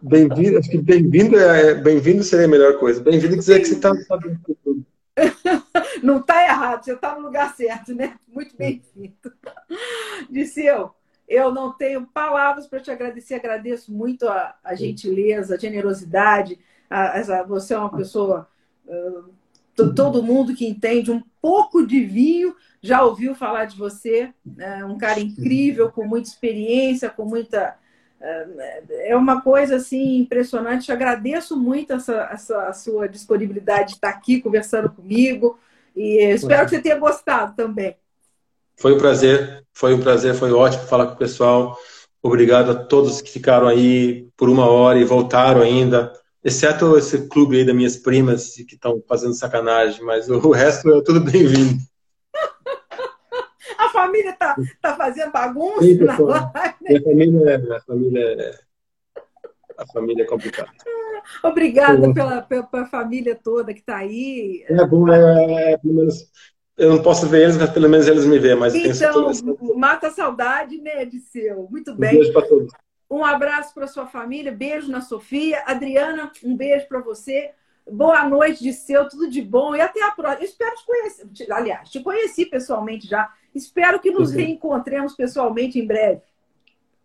Bem-vindo. 0.00 0.58
Acho 0.58 0.70
que 0.70 0.78
bem-vindo 0.78 1.38
é, 1.38 1.74
bem-vindo 1.74 2.22
seria 2.22 2.46
a 2.46 2.48
melhor 2.48 2.78
coisa. 2.78 3.02
Bem-vindo 3.02 3.36
dizer 3.36 3.60
que 3.60 3.66
você 3.66 3.74
está 3.74 3.94
sabendo 3.94 4.40
tudo. 4.64 4.82
Não 6.02 6.18
está 6.18 6.42
errado, 6.44 6.84
você 6.84 6.92
está 6.92 7.14
no 7.14 7.22
lugar 7.22 7.54
certo, 7.54 7.94
né? 7.94 8.16
Muito 8.28 8.56
bem-vindo. 8.56 9.32
Disseu, 10.28 10.94
eu 11.28 11.52
não 11.52 11.72
tenho 11.72 12.06
palavras 12.06 12.66
para 12.66 12.80
te 12.80 12.90
agradecer, 12.90 13.34
agradeço 13.34 13.92
muito 13.92 14.28
a, 14.28 14.54
a 14.62 14.74
gentileza, 14.74 15.54
a 15.54 15.58
generosidade. 15.58 16.58
A, 16.88 17.18
a, 17.18 17.42
você 17.42 17.74
é 17.74 17.78
uma 17.78 17.96
pessoa. 17.96 18.48
Uh, 18.86 19.34
todo 19.94 20.22
mundo 20.22 20.54
que 20.54 20.66
entende 20.66 21.10
um 21.10 21.22
pouco 21.40 21.86
de 21.86 22.00
vinho 22.04 22.54
já 22.80 23.02
ouviu 23.02 23.34
falar 23.34 23.64
de 23.64 23.76
você. 23.76 24.32
É 24.58 24.84
um 24.84 24.96
cara 24.96 25.20
incrível, 25.20 25.90
com 25.90 26.06
muita 26.06 26.28
experiência, 26.28 27.10
com 27.10 27.24
muita 27.24 27.76
é 28.20 29.16
uma 29.16 29.40
coisa 29.40 29.76
assim 29.76 30.18
impressionante. 30.18 30.92
agradeço 30.92 31.56
muito 31.56 31.92
essa, 31.92 32.28
essa 32.32 32.72
sua 32.72 33.08
disponibilidade 33.08 33.90
de 33.90 33.94
estar 33.94 34.08
aqui 34.08 34.40
conversando 34.40 34.88
comigo 34.90 35.58
e 35.94 36.22
espero 36.32 36.64
que 36.64 36.70
você 36.70 36.80
tenha 36.80 36.98
gostado 36.98 37.54
também. 37.54 37.96
Foi 38.78 38.94
um 38.94 38.98
prazer, 38.98 39.64
foi 39.72 39.94
um 39.94 40.00
prazer, 40.00 40.34
foi 40.34 40.52
ótimo 40.52 40.84
falar 40.84 41.06
com 41.06 41.14
o 41.14 41.18
pessoal. 41.18 41.76
Obrigado 42.22 42.70
a 42.70 42.74
todos 42.74 43.22
que 43.22 43.30
ficaram 43.30 43.68
aí 43.68 44.28
por 44.36 44.48
uma 44.48 44.66
hora 44.66 44.98
e 44.98 45.04
voltaram 45.04 45.62
ainda, 45.62 46.12
exceto 46.44 46.96
esse 46.98 47.28
clube 47.28 47.58
aí 47.58 47.64
das 47.64 47.74
minhas 47.74 47.96
primas 47.96 48.54
que 48.54 48.74
estão 48.74 49.02
fazendo 49.08 49.34
sacanagem, 49.34 50.04
mas 50.04 50.28
o 50.28 50.50
resto 50.50 50.92
é 50.92 51.02
tudo 51.02 51.20
bem-vindo 51.20 51.78
família 53.90 54.32
tá, 54.32 54.56
tá 54.80 54.96
fazendo 54.96 55.32
bagunça 55.32 56.04
na 56.04 56.18
live. 56.18 56.74
Minha 56.80 57.02
família, 57.02 57.50
é, 57.50 57.58
minha 57.58 57.80
família 57.80 58.20
é, 58.20 58.58
a 59.78 59.86
família 59.86 60.22
é 60.22 60.26
complicada. 60.26 60.70
Obrigada 61.42 62.12
pela, 62.14 62.42
pela, 62.42 62.62
pela, 62.62 62.86
família 62.86 63.34
toda 63.34 63.74
que 63.74 63.80
está 63.80 63.98
aí. 63.98 64.64
É 64.68 64.86
bom, 64.86 65.12
é, 65.12 65.72
é, 65.72 65.78
pelo 65.78 65.94
menos 65.94 66.30
eu 66.76 66.90
não 66.90 67.02
posso 67.02 67.26
ver 67.26 67.42
eles, 67.42 67.56
mas 67.56 67.70
pelo 67.70 67.88
menos 67.88 68.06
eles 68.06 68.24
me 68.26 68.38
veem. 68.38 68.56
Mas 68.56 68.74
então, 68.74 69.30
mata 69.76 70.08
a 70.08 70.10
saudade, 70.10 70.78
né, 70.78 71.04
de 71.04 71.20
seu. 71.20 71.66
Muito 71.70 71.94
bem. 71.94 72.10
Um 72.10 72.18
beijo 72.18 72.32
para 72.32 72.46
todos. 72.46 72.72
Um 73.08 73.24
abraço 73.24 73.72
para 73.72 73.86
sua 73.86 74.06
família, 74.06 74.50
beijo 74.50 74.90
na 74.90 75.00
Sofia. 75.00 75.62
Adriana, 75.66 76.30
um 76.44 76.56
beijo 76.56 76.86
para 76.88 77.00
você. 77.00 77.50
Boa 77.88 78.28
noite, 78.28 78.62
de 78.62 78.72
seu, 78.72 79.08
tudo 79.08 79.30
de 79.30 79.40
bom. 79.40 79.74
E 79.76 79.80
até 79.80 80.02
a 80.02 80.10
próxima. 80.10 80.42
Eu 80.42 80.48
espero 80.48 80.74
te 80.74 80.84
conhecer. 80.84 81.52
Aliás, 81.52 81.88
te 81.88 82.00
conheci 82.00 82.46
pessoalmente 82.46 83.06
já. 83.06 83.32
Espero 83.54 84.00
que 84.00 84.10
nos 84.10 84.32
reencontremos 84.32 85.14
pessoalmente 85.14 85.78
em 85.78 85.86
breve. 85.86 86.20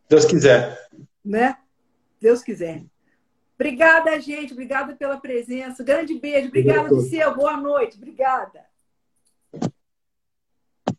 Deus 0.10 0.26
quiser. 0.26 0.90
Né? 1.24 1.56
Deus 2.20 2.42
quiser. 2.44 2.84
Obrigada, 3.56 4.20
gente. 4.20 4.54
Obrigada 4.54 4.96
pela 4.96 5.18
presença. 5.18 5.84
Grande 5.84 6.18
beijo. 6.20 6.48
Obrigada, 6.48 6.90
Liceu. 6.90 7.36
Boa 7.36 7.56
noite. 7.58 7.98
Obrigada. 7.98 8.66